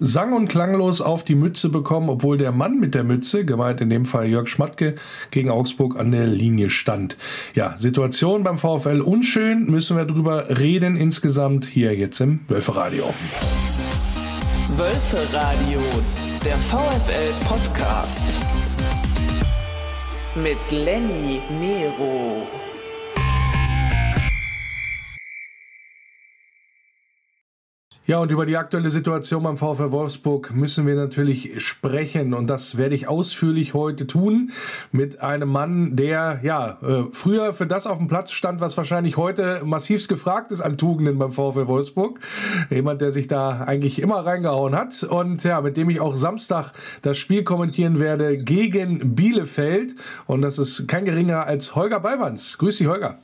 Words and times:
sang- 0.00 0.32
und 0.32 0.48
klanglos 0.48 1.00
auf 1.00 1.24
die 1.24 1.34
Mütze 1.34 1.68
bekommen, 1.68 2.08
obwohl 2.08 2.38
der 2.38 2.52
Mann 2.52 2.80
mit 2.80 2.94
der 2.94 3.04
Mütze, 3.04 3.44
gemeint 3.44 3.80
in 3.80 3.90
dem 3.90 4.06
Fall 4.06 4.26
Jörg 4.26 4.48
Schmatke, 4.48 4.96
gegen 5.30 5.50
Augsburg 5.50 5.98
an 5.98 6.10
der 6.10 6.26
Linie 6.26 6.70
stand. 6.70 7.16
Ja, 7.54 7.76
Situation 7.78 8.42
beim 8.42 8.58
VfL 8.58 9.02
unschön, 9.02 9.66
müssen 9.66 9.96
wir 9.96 10.06
drüber 10.06 10.58
reden 10.58 10.96
insgesamt 10.96 11.66
hier 11.66 11.94
jetzt 11.94 12.20
im 12.20 12.40
Wölferadio. 12.48 13.12
Wölferadio, 14.76 15.80
der 16.44 16.56
VfL 16.56 17.34
Podcast 17.46 18.40
mit 20.34 20.58
Lenny 20.70 21.40
Nero. 21.60 22.46
Ja, 28.10 28.18
und 28.18 28.32
über 28.32 28.44
die 28.44 28.56
aktuelle 28.56 28.90
Situation 28.90 29.44
beim 29.44 29.56
VfL 29.56 29.92
Wolfsburg 29.92 30.52
müssen 30.52 30.84
wir 30.84 30.96
natürlich 30.96 31.64
sprechen. 31.64 32.34
Und 32.34 32.50
das 32.50 32.76
werde 32.76 32.96
ich 32.96 33.06
ausführlich 33.06 33.72
heute 33.72 34.08
tun 34.08 34.50
mit 34.90 35.20
einem 35.20 35.48
Mann, 35.48 35.94
der 35.94 36.40
ja 36.42 36.76
äh, 36.82 37.04
früher 37.12 37.52
für 37.52 37.68
das 37.68 37.86
auf 37.86 37.98
dem 37.98 38.08
Platz 38.08 38.32
stand, 38.32 38.60
was 38.60 38.76
wahrscheinlich 38.76 39.16
heute 39.16 39.62
massivst 39.64 40.08
gefragt 40.08 40.50
ist 40.50 40.60
an 40.60 40.76
Tugenden 40.76 41.20
beim 41.20 41.30
VfL 41.30 41.68
Wolfsburg. 41.68 42.18
Jemand, 42.68 43.00
der 43.00 43.12
sich 43.12 43.28
da 43.28 43.60
eigentlich 43.60 44.02
immer 44.02 44.26
reingehauen 44.26 44.74
hat. 44.74 45.04
Und 45.04 45.44
ja, 45.44 45.60
mit 45.60 45.76
dem 45.76 45.88
ich 45.88 46.00
auch 46.00 46.16
Samstag 46.16 46.72
das 47.02 47.16
Spiel 47.16 47.44
kommentieren 47.44 48.00
werde 48.00 48.38
gegen 48.38 49.14
Bielefeld. 49.14 49.94
Und 50.26 50.42
das 50.42 50.58
ist 50.58 50.88
kein 50.88 51.04
geringer 51.04 51.46
als 51.46 51.76
Holger 51.76 52.00
Ballwanz. 52.00 52.58
Grüß 52.58 52.76
dich, 52.76 52.88
Holger. 52.88 53.20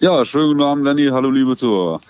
Ja, 0.00 0.24
schönen 0.24 0.48
guten 0.48 0.62
Abend, 0.62 0.84
Lenny. 0.84 1.08
Hallo, 1.08 1.28
liebe 1.28 1.54
Zuhörer. 1.54 2.00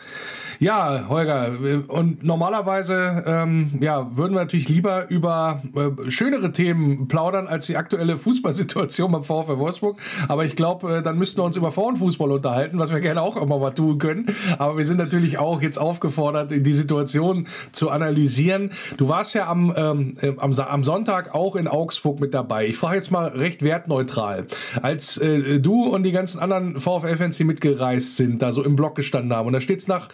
Ja, 0.61 1.05
Holger, 1.09 1.53
und 1.87 2.25
normalerweise 2.25 3.23
ähm, 3.27 3.79
ja, 3.81 4.17
würden 4.17 4.35
wir 4.35 4.41
natürlich 4.41 4.69
lieber 4.69 5.09
über 5.09 5.63
äh, 5.77 6.11
schönere 6.11 6.51
Themen 6.51 7.07
plaudern 7.07 7.47
als 7.47 7.67
die 7.67 7.77
aktuelle 7.77 8.17
Fußballsituation 8.17 9.13
beim 9.13 9.23
VfL 9.23 9.59
Wolfsburg. 9.59 9.99
Aber 10.27 10.45
ich 10.45 10.57
glaube, 10.57 10.97
äh, 10.97 11.03
dann 11.03 11.17
müssten 11.17 11.41
wir 11.41 11.45
uns 11.45 11.57
über 11.57 11.71
Frauenfußball 11.71 12.33
unterhalten, 12.33 12.77
was 12.81 12.93
wir 12.93 12.99
gerne 12.99 13.23
auch 13.23 13.37
immer 13.37 13.59
mal 13.59 13.71
tun 13.71 13.99
können. 13.99 14.35
Aber 14.59 14.77
wir 14.77 14.85
sind 14.85 14.97
natürlich 14.97 15.39
auch 15.39 15.63
jetzt 15.63 15.79
aufgefordert, 15.79 16.51
die 16.51 16.75
Situation 16.75 17.47
zu 17.71 17.91
analysieren. 17.91 18.73
Du 18.97 19.09
warst 19.09 19.37
ja 19.37 19.47
am, 19.47 19.73
ähm, 19.77 20.15
äh, 20.21 20.33
am, 20.39 20.53
am 20.53 20.83
Sonntag 20.83 21.37
auch 21.37 21.55
in 21.55 21.69
Augsburg 21.69 22.19
mit 22.19 22.35
dabei. 22.35 22.67
Ich 22.67 22.77
frage 22.77 22.97
jetzt 22.97 23.13
mal 23.13 23.29
recht 23.29 23.63
wertneutral. 23.63 24.49
Als 24.83 25.19
äh, 25.19 25.61
du 25.61 25.85
und 25.85 26.03
die 26.03 26.13
ganzen 26.13 26.41
anderen 26.41 26.81
VfL-Fans, 26.81 27.37
die 27.37 27.45
mitgereist 27.45 28.17
sind, 28.17 28.43
da 28.43 28.51
so 28.51 28.65
im 28.65 28.75
Block 28.75 28.97
gestanden 28.97 29.33
haben, 29.33 29.47
und 29.47 29.53
da 29.53 29.61
steht 29.61 29.79
es 29.79 29.87
nach 29.87 30.09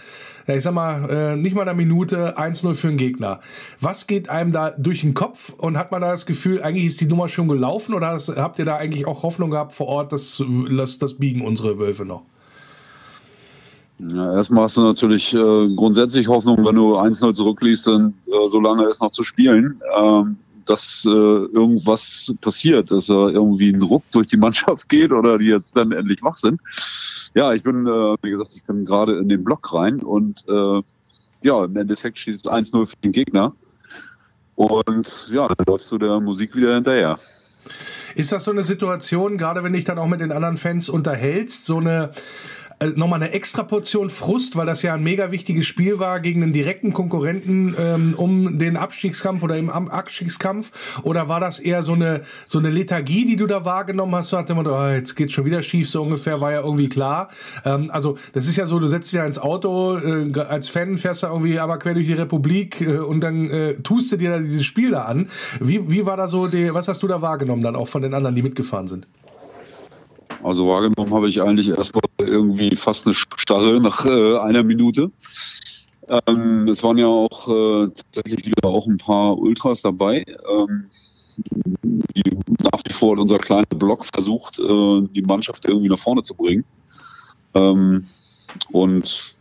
ja, 0.46 0.54
ich 0.54 0.62
sag 0.62 0.74
mal, 0.74 1.08
äh, 1.08 1.36
nicht 1.36 1.54
mal 1.54 1.62
eine 1.62 1.74
Minute 1.74 2.38
1-0 2.38 2.74
für 2.74 2.88
den 2.88 2.98
Gegner. 2.98 3.40
Was 3.80 4.06
geht 4.06 4.28
einem 4.28 4.52
da 4.52 4.70
durch 4.70 5.00
den 5.00 5.14
Kopf 5.14 5.52
und 5.56 5.78
hat 5.78 5.90
man 5.90 6.02
da 6.02 6.10
das 6.10 6.26
Gefühl, 6.26 6.62
eigentlich 6.62 6.86
ist 6.86 7.00
die 7.00 7.06
Nummer 7.06 7.28
schon 7.28 7.48
gelaufen 7.48 7.94
oder 7.94 8.18
habt 8.36 8.58
ihr 8.58 8.64
da 8.64 8.76
eigentlich 8.76 9.06
auch 9.06 9.22
Hoffnung 9.22 9.50
gehabt 9.50 9.72
vor 9.72 9.86
Ort, 9.86 10.12
dass 10.12 10.42
das, 10.70 10.98
das 10.98 11.14
biegen 11.14 11.40
unsere 11.42 11.78
Wölfe 11.78 12.04
noch? 12.04 12.22
Ja, 13.98 14.34
erstmal 14.34 14.64
hast 14.64 14.76
du 14.76 14.82
natürlich 14.82 15.32
äh, 15.34 15.68
grundsätzlich 15.74 16.28
Hoffnung, 16.28 16.64
wenn 16.64 16.74
du 16.74 16.96
1-0 16.96 17.32
zurückliest, 17.32 17.86
dann 17.86 18.14
äh, 18.26 18.48
so 18.48 18.60
lange 18.60 18.86
ist 18.86 19.00
noch 19.00 19.12
zu 19.12 19.22
spielen, 19.22 19.80
ähm, 19.96 20.36
dass 20.66 21.04
äh, 21.06 21.10
irgendwas 21.10 22.34
passiert, 22.40 22.90
dass 22.90 23.08
irgendwie 23.08 23.70
ein 23.72 23.82
Ruck 23.82 24.02
durch 24.10 24.28
die 24.28 24.36
Mannschaft 24.36 24.88
geht 24.88 25.12
oder 25.12 25.38
die 25.38 25.46
jetzt 25.46 25.76
dann 25.76 25.92
endlich 25.92 26.22
wach 26.22 26.36
sind. 26.36 26.60
Ja, 27.34 27.52
ich 27.52 27.62
bin, 27.62 27.86
äh, 27.86 28.16
wie 28.22 28.30
gesagt, 28.30 28.52
ich 28.54 28.64
bin 28.64 28.84
gerade 28.84 29.18
in 29.18 29.28
den 29.28 29.42
Block 29.44 29.72
rein 29.72 30.00
und 30.00 30.44
äh, 30.48 30.82
ja, 31.42 31.64
im 31.64 31.76
Endeffekt 31.76 32.18
steht 32.18 32.36
es 32.36 32.44
1-0 32.44 32.86
für 32.86 32.96
den 32.96 33.12
Gegner. 33.12 33.54
Und 34.54 35.30
ja, 35.32 35.48
dann 35.48 35.66
läufst 35.66 35.90
du 35.90 35.98
der 35.98 36.20
Musik 36.20 36.54
wieder 36.54 36.74
hinterher. 36.74 37.18
Ist 38.14 38.30
das 38.30 38.44
so 38.44 38.52
eine 38.52 38.62
Situation, 38.62 39.36
gerade 39.36 39.64
wenn 39.64 39.72
dich 39.72 39.84
dann 39.84 39.98
auch 39.98 40.06
mit 40.06 40.20
den 40.20 40.30
anderen 40.30 40.56
Fans 40.56 40.88
unterhältst, 40.88 41.66
so 41.66 41.78
eine 41.78 42.12
äh, 42.84 42.92
nochmal 42.96 43.22
eine 43.22 43.32
extra 43.32 43.62
Portion 43.62 44.10
Frust, 44.10 44.56
weil 44.56 44.66
das 44.66 44.82
ja 44.82 44.94
ein 44.94 45.02
mega 45.02 45.30
wichtiges 45.30 45.66
Spiel 45.66 45.98
war 45.98 46.20
gegen 46.20 46.42
einen 46.42 46.52
direkten 46.52 46.92
Konkurrenten 46.92 47.74
ähm, 47.78 48.14
um 48.16 48.58
den 48.58 48.76
Abstiegskampf 48.76 49.42
oder 49.42 49.56
im 49.56 49.70
Abstiegskampf? 49.70 51.00
Oder 51.02 51.28
war 51.28 51.40
das 51.40 51.58
eher 51.58 51.82
so 51.82 51.94
eine, 51.94 52.22
so 52.46 52.58
eine 52.58 52.70
Lethargie, 52.70 53.24
die 53.24 53.36
du 53.36 53.46
da 53.46 53.64
wahrgenommen 53.64 54.14
hast? 54.14 54.30
So 54.30 54.38
hat 54.38 54.50
immer, 54.50 54.66
oh, 54.66 54.88
jetzt 54.88 55.14
geht's 55.14 55.32
schon 55.32 55.44
wieder 55.44 55.62
schief, 55.62 55.88
so 55.88 56.02
ungefähr, 56.02 56.40
war 56.40 56.52
ja 56.52 56.60
irgendwie 56.60 56.88
klar. 56.88 57.28
Ähm, 57.64 57.90
also, 57.90 58.18
das 58.32 58.46
ist 58.46 58.56
ja 58.56 58.66
so, 58.66 58.78
du 58.78 58.88
setzt 58.88 59.12
dich 59.12 59.18
ja 59.18 59.26
ins 59.26 59.38
Auto, 59.38 59.96
äh, 59.96 60.40
als 60.40 60.68
Fan 60.68 60.98
fährst 60.98 61.22
du 61.22 61.28
irgendwie 61.28 61.58
aber 61.58 61.78
quer 61.78 61.94
durch 61.94 62.06
die 62.06 62.12
Republik 62.12 62.80
äh, 62.80 62.98
und 62.98 63.20
dann 63.20 63.50
äh, 63.50 63.74
tust 63.74 64.12
du 64.12 64.16
dir 64.16 64.30
da 64.30 64.38
dieses 64.38 64.64
Spiel 64.64 64.90
da 64.90 65.02
an. 65.02 65.28
Wie, 65.60 65.90
wie 65.90 66.06
war 66.06 66.16
da 66.16 66.28
so, 66.28 66.46
die, 66.46 66.72
was 66.74 66.88
hast 66.88 67.02
du 67.02 67.08
da 67.08 67.22
wahrgenommen 67.22 67.62
dann 67.62 67.76
auch 67.76 67.88
von 67.88 68.02
den 68.02 68.14
anderen, 68.14 68.34
die 68.34 68.42
mitgefahren 68.42 68.88
sind? 68.88 69.06
Also 70.44 70.68
wahrgenommen 70.68 71.14
habe 71.14 71.28
ich 71.28 71.40
eigentlich 71.40 71.70
erstmal 71.70 72.02
irgendwie 72.18 72.76
fast 72.76 73.06
eine 73.06 73.14
Starre 73.14 73.80
nach 73.80 74.04
äh, 74.04 74.38
einer 74.38 74.62
Minute. 74.62 75.10
Ähm, 76.26 76.68
es 76.68 76.82
waren 76.82 76.98
ja 76.98 77.06
auch 77.06 77.48
äh, 77.48 77.88
tatsächlich 78.12 78.46
wieder 78.46 78.68
auch 78.68 78.86
ein 78.86 78.98
paar 78.98 79.38
Ultras 79.38 79.80
dabei, 79.80 80.22
ähm, 80.46 80.90
die 81.82 82.36
nach 82.62 82.80
wie 82.86 82.92
vor 82.92 83.18
unser 83.18 83.38
kleiner 83.38 83.64
Block 83.74 84.04
versucht, 84.04 84.58
äh, 84.58 85.00
die 85.14 85.22
Mannschaft 85.22 85.66
irgendwie 85.66 85.88
nach 85.88 85.98
vorne 85.98 86.22
zu 86.22 86.34
bringen. 86.34 86.64
Ähm, 87.54 88.06
und 88.70 89.36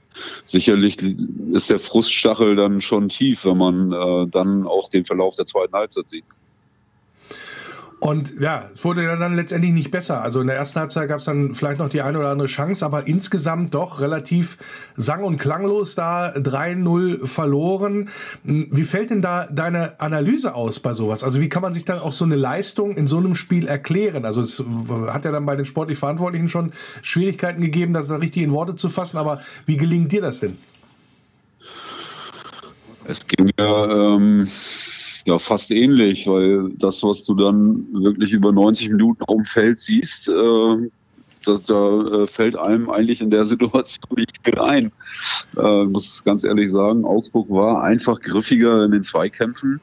sicherlich 0.45 0.97
ist 1.51 1.69
der 1.69 1.79
Fruststachel 1.79 2.55
dann 2.55 2.79
schon 2.79 3.09
tief, 3.09 3.43
wenn 3.43 3.57
man 3.57 3.91
äh, 3.91 4.27
dann 4.27 4.65
auch 4.65 4.87
den 4.87 5.03
Verlauf 5.03 5.35
der 5.35 5.47
zweiten 5.47 5.73
Halbzeit 5.73 6.09
sieht. 6.09 6.25
Und 8.03 8.37
ja, 8.37 8.69
es 8.73 8.83
wurde 8.83 9.05
dann 9.17 9.33
letztendlich 9.33 9.71
nicht 9.71 9.89
besser. 9.89 10.21
Also 10.21 10.41
in 10.41 10.47
der 10.47 10.57
ersten 10.57 10.77
Halbzeit 10.81 11.07
gab 11.07 11.19
es 11.19 11.25
dann 11.25 11.55
vielleicht 11.55 11.79
noch 11.79 11.87
die 11.87 12.01
eine 12.01 12.19
oder 12.19 12.31
andere 12.31 12.49
Chance, 12.49 12.85
aber 12.85 13.07
insgesamt 13.07 13.73
doch 13.73 14.01
relativ 14.01 14.57
sang- 14.97 15.23
und 15.23 15.37
klanglos 15.37 15.95
da 15.95 16.35
3-0 16.35 17.25
verloren. 17.25 18.09
Wie 18.43 18.83
fällt 18.83 19.09
denn 19.09 19.21
da 19.21 19.47
deine 19.49 20.01
Analyse 20.01 20.53
aus 20.53 20.81
bei 20.81 20.93
sowas? 20.93 21.23
Also 21.23 21.39
wie 21.39 21.47
kann 21.47 21.61
man 21.61 21.71
sich 21.71 21.85
dann 21.85 21.99
auch 21.99 22.11
so 22.11 22.25
eine 22.25 22.35
Leistung 22.35 22.97
in 22.97 23.07
so 23.07 23.19
einem 23.19 23.35
Spiel 23.35 23.69
erklären? 23.69 24.25
Also 24.25 24.41
es 24.41 24.61
hat 25.07 25.23
ja 25.23 25.31
dann 25.31 25.45
bei 25.45 25.55
den 25.55 25.63
sportlich 25.63 25.97
Verantwortlichen 25.97 26.49
schon 26.49 26.73
Schwierigkeiten 27.03 27.61
gegeben, 27.61 27.93
das 27.93 28.09
da 28.09 28.17
richtig 28.17 28.43
in 28.43 28.51
Worte 28.51 28.75
zu 28.75 28.89
fassen, 28.89 29.15
aber 29.15 29.39
wie 29.65 29.77
gelingt 29.77 30.11
dir 30.11 30.21
das 30.21 30.41
denn? 30.41 30.57
Es 33.05 33.25
ging 33.25 33.49
ja... 33.57 34.15
Ähm 34.17 34.49
ja, 35.25 35.39
fast 35.39 35.71
ähnlich, 35.71 36.27
weil 36.27 36.69
das, 36.77 37.03
was 37.03 37.23
du 37.23 37.33
dann 37.35 37.87
wirklich 37.93 38.33
über 38.33 38.51
90 38.51 38.89
Minuten 38.89 39.23
auf 39.23 39.37
dem 39.37 39.45
Feld 39.45 39.79
siehst, 39.79 40.27
äh, 40.27 40.89
das, 41.45 41.63
da 41.63 42.23
äh, 42.23 42.27
fällt 42.27 42.55
einem 42.55 42.89
eigentlich 42.89 43.21
in 43.21 43.29
der 43.29 43.45
Situation 43.45 44.03
nicht 44.15 44.37
viel 44.43 44.59
ein. 44.59 44.91
Äh, 45.57 45.85
muss 45.85 46.23
ganz 46.23 46.43
ehrlich 46.43 46.71
sagen, 46.71 47.05
Augsburg 47.05 47.49
war 47.49 47.83
einfach 47.83 48.19
griffiger 48.19 48.83
in 48.85 48.91
den 48.91 49.03
Zweikämpfen, 49.03 49.81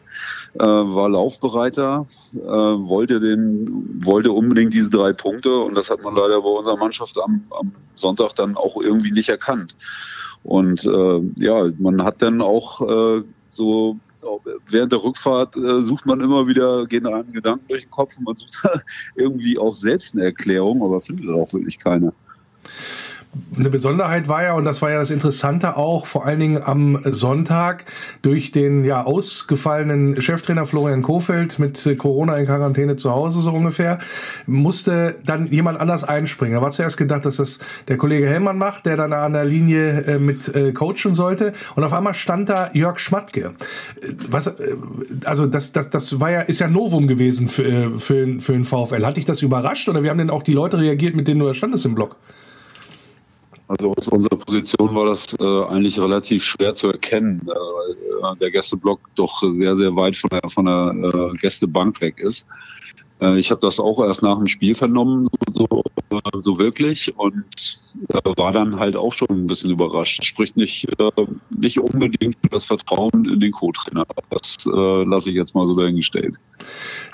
äh, 0.55 0.65
war 0.65 1.09
laufbereiter, 1.09 2.07
äh, 2.35 2.39
wollte 2.39 3.21
den, 3.21 4.01
wollte 4.05 4.33
unbedingt 4.33 4.75
diese 4.75 4.91
drei 4.91 5.13
Punkte 5.13 5.59
und 5.59 5.75
das 5.75 5.91
hat 5.91 6.03
man 6.03 6.15
leider 6.15 6.41
bei 6.41 6.49
unserer 6.49 6.77
Mannschaft 6.77 7.19
am, 7.23 7.45
am 7.59 7.73
Sonntag 7.95 8.35
dann 8.35 8.57
auch 8.57 8.81
irgendwie 8.81 9.13
nicht 9.13 9.29
erkannt. 9.29 9.75
Und 10.43 10.85
äh, 10.87 11.21
ja, 11.37 11.71
man 11.79 12.03
hat 12.03 12.23
dann 12.23 12.41
auch 12.41 12.81
äh, 12.81 13.23
so 13.51 13.99
während 14.69 14.93
der 14.93 15.03
Rückfahrt 15.03 15.57
äh, 15.57 15.83
sucht 15.83 16.07
man 16.07 16.21
immer 16.21 16.47
wieder, 16.47 16.87
gehen 16.87 17.07
einem 17.07 17.33
Gedanken 17.33 17.67
durch 17.69 17.83
den 17.83 17.91
Kopf 17.91 18.17
und 18.19 18.25
man 18.25 18.37
sucht 18.37 18.53
irgendwie 19.15 19.59
auch 19.59 19.75
selbst 19.75 20.15
eine 20.15 20.25
Erklärung, 20.25 20.83
aber 20.83 21.01
findet 21.01 21.31
auch 21.31 21.53
wirklich 21.53 21.79
keine 21.79 22.13
eine 23.57 23.71
Besonderheit 23.71 24.29
war 24.29 24.43
ja, 24.43 24.55
und 24.55 24.65
das 24.65 24.83
war 24.83 24.91
ja 24.91 24.99
das 24.99 25.11
Interessante 25.11 25.77
auch, 25.77 26.07
vor 26.07 26.27
allen 26.27 26.41
Dingen 26.41 26.63
am 26.63 27.01
Sonntag 27.05 27.85
durch 28.23 28.51
den 28.51 28.85
ja 28.85 29.05
ausgefallenen 29.05 30.21
Cheftrainer 30.21 30.67
Florian 30.67 31.03
Kofeld 31.03 31.59
mit 31.59 31.89
Corona 31.99 32.37
in 32.37 32.47
Quarantäne 32.47 32.97
zu 32.97 33.11
Hause 33.13 33.41
so 33.41 33.51
ungefähr, 33.51 34.01
musste 34.47 35.17
dann 35.25 35.47
jemand 35.47 35.81
anders 35.81 36.03
einspringen. 36.03 36.55
Da 36.55 36.63
war 36.63 36.73
zuerst 36.73 36.97
gedacht, 36.97 37.25
dass 37.25 37.37
das 37.37 37.61
der 37.87 37.99
Kollege 37.99 38.29
Hellmann 38.29 38.59
macht, 38.59 38.87
der 38.87 38.97
dann 38.97 39.13
an 39.13 39.33
der 39.33 39.45
Linie 39.45 40.03
äh, 40.03 40.19
mit 40.19 40.53
äh, 40.55 40.73
coachen 40.73 41.15
sollte. 41.15 41.53
Und 41.77 41.85
auf 41.85 41.93
einmal 41.93 42.15
stand 42.15 42.49
da 42.49 42.71
Jörg 42.73 42.99
Schmatke. 42.99 43.53
Was, 44.29 44.49
äh, 44.49 44.77
also 45.25 45.47
das, 45.47 45.73
das, 45.73 45.91
das 45.91 46.19
war 46.19 46.31
ja, 46.31 46.41
ist 46.41 46.59
ja 46.59 46.69
Novum 46.69 47.07
gewesen 47.07 47.49
für, 47.49 48.01
für, 48.01 48.41
für 48.41 48.53
den 48.53 48.65
VfL. 48.65 49.05
Hat 49.05 49.17
dich 49.17 49.25
das 49.25 49.43
überrascht 49.43 49.89
oder 49.89 50.03
wie 50.03 50.11
haben 50.11 50.19
denn 50.19 50.31
auch 50.31 50.43
die 50.43 50.53
Leute 50.53 50.79
reagiert, 50.79 51.15
mit 51.15 51.29
denen 51.29 51.41
du 51.41 51.47
da 51.47 51.55
standest 51.55 51.87
im 51.87 51.95
Block? 51.95 52.17
Also 53.71 53.93
aus 53.97 54.09
unserer 54.09 54.37
Position 54.37 54.93
war 54.97 55.07
das 55.07 55.33
äh, 55.39 55.65
eigentlich 55.67 55.97
relativ 55.97 56.43
schwer 56.43 56.75
zu 56.75 56.89
erkennen, 56.89 57.41
äh, 57.45 57.51
weil 57.51 58.35
äh, 58.35 58.39
der 58.41 58.51
Gästeblock 58.51 58.99
doch 59.15 59.45
sehr, 59.53 59.77
sehr 59.77 59.95
weit 59.95 60.17
von 60.17 60.31
der, 60.31 60.41
von 60.49 60.65
der 60.65 60.93
äh, 61.09 61.37
Gästebank 61.37 62.01
weg 62.01 62.19
ist. 62.19 62.49
Äh, 63.21 63.39
ich 63.39 63.51
habe 63.51 63.61
das 63.61 63.79
auch 63.79 64.03
erst 64.05 64.23
nach 64.23 64.37
dem 64.37 64.47
Spiel 64.47 64.75
vernommen, 64.75 65.29
so, 65.51 65.67
äh, 66.11 66.39
so 66.39 66.59
wirklich 66.59 67.17
und 67.17 67.79
äh, 68.09 68.21
war 68.37 68.53
dann 68.53 68.79
halt 68.79 68.97
auch 68.97 69.13
schon 69.13 69.29
ein 69.31 69.47
bisschen 69.47 69.71
überrascht. 69.71 70.25
Spricht 70.25 70.57
nicht, 70.57 70.87
nicht 71.51 71.79
unbedingt 71.79 72.37
das 72.51 72.65
Vertrauen 72.65 73.25
in 73.27 73.41
den 73.41 73.53
Co-Trainer. 73.53 74.07
Das 74.31 74.57
lasse 74.65 75.31
ich 75.31 75.37
jetzt 75.37 75.55
mal 75.55 75.67
so 75.67 75.75
dahingestellt. 75.75 76.37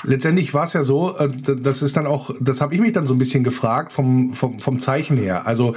Letztendlich 0.04 0.52
war 0.54 0.64
es 0.64 0.72
ja 0.72 0.82
so, 0.82 1.16
das 1.38 1.82
ist 1.82 1.96
dann 1.96 2.06
auch, 2.06 2.30
das 2.40 2.60
habe 2.60 2.74
ich 2.74 2.80
mich 2.80 2.92
dann 2.92 3.06
so 3.06 3.14
ein 3.14 3.18
bisschen 3.18 3.44
gefragt 3.44 3.92
vom, 3.92 4.32
vom, 4.32 4.58
vom 4.58 4.78
Zeichen 4.78 5.16
her. 5.16 5.46
Also 5.46 5.74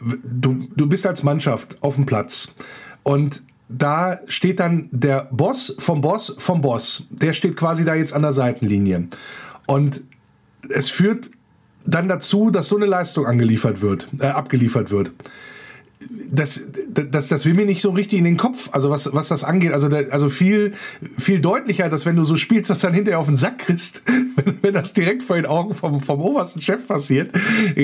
du, 0.00 0.66
du 0.74 0.88
bist 0.88 1.06
als 1.06 1.22
Mannschaft 1.22 1.82
auf 1.82 1.94
dem 1.96 2.06
Platz 2.06 2.54
und 3.02 3.42
da 3.70 4.18
steht 4.26 4.58
dann 4.58 4.88
der 4.90 5.28
Boss 5.30 5.76
vom 5.78 6.00
Boss 6.00 6.34
vom 6.38 6.60
Boss. 6.60 7.06
Der 7.10 7.32
steht 7.32 7.56
quasi 7.56 7.84
da 7.84 7.94
jetzt 7.94 8.12
an 8.12 8.22
der 8.22 8.32
Seitenlinie. 8.32 9.08
Und 9.70 10.02
es 10.68 10.90
führt 10.90 11.30
dann 11.86 12.08
dazu, 12.08 12.50
dass 12.50 12.68
so 12.68 12.76
eine 12.76 12.86
Leistung 12.86 13.26
angeliefert 13.26 13.82
wird, 13.82 14.08
äh, 14.18 14.26
abgeliefert 14.26 14.90
wird. 14.90 15.12
Das, 16.28 16.62
das, 16.88 17.28
das 17.28 17.44
will 17.44 17.54
mir 17.54 17.66
nicht 17.66 17.82
so 17.82 17.90
richtig 17.90 18.18
in 18.18 18.24
den 18.24 18.36
Kopf, 18.36 18.70
also 18.72 18.90
was, 18.90 19.12
was 19.14 19.28
das 19.28 19.44
angeht. 19.44 19.72
Also, 19.72 19.88
also 19.88 20.28
viel, 20.28 20.72
viel 21.16 21.40
deutlicher, 21.40 21.88
dass 21.88 22.04
wenn 22.04 22.16
du 22.16 22.24
so 22.24 22.36
spielst, 22.36 22.68
dass 22.68 22.80
dann 22.80 22.94
hinterher 22.94 23.20
auf 23.20 23.26
den 23.26 23.36
Sack 23.36 23.58
kriegst, 23.58 24.02
wenn, 24.36 24.58
wenn 24.60 24.74
das 24.74 24.92
direkt 24.92 25.22
vor 25.22 25.36
den 25.36 25.46
Augen 25.46 25.72
vom, 25.74 26.00
vom 26.00 26.20
obersten 26.20 26.60
Chef 26.60 26.88
passiert, 26.88 27.30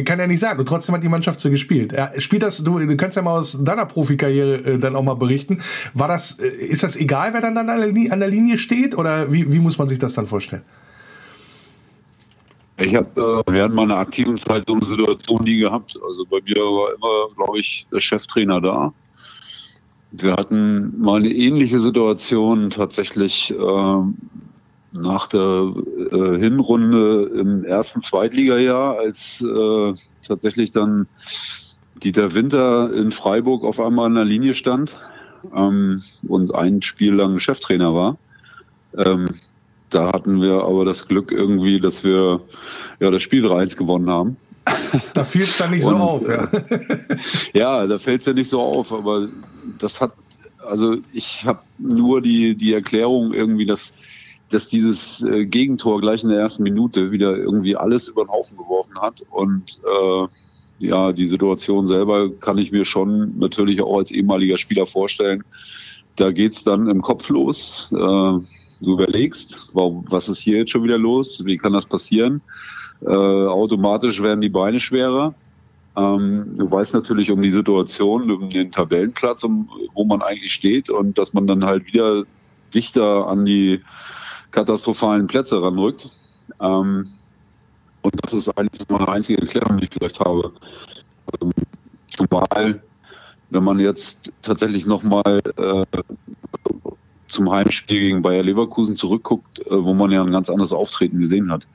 kann 0.04 0.18
ja 0.18 0.26
nicht 0.26 0.40
sein. 0.40 0.58
Und 0.58 0.66
trotzdem 0.66 0.94
hat 0.94 1.04
die 1.04 1.08
Mannschaft 1.08 1.38
so 1.38 1.50
gespielt. 1.50 1.92
Ja, 1.92 2.10
spielt 2.18 2.42
das, 2.42 2.64
du, 2.64 2.80
du 2.80 2.96
kannst 2.96 3.16
ja 3.16 3.22
mal 3.22 3.38
aus 3.38 3.62
deiner 3.62 3.86
Profikarriere 3.86 4.56
äh, 4.56 4.78
dann 4.78 4.96
auch 4.96 5.04
mal 5.04 5.14
berichten. 5.14 5.60
War 5.94 6.08
das, 6.08 6.40
äh, 6.40 6.48
ist 6.48 6.82
das 6.82 6.96
egal, 6.96 7.32
wer 7.32 7.42
dann 7.42 7.56
an 7.56 7.66
der, 7.66 8.12
an 8.12 8.18
der 8.18 8.28
Linie 8.28 8.58
steht? 8.58 8.98
Oder 8.98 9.30
wie, 9.32 9.52
wie 9.52 9.60
muss 9.60 9.78
man 9.78 9.86
sich 9.86 10.00
das 10.00 10.14
dann 10.14 10.26
vorstellen? 10.26 10.62
Ich 12.78 12.94
habe 12.94 13.42
äh, 13.46 13.52
während 13.52 13.74
meiner 13.74 13.96
aktiven 13.96 14.36
Zeit 14.36 14.64
so 14.66 14.74
eine 14.74 14.84
Situation 14.84 15.44
nie 15.44 15.58
gehabt. 15.58 15.98
Also 16.06 16.24
bei 16.26 16.40
mir 16.44 16.56
war 16.56 16.94
immer, 16.94 17.34
glaube 17.34 17.58
ich, 17.58 17.86
der 17.90 18.00
Cheftrainer 18.00 18.60
da. 18.60 18.92
Wir 20.12 20.32
hatten 20.34 21.00
mal 21.00 21.16
eine 21.16 21.30
ähnliche 21.30 21.78
Situation 21.78 22.70
tatsächlich 22.70 23.50
äh, 23.50 24.02
nach 24.92 25.26
der 25.28 25.72
äh, 26.10 26.38
Hinrunde 26.38 27.30
im 27.34 27.64
ersten 27.64 28.02
Zweitligajahr, 28.02 28.98
als 28.98 29.42
äh, 29.42 29.94
tatsächlich 30.26 30.70
dann 30.70 31.06
Dieter 32.02 32.34
Winter 32.34 32.92
in 32.92 33.10
Freiburg 33.10 33.64
auf 33.64 33.80
einmal 33.80 34.06
an 34.06 34.14
der 34.14 34.24
Linie 34.24 34.54
stand 34.54 34.96
ähm, 35.54 36.02
und 36.28 36.54
ein 36.54 36.82
Spiel 36.82 37.14
lang 37.14 37.38
Cheftrainer 37.38 37.94
war. 37.94 38.18
Ähm, 38.98 39.28
da 39.90 40.12
hatten 40.12 40.40
wir 40.40 40.64
aber 40.64 40.84
das 40.84 41.06
Glück 41.06 41.32
irgendwie, 41.32 41.80
dass 41.80 42.04
wir 42.04 42.40
ja 43.00 43.10
das 43.10 43.22
Spiel 43.22 43.46
3-1 43.46 43.76
gewonnen 43.76 44.10
haben. 44.10 44.36
Da 45.14 45.24
fiel 45.24 45.42
es 45.42 45.58
dann 45.58 45.70
nicht 45.70 45.84
Und, 45.84 45.90
so 45.90 45.96
auf, 45.96 46.28
ja. 46.28 46.48
ja, 47.54 47.86
da 47.86 47.98
fällt 47.98 48.20
es 48.20 48.26
ja 48.26 48.32
nicht 48.32 48.48
so 48.48 48.60
auf, 48.60 48.92
aber 48.92 49.28
das 49.78 50.00
hat, 50.00 50.12
also 50.66 50.96
ich 51.12 51.46
habe 51.46 51.60
nur 51.78 52.20
die, 52.20 52.56
die 52.56 52.72
Erklärung 52.72 53.32
irgendwie, 53.32 53.66
dass, 53.66 53.92
dass 54.50 54.68
dieses 54.68 55.22
äh, 55.22 55.46
Gegentor 55.46 56.00
gleich 56.00 56.24
in 56.24 56.30
der 56.30 56.40
ersten 56.40 56.64
Minute 56.64 57.12
wieder 57.12 57.36
irgendwie 57.36 57.76
alles 57.76 58.08
über 58.08 58.24
den 58.24 58.30
Haufen 58.30 58.56
geworfen 58.58 59.00
hat. 59.00 59.22
Und 59.30 59.78
äh, 59.84 60.26
ja, 60.78 61.12
die 61.12 61.26
Situation 61.26 61.86
selber 61.86 62.30
kann 62.30 62.58
ich 62.58 62.72
mir 62.72 62.84
schon 62.84 63.38
natürlich 63.38 63.80
auch 63.80 63.98
als 63.98 64.10
ehemaliger 64.10 64.56
Spieler 64.56 64.86
vorstellen. 64.86 65.44
Da 66.16 66.32
geht 66.32 66.54
es 66.54 66.64
dann 66.64 66.88
im 66.88 67.02
Kopf 67.02 67.28
los. 67.28 67.94
Äh, 67.96 68.38
du 68.80 68.92
überlegst, 68.92 69.70
warum, 69.74 70.04
was 70.08 70.28
ist 70.28 70.40
hier 70.40 70.58
jetzt 70.58 70.70
schon 70.70 70.84
wieder 70.84 70.98
los? 70.98 71.44
Wie 71.44 71.56
kann 71.56 71.72
das 71.72 71.86
passieren? 71.86 72.40
Äh, 73.02 73.08
automatisch 73.08 74.22
werden 74.22 74.40
die 74.40 74.48
Beine 74.48 74.80
schwerer. 74.80 75.34
Ähm, 75.96 76.56
du 76.56 76.70
weißt 76.70 76.94
natürlich 76.94 77.30
um 77.30 77.40
die 77.40 77.50
Situation, 77.50 78.30
um 78.30 78.50
den 78.50 78.70
Tabellenplatz, 78.70 79.44
um, 79.44 79.68
wo 79.94 80.04
man 80.04 80.22
eigentlich 80.22 80.52
steht 80.52 80.90
und 80.90 81.16
dass 81.18 81.32
man 81.32 81.46
dann 81.46 81.64
halt 81.64 81.92
wieder 81.92 82.24
dichter 82.74 83.26
an 83.26 83.44
die 83.44 83.80
katastrophalen 84.50 85.26
Plätze 85.26 85.62
ranrückt. 85.62 86.08
Ähm, 86.60 87.06
und 88.02 88.14
das 88.24 88.34
ist 88.34 88.48
eigentlich 88.56 88.88
meine 88.88 89.08
einzige 89.08 89.40
Erklärung, 89.40 89.78
die 89.78 89.84
ich 89.84 89.90
vielleicht 89.90 90.20
habe. 90.20 90.52
Ähm, 91.40 91.50
zumal, 92.08 92.82
wenn 93.50 93.64
man 93.64 93.78
jetzt 93.78 94.30
tatsächlich 94.42 94.86
nochmal 94.86 95.40
äh, 95.56 95.84
zum 97.28 97.50
Heimspiel 97.50 98.00
gegen 98.00 98.22
Bayer 98.22 98.42
Leverkusen 98.42 98.94
zurückguckt, 98.94 99.60
äh, 99.60 99.64
wo 99.70 99.94
man 99.94 100.10
ja 100.10 100.22
ein 100.22 100.32
ganz 100.32 100.50
anderes 100.50 100.72
Auftreten 100.72 101.20
gesehen 101.20 101.50
hat. 101.50 101.66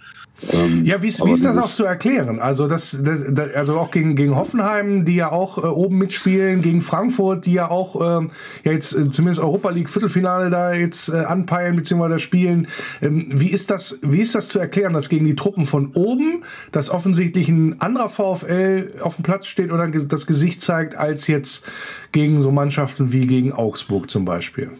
Ähm, 0.49 0.85
ja, 0.85 1.01
wie, 1.03 1.09
wie 1.09 1.31
ist 1.31 1.45
das 1.45 1.57
auch 1.57 1.69
zu 1.69 1.85
erklären? 1.85 2.39
Also 2.39 2.67
das, 2.67 2.97
das, 3.03 3.23
das, 3.29 3.53
also 3.53 3.77
auch 3.77 3.91
gegen, 3.91 4.15
gegen 4.15 4.35
Hoffenheim, 4.35 5.05
die 5.05 5.15
ja 5.15 5.31
auch 5.31 5.59
äh, 5.59 5.67
oben 5.67 5.99
mitspielen, 5.99 6.61
gegen 6.61 6.81
Frankfurt, 6.81 7.45
die 7.45 7.53
ja 7.53 7.69
auch 7.69 8.19
ähm, 8.19 8.31
ja 8.63 8.71
jetzt 8.71 8.93
äh, 8.93 9.09
zumindest 9.09 9.39
Europa 9.39 9.69
League 9.69 9.89
Viertelfinale 9.89 10.49
da 10.49 10.73
jetzt 10.73 11.09
äh, 11.09 11.17
anpeilen 11.17 11.75
bzw. 11.75 12.17
spielen. 12.17 12.67
Ähm, 13.01 13.27
wie 13.29 13.49
ist 13.51 13.69
das, 13.69 13.99
wie 14.01 14.19
ist 14.19 14.33
das 14.33 14.47
zu 14.47 14.57
erklären, 14.57 14.93
dass 14.93 15.09
gegen 15.09 15.25
die 15.25 15.35
Truppen 15.35 15.65
von 15.65 15.91
oben, 15.93 16.43
dass 16.71 16.89
offensichtlich 16.89 17.47
ein 17.47 17.79
anderer 17.79 18.09
VfL 18.09 18.93
auf 19.01 19.15
dem 19.15 19.23
Platz 19.23 19.45
steht 19.45 19.71
oder 19.71 19.87
das 19.87 20.25
Gesicht 20.25 20.61
zeigt, 20.61 20.95
als 20.95 21.27
jetzt 21.27 21.67
gegen 22.11 22.41
so 22.41 22.51
Mannschaften 22.51 23.11
wie 23.11 23.27
gegen 23.27 23.53
Augsburg 23.53 24.09
zum 24.09 24.25
Beispiel? 24.25 24.71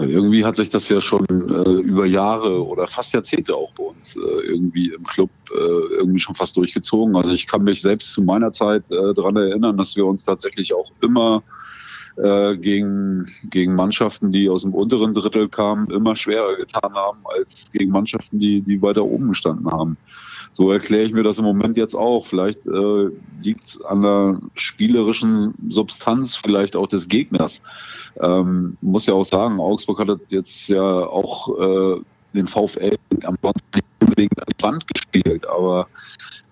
Irgendwie 0.00 0.44
hat 0.44 0.56
sich 0.56 0.70
das 0.70 0.88
ja 0.88 1.00
schon 1.00 1.24
äh, 1.28 1.70
über 1.80 2.06
Jahre 2.06 2.64
oder 2.64 2.86
fast 2.86 3.12
Jahrzehnte 3.12 3.54
auch 3.54 3.72
bei 3.72 3.84
uns 3.84 4.16
äh, 4.16 4.20
irgendwie 4.20 4.92
im 4.92 5.02
Club 5.04 5.30
äh, 5.50 5.56
irgendwie 5.56 6.20
schon 6.20 6.34
fast 6.34 6.56
durchgezogen. 6.56 7.16
Also 7.16 7.32
ich 7.32 7.46
kann 7.46 7.64
mich 7.64 7.82
selbst 7.82 8.12
zu 8.12 8.22
meiner 8.22 8.52
Zeit 8.52 8.84
äh, 8.90 9.14
daran 9.14 9.36
erinnern, 9.36 9.76
dass 9.76 9.96
wir 9.96 10.06
uns 10.06 10.24
tatsächlich 10.24 10.72
auch 10.74 10.92
immer 11.00 11.42
äh, 12.16 12.56
gegen, 12.56 13.26
gegen 13.50 13.74
Mannschaften, 13.74 14.30
die 14.30 14.48
aus 14.48 14.62
dem 14.62 14.74
unteren 14.74 15.14
Drittel 15.14 15.48
kamen, 15.48 15.90
immer 15.90 16.14
schwerer 16.14 16.56
getan 16.56 16.94
haben 16.94 17.18
als 17.36 17.70
gegen 17.70 17.90
Mannschaften, 17.90 18.38
die, 18.38 18.60
die 18.60 18.80
weiter 18.82 19.04
oben 19.04 19.28
gestanden 19.28 19.70
haben. 19.70 19.96
So 20.50 20.72
erkläre 20.72 21.04
ich 21.04 21.12
mir 21.12 21.22
das 21.22 21.38
im 21.38 21.44
Moment 21.44 21.76
jetzt 21.76 21.94
auch. 21.94 22.26
Vielleicht 22.26 22.66
äh, 22.66 23.10
liegt 23.42 23.64
es 23.64 23.82
an 23.82 24.02
der 24.02 24.40
spielerischen 24.54 25.54
Substanz, 25.68 26.36
vielleicht 26.36 26.76
auch 26.76 26.86
des 26.86 27.08
Gegners. 27.08 27.62
Ähm, 28.20 28.76
muss 28.80 29.06
ja 29.06 29.14
auch 29.14 29.24
sagen, 29.24 29.60
Augsburg 29.60 30.00
hat 30.00 30.18
jetzt 30.28 30.68
ja 30.68 30.82
auch 30.82 31.58
äh, 31.58 32.00
den 32.34 32.46
VfL 32.46 32.96
am 33.24 33.36
nicht 33.74 33.86
unbedingt 34.00 34.38
an 34.38 34.46
die 34.48 34.62
Wand 34.62 34.86
gespielt, 34.88 35.46
aber 35.48 35.88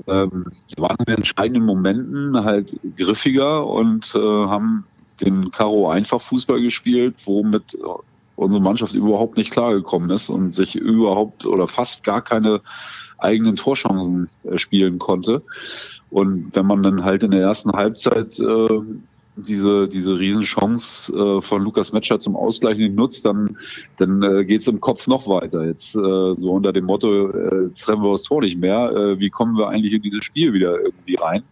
ähm, 0.06 0.46
sie 0.66 0.80
waren 0.80 0.96
in 1.00 1.04
den 1.06 1.16
entscheidenden 1.16 1.64
Momenten 1.64 2.44
halt 2.44 2.78
griffiger 2.96 3.66
und 3.66 4.14
äh, 4.14 4.18
haben 4.18 4.84
den 5.20 5.50
Karo 5.50 5.88
einfach 5.88 6.20
Fußball 6.20 6.60
gespielt, 6.60 7.14
womit 7.24 7.76
unsere 8.36 8.62
Mannschaft 8.62 8.94
überhaupt 8.94 9.36
nicht 9.36 9.50
klargekommen 9.50 10.10
ist 10.10 10.28
und 10.28 10.52
sich 10.52 10.76
überhaupt 10.76 11.46
oder 11.46 11.66
fast 11.66 12.04
gar 12.04 12.22
keine 12.22 12.60
eigenen 13.18 13.56
Torchancen 13.56 14.28
äh, 14.44 14.58
spielen 14.58 14.98
konnte. 14.98 15.42
Und 16.10 16.50
wenn 16.54 16.66
man 16.66 16.82
dann 16.82 17.04
halt 17.04 17.22
in 17.22 17.32
der 17.32 17.40
ersten 17.40 17.72
Halbzeit 17.72 18.38
äh, 18.38 18.80
diese, 19.36 19.86
diese 19.88 20.18
Riesenchance 20.18 21.12
äh, 21.12 21.42
von 21.42 21.62
Lukas 21.62 21.92
Metscher 21.92 22.18
zum 22.18 22.36
Ausgleich 22.36 22.78
nicht 22.78 22.94
nutzt, 22.94 23.24
dann, 23.24 23.58
dann 23.98 24.22
äh, 24.22 24.44
geht 24.44 24.62
es 24.62 24.68
im 24.68 24.80
Kopf 24.80 25.06
noch 25.06 25.28
weiter. 25.28 25.64
Jetzt 25.66 25.94
äh, 25.94 25.98
so 25.98 26.52
unter 26.52 26.72
dem 26.72 26.86
Motto, 26.86 27.30
äh, 27.30 27.64
jetzt 27.66 27.82
treffen 27.82 28.02
wir 28.02 28.12
das 28.12 28.22
Tor 28.22 28.40
nicht 28.40 28.58
mehr, 28.58 28.90
äh, 28.90 29.20
wie 29.20 29.30
kommen 29.30 29.56
wir 29.56 29.68
eigentlich 29.68 29.92
in 29.92 30.02
dieses 30.02 30.24
Spiel 30.24 30.52
wieder 30.52 30.80
irgendwie 30.80 31.16
rein? 31.16 31.42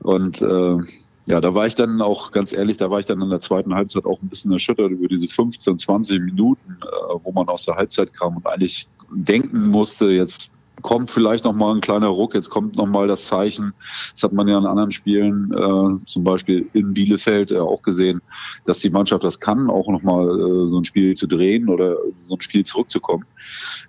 Und 0.00 0.40
äh, 0.40 0.78
ja, 1.26 1.40
da 1.40 1.54
war 1.54 1.66
ich 1.66 1.74
dann 1.74 2.02
auch 2.02 2.32
ganz 2.32 2.52
ehrlich, 2.52 2.76
da 2.76 2.90
war 2.90 3.00
ich 3.00 3.06
dann 3.06 3.20
in 3.22 3.30
der 3.30 3.40
zweiten 3.40 3.74
Halbzeit 3.74 4.04
auch 4.04 4.20
ein 4.20 4.28
bisschen 4.28 4.52
erschüttert 4.52 4.90
über 4.90 5.08
diese 5.08 5.28
15, 5.28 5.78
20 5.78 6.20
Minuten, 6.20 6.78
äh, 6.82 7.14
wo 7.22 7.32
man 7.32 7.48
aus 7.48 7.64
der 7.64 7.76
Halbzeit 7.76 8.12
kam 8.12 8.36
und 8.36 8.46
eigentlich 8.46 8.88
denken 9.10 9.68
musste, 9.68 10.08
jetzt 10.08 10.56
kommt 10.82 11.10
vielleicht 11.10 11.44
noch 11.44 11.52
mal 11.52 11.74
ein 11.74 11.80
kleiner 11.80 12.08
Ruck, 12.08 12.34
jetzt 12.34 12.50
kommt 12.50 12.76
noch 12.76 12.86
mal 12.86 13.08
das 13.08 13.26
Zeichen. 13.26 13.72
Das 14.12 14.22
hat 14.22 14.32
man 14.32 14.48
ja 14.48 14.58
in 14.58 14.66
anderen 14.66 14.90
Spielen, 14.90 15.52
äh, 15.52 16.04
zum 16.06 16.24
Beispiel 16.24 16.68
in 16.72 16.94
Bielefeld, 16.94 17.50
äh, 17.50 17.58
auch 17.58 17.82
gesehen, 17.82 18.20
dass 18.64 18.80
die 18.80 18.90
Mannschaft 18.90 19.24
das 19.24 19.40
kann, 19.40 19.70
auch 19.70 19.88
noch 19.88 20.02
mal 20.02 20.24
äh, 20.24 20.68
so 20.68 20.78
ein 20.78 20.84
Spiel 20.84 21.14
zu 21.14 21.26
drehen 21.26 21.68
oder 21.68 21.96
so 22.18 22.34
ein 22.34 22.40
Spiel 22.40 22.64
zurückzukommen. 22.64 23.24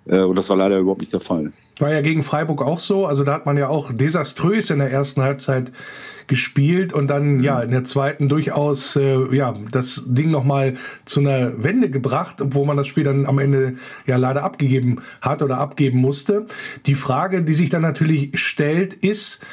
Äh, 0.06 0.20
und 0.20 0.36
das 0.36 0.48
war 0.48 0.56
leider 0.56 0.78
überhaupt 0.78 1.00
nicht 1.00 1.12
der 1.12 1.20
Fall. 1.20 1.52
War 1.78 1.92
ja 1.92 2.00
gegen 2.00 2.22
Freiburg 2.22 2.62
auch 2.62 2.80
so. 2.80 3.06
Also 3.06 3.24
da 3.24 3.34
hat 3.34 3.46
man 3.46 3.56
ja 3.56 3.68
auch 3.68 3.92
desaströs 3.92 4.70
in 4.70 4.78
der 4.78 4.90
ersten 4.90 5.22
Halbzeit 5.22 5.72
gespielt 6.26 6.92
und 6.92 7.08
dann 7.08 7.40
ja 7.40 7.60
in 7.60 7.70
der 7.70 7.84
zweiten 7.84 8.28
durchaus 8.28 8.96
äh, 8.96 9.34
ja 9.34 9.54
das 9.70 10.04
Ding 10.08 10.30
noch 10.30 10.44
mal 10.44 10.74
zu 11.04 11.20
einer 11.20 11.62
Wende 11.62 11.90
gebracht, 11.90 12.40
obwohl 12.40 12.66
man 12.66 12.76
das 12.76 12.86
Spiel 12.86 13.04
dann 13.04 13.26
am 13.26 13.38
Ende 13.38 13.74
ja 14.06 14.16
leider 14.16 14.42
abgegeben 14.42 15.00
hat 15.20 15.42
oder 15.42 15.58
abgeben 15.58 15.98
musste. 15.98 16.46
Die 16.86 16.94
Frage, 16.94 17.42
die 17.42 17.54
sich 17.54 17.70
dann 17.70 17.82
natürlich 17.82 18.38
stellt, 18.38 18.94
ist 18.94 19.44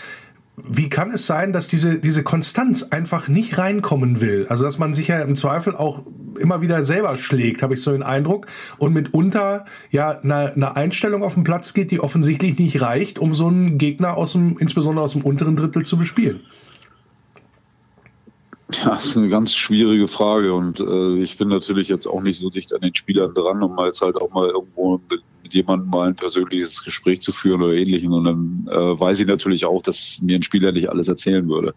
wie 0.56 0.88
kann 0.88 1.10
es 1.10 1.25
sein, 1.25 1.51
dass 1.51 1.68
diese, 1.68 2.00
diese 2.00 2.22
Konstanz 2.22 2.84
einfach 2.84 3.27
nicht 3.27 3.58
reinkommen 3.58 4.22
will? 4.22 4.46
Also, 4.50 4.63
dass 4.63 4.77
man 4.77 4.94
sich 4.94 5.08
ja 5.08 5.20
im 5.22 5.36
Zweifel 5.36 5.75
auch 5.75 6.06
immer 6.39 6.62
wieder 6.62 6.84
selber 6.84 7.18
schlägt, 7.18 7.63
habe 7.63 7.74
ich 7.74 7.82
so 7.82 7.92
den 7.92 8.03
Eindruck. 8.03 8.46
Und 8.77 8.94
mitunter 8.94 9.65
ja 9.89 10.12
eine, 10.20 10.53
eine 10.53 10.75
Einstellung 10.75 11.24
auf 11.24 11.34
den 11.34 11.44
Platz 11.44 11.74
geht, 11.74 11.89
die 11.89 12.00
offensichtlich 12.00 12.58
nicht 12.60 12.82
reicht, 12.82 13.18
um 13.18 13.34
so 13.34 13.48
einen 13.48 13.80
Gegner 13.80 14.15
aus 14.15 14.34
dem, 14.34 14.58
insbesondere 14.60 15.03
aus 15.03 15.13
dem 15.13 15.24
unteren 15.24 15.56
Drittel 15.56 15.84
zu 15.86 15.98
bespielen. 15.98 16.42
Ja, 18.72 18.91
das 18.91 19.05
ist 19.05 19.17
eine 19.17 19.29
ganz 19.29 19.53
schwierige 19.53 20.08
Frage 20.08 20.53
und 20.53 20.79
äh, 20.79 21.22
ich 21.22 21.38
bin 21.38 21.50
natürlich 21.50 21.89
jetzt 21.89 22.08
auch 22.08 22.22
nicht 22.22 22.38
so 22.38 22.50
dicht 22.50 22.74
an 22.74 22.82
den 22.82 22.96
Spielern 22.96 23.34
dran, 23.34 23.62
um 23.62 23.77
jetzt 23.86 24.01
halt 24.01 24.15
auch 24.15 24.32
mal 24.32 24.50
irgendwo 24.50 25.01
mit, 25.10 25.22
mit 25.43 25.53
jemandem 25.53 25.89
mal 25.89 26.08
ein 26.08 26.15
persönliches 26.15 26.84
Gespräch 26.84 27.22
zu 27.22 27.34
führen 27.34 27.62
oder 27.62 27.74
ähnlichen. 27.74 28.13
Und 28.13 28.24
dann 28.24 28.67
äh, 28.72 29.00
weiß 29.00 29.20
ich 29.20 29.27
natürlich 29.27 29.65
auch, 29.65 29.82
dass 29.82 30.20
mir 30.22 30.38
ein 30.38 30.43
Spieler 30.43 30.72
nicht 30.72 30.89
alles 30.89 31.08
erzählen 31.08 31.48
würde. 31.48 31.75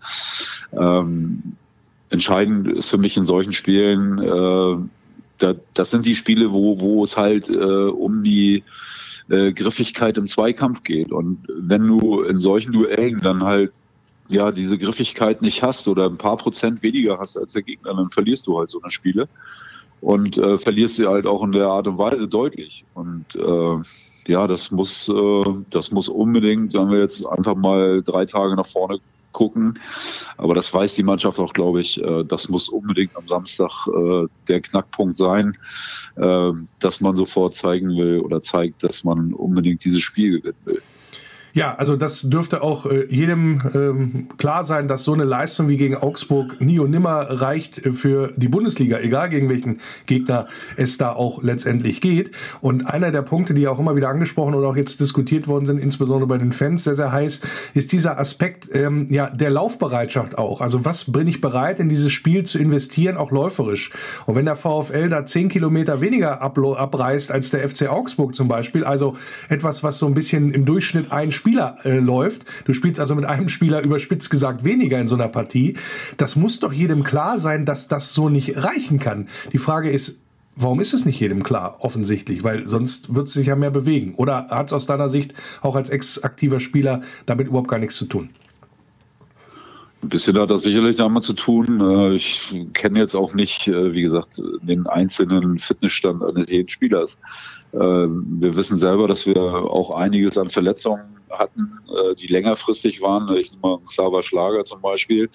Ähm, 0.73 1.43
entscheidend 2.11 2.69
ist 2.69 2.91
für 2.91 2.99
mich 2.99 3.17
in 3.17 3.27
solchen 3.27 3.53
Spielen, 3.53 4.19
äh, 4.19 4.77
da, 5.39 5.55
das 5.75 5.91
sind 5.91 6.07
die 6.07 6.15
Spiele, 6.15 6.53
wo, 6.53 6.81
wo 6.81 7.05
es 7.05 7.17
halt 7.17 7.51
äh, 7.51 7.55
um 7.55 8.23
die 8.23 8.63
äh, 9.29 9.53
Griffigkeit 9.53 10.17
im 10.17 10.29
Zweikampf 10.29 10.83
geht. 10.85 11.13
Und 11.13 11.47
wenn 11.49 11.87
du 11.87 12.23
in 12.23 12.39
solchen 12.39 12.73
Duellen 12.73 13.21
dann 13.21 13.43
halt 13.43 13.73
ja 14.29 14.53
diese 14.53 14.79
Griffigkeit 14.79 15.43
nicht 15.43 15.63
hast 15.63 15.89
oder 15.89 16.07
ein 16.07 16.19
paar 16.19 16.37
Prozent 16.37 16.83
weniger 16.83 17.19
hast 17.19 17.37
als 17.37 17.53
der 17.53 17.63
Gegner, 17.63 17.95
dann 17.95 18.11
verlierst 18.11 18.47
du 18.47 18.59
halt 18.59 18.71
so 18.71 18.81
eine 18.81 18.91
Spiele 18.91 19.29
und 20.01 20.39
äh, 20.39 20.59
verlierst 20.59 20.97
sie 20.97 21.07
halt 21.07 21.27
auch 21.27 21.43
in 21.43 21.53
der 21.53 21.69
Art 21.69 21.87
und 21.87 21.99
Weise 21.99 22.29
deutlich. 22.29 22.85
Und 22.95 23.25
äh, 23.35 24.31
ja, 24.31 24.47
das 24.47 24.71
muss, 24.71 25.09
äh, 25.09 25.43
das 25.71 25.91
muss 25.93 26.09
unbedingt, 26.09 26.75
wenn 26.75 26.91
wir 26.91 27.01
jetzt 27.01 27.27
einfach 27.27 27.55
mal 27.55 28.03
drei 28.03 28.27
Tage 28.27 28.57
nach 28.57 28.67
vorne 28.67 28.99
gucken, 29.33 29.79
aber 30.39 30.55
das 30.55 30.73
weiß 30.73 30.95
die 30.95 31.03
Mannschaft 31.03 31.39
auch, 31.39 31.53
glaube 31.53 31.83
ich, 31.83 32.03
äh, 32.03 32.25
das 32.25 32.49
muss 32.49 32.71
unbedingt 32.71 33.15
am 33.17 33.29
Samstag 33.29 33.87
äh, 33.87 34.27
der 34.49 34.63
Knackpunkt 34.63 35.19
sein, 35.19 35.59
äh, 36.17 36.53
dass 36.79 37.03
man 37.03 37.17
sofort 37.17 37.55
zeigen 37.55 37.91
will 37.99 38.21
oder 38.21 38.41
zeigt, 38.41 38.83
dass 38.83 39.05
man 39.05 39.35
unbedingt 39.35 39.85
dieses 39.85 40.03
Spiel 40.03 40.41
gewinnen 40.41 40.57
will. 40.65 40.83
Ja, 41.57 41.75
also 41.75 41.97
das 41.97 42.21
dürfte 42.21 42.61
auch 42.61 42.85
äh, 42.85 43.07
jedem 43.09 43.63
ähm, 43.75 44.29
klar 44.37 44.63
sein, 44.63 44.89
dass 44.89 45.05
so 45.05 45.15
eine 45.15 45.25
Leistung 45.25 45.71
wie 45.71 45.79
gegen 45.79 45.97
Augsburg 45.97 46.61
nie 46.61 46.79
und 46.79 46.91
nimmer 46.91 47.41
reicht 47.41 47.81
für 47.95 48.31
die 48.37 48.49
Bundesliga, 48.49 48.99
egal 48.99 49.31
gegen 49.31 49.49
welchen 49.49 49.79
Gegner 50.05 50.49
es 50.77 50.99
da 50.99 51.13
auch 51.15 51.43
letztendlich 51.43 52.03
geht. 52.03 52.31
Und 52.61 52.85
einer 52.85 53.11
der 53.11 53.23
Punkte, 53.23 53.55
die 53.55 53.69
auch 53.69 53.79
immer 53.79 53.97
wieder 53.97 54.11
angesprochen 54.11 54.55
oder 54.55 54.69
auch 54.69 54.77
jetzt 54.77 55.01
diskutiert 55.01 55.49
worden 55.49 55.65
sind, 55.65 55.79
insbesondere 55.79 56.29
bei 56.29 56.37
den 56.37 56.53
Fans, 56.53 56.85
sehr, 56.85 56.95
sehr 56.95 57.11
heiß, 57.11 57.41
ist 57.73 57.91
dieser 57.93 58.19
Aspekt 58.19 58.69
ähm, 58.75 59.07
ja, 59.09 59.31
der 59.31 59.49
Laufbereitschaft 59.49 60.37
auch. 60.37 60.61
Also 60.61 60.85
was 60.85 61.11
bin 61.11 61.27
ich 61.27 61.41
bereit, 61.41 61.81
in 61.81 61.89
dieses 61.89 62.13
Spiel 62.13 62.43
zu 62.43 62.59
investieren, 62.59 63.17
auch 63.17 63.31
läuferisch? 63.31 63.93
Und 64.27 64.35
wenn 64.35 64.45
der 64.45 64.57
VfL 64.57 65.09
da 65.09 65.25
zehn 65.25 65.49
Kilometer 65.49 66.03
weniger 66.03 66.43
abreißt 66.43 67.31
als 67.31 67.49
der 67.49 67.67
FC 67.67 67.89
Augsburg 67.89 68.35
zum 68.35 68.47
Beispiel, 68.47 68.85
also 68.85 69.17
etwas, 69.49 69.83
was 69.83 69.97
so 69.97 70.05
ein 70.07 70.13
bisschen 70.13 70.53
im 70.53 70.67
Durchschnitt 70.67 71.13
ein 71.13 71.33
Spieler 71.47 71.77
äh, 71.85 72.01
läuft. 72.01 72.45
Du 72.65 72.73
spielst 72.73 72.99
also 72.99 73.15
mit 73.15 73.25
einem 73.25 73.49
Spieler 73.49 73.81
überspitzt 73.81 74.31
gesagt 74.31 74.65
weniger 74.65 74.99
in 74.99 75.07
so 75.07 75.15
einer 75.15 75.29
Partie. 75.29 75.77
Das 76.17 76.35
muss 76.35 76.59
doch 76.59 76.73
jedem 76.73 77.05
klar 77.05 77.39
sein, 77.39 77.65
dass 77.65 77.87
das 77.87 78.15
so 78.15 78.29
nicht 78.29 78.65
reichen 78.65 78.99
kann. 78.99 79.29
Die 79.53 79.59
Frage 79.59 79.91
ist, 79.91 80.23
Warum 80.59 80.81
ist 80.81 80.95
es 80.95 81.05
nicht 81.05 81.21
jedem 81.21 81.43
klar, 81.43 81.77
offensichtlich? 81.81 82.43
Weil 82.43 82.67
sonst 82.67 83.15
wird 83.15 83.29
es 83.29 83.35
sich 83.35 83.49
ja 83.49 83.57
mehr 83.57 83.71
bewegen. 83.71 84.15
Oder 84.15 84.49
hat 84.49 84.69
es 84.69 84.73
aus 84.73 84.87
deiner 84.87 85.11
Sicht 85.11 85.35
auch 85.61 85.77
als 85.77 85.91
ex-aktiver 85.91 86.61
Spieler 86.61 87.03
damit 87.27 87.49
überhaupt 87.49 87.69
gar 87.69 87.79
nichts 87.79 87.97
zu 87.97 88.07
tun? 88.07 88.31
Ein 90.03 90.09
bisschen 90.09 90.39
hat 90.39 90.49
das 90.49 90.63
sicherlich 90.63 90.97
damit 90.97 91.25
zu 91.25 91.35
tun. 91.35 91.83
Äh, 91.83 92.15
ich 92.15 92.57
kenne 92.73 92.99
jetzt 92.99 93.15
auch 93.15 93.35
nicht, 93.35 93.69
äh, 93.69 93.93
wie 93.93 94.01
gesagt, 94.01 94.43
den 94.63 94.87
einzelnen 94.87 95.59
Fitnessstand 95.59 96.23
eines 96.25 96.49
jeden 96.49 96.71
Spielers. 96.71 97.21
Äh, 97.73 97.79
wir 97.79 98.57
wissen 98.57 98.79
selber, 98.79 99.09
dass 99.09 99.27
wir 99.27 99.37
auch 99.37 99.91
einiges 99.91 100.39
an 100.39 100.49
Verletzungen 100.49 101.16
hatten, 101.39 101.79
die 102.19 102.27
längerfristig 102.27 103.01
waren. 103.03 103.35
Ich 103.37 103.51
nehme 103.51 103.63
mal 103.63 103.79
Xaver 103.87 104.23
Schlager 104.23 104.65
zum 104.65 104.81
Beispiel, 104.81 105.29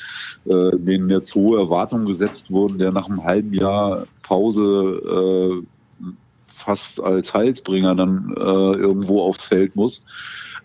denen 0.46 1.10
jetzt 1.10 1.36
hohe 1.36 1.60
Erwartungen 1.60 2.06
gesetzt 2.06 2.52
wurden, 2.52 2.78
der 2.78 2.92
nach 2.92 3.08
einem 3.10 3.24
halben 3.24 3.54
Jahr 3.54 4.06
Pause 4.24 5.64
fast 6.46 7.02
als 7.02 7.34
Heilsbringer 7.34 7.96
dann 7.96 8.34
irgendwo 8.36 9.22
aufs 9.22 9.46
Feld 9.46 9.76
muss. 9.76 10.06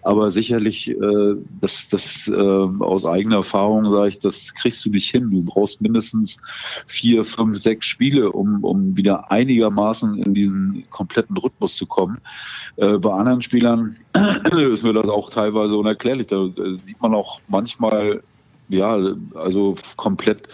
Aber 0.07 0.31
sicherlich, 0.31 0.89
äh, 0.89 1.35
das, 1.61 1.89
das 1.89 2.29
äh, 2.29 2.33
aus 2.41 3.05
eigener 3.05 3.39
Erfahrung 3.39 3.89
sage 3.89 4.07
ich, 4.07 4.19
das 4.21 4.55
kriegst 4.55 4.85
du 4.87 4.91
nicht 4.91 5.11
hin. 5.11 5.33
Du 5.33 5.43
brauchst 5.43 5.83
mindestens 5.83 6.41
vier, 6.87 7.25
fünf, 7.25 7.59
sechs 7.59 7.87
Spiele, 7.87 8.31
um, 8.31 8.63
um 8.63 8.97
wieder 8.97 9.33
einigermaßen 9.33 10.23
in 10.23 10.33
diesen 10.33 10.85
kompletten 10.91 11.37
Rhythmus 11.37 11.75
zu 11.75 11.87
kommen. 11.87 12.19
Äh, 12.77 12.99
bei 12.99 13.13
anderen 13.15 13.43
Spielern 13.43 13.97
ist 14.57 14.85
mir 14.85 14.93
das 14.93 15.09
auch 15.09 15.29
teilweise 15.29 15.77
unerklärlich. 15.77 16.29
Da, 16.29 16.51
da 16.55 16.79
sieht 16.79 17.03
man 17.03 17.13
auch 17.13 17.41
manchmal, 17.49 18.23
ja, 18.69 18.97
also 19.35 19.75
komplett 19.97 20.45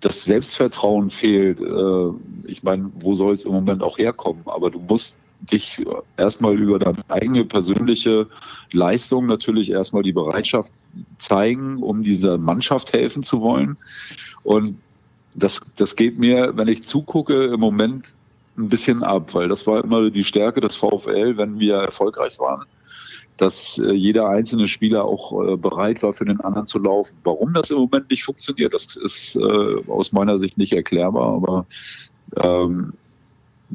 das 0.00 0.24
Selbstvertrauen 0.24 1.10
fehlt. 1.10 1.60
Äh, 1.60 2.10
ich 2.46 2.62
meine, 2.62 2.90
wo 3.00 3.14
soll 3.14 3.34
es 3.34 3.44
im 3.44 3.52
Moment 3.52 3.82
auch 3.82 3.98
herkommen? 3.98 4.40
Aber 4.46 4.70
du 4.70 4.78
musst 4.78 5.20
dich 5.52 5.84
erstmal 6.16 6.58
über 6.58 6.78
deine 6.78 6.98
eigene 7.08 7.44
persönliche 7.44 8.26
Leistung 8.72 9.26
natürlich 9.26 9.70
erstmal 9.70 10.02
die 10.02 10.12
Bereitschaft 10.12 10.72
zeigen, 11.18 11.82
um 11.82 12.02
dieser 12.02 12.38
Mannschaft 12.38 12.92
helfen 12.92 13.22
zu 13.22 13.40
wollen. 13.40 13.76
Und 14.42 14.78
das, 15.34 15.60
das 15.76 15.96
geht 15.96 16.18
mir, 16.18 16.52
wenn 16.56 16.68
ich 16.68 16.86
zugucke, 16.86 17.44
im 17.44 17.60
Moment 17.60 18.14
ein 18.56 18.68
bisschen 18.68 19.02
ab, 19.02 19.34
weil 19.34 19.48
das 19.48 19.66
war 19.66 19.82
immer 19.82 20.10
die 20.10 20.24
Stärke 20.24 20.60
des 20.60 20.76
VfL, 20.76 21.36
wenn 21.36 21.58
wir 21.58 21.76
erfolgreich 21.76 22.38
waren, 22.38 22.64
dass 23.36 23.78
äh, 23.78 23.92
jeder 23.92 24.28
einzelne 24.28 24.68
Spieler 24.68 25.04
auch 25.04 25.42
äh, 25.44 25.56
bereit 25.56 26.02
war, 26.04 26.12
für 26.12 26.24
den 26.24 26.40
anderen 26.40 26.66
zu 26.66 26.78
laufen. 26.78 27.16
Warum 27.24 27.52
das 27.52 27.70
im 27.70 27.78
Moment 27.78 28.10
nicht 28.10 28.24
funktioniert, 28.24 28.72
das 28.72 28.94
ist 28.96 29.36
äh, 29.36 29.90
aus 29.90 30.12
meiner 30.12 30.38
Sicht 30.38 30.56
nicht 30.56 30.72
erklärbar, 30.72 31.34
aber 31.34 31.66
ähm, 32.42 32.92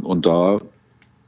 und 0.01 0.25
da 0.25 0.59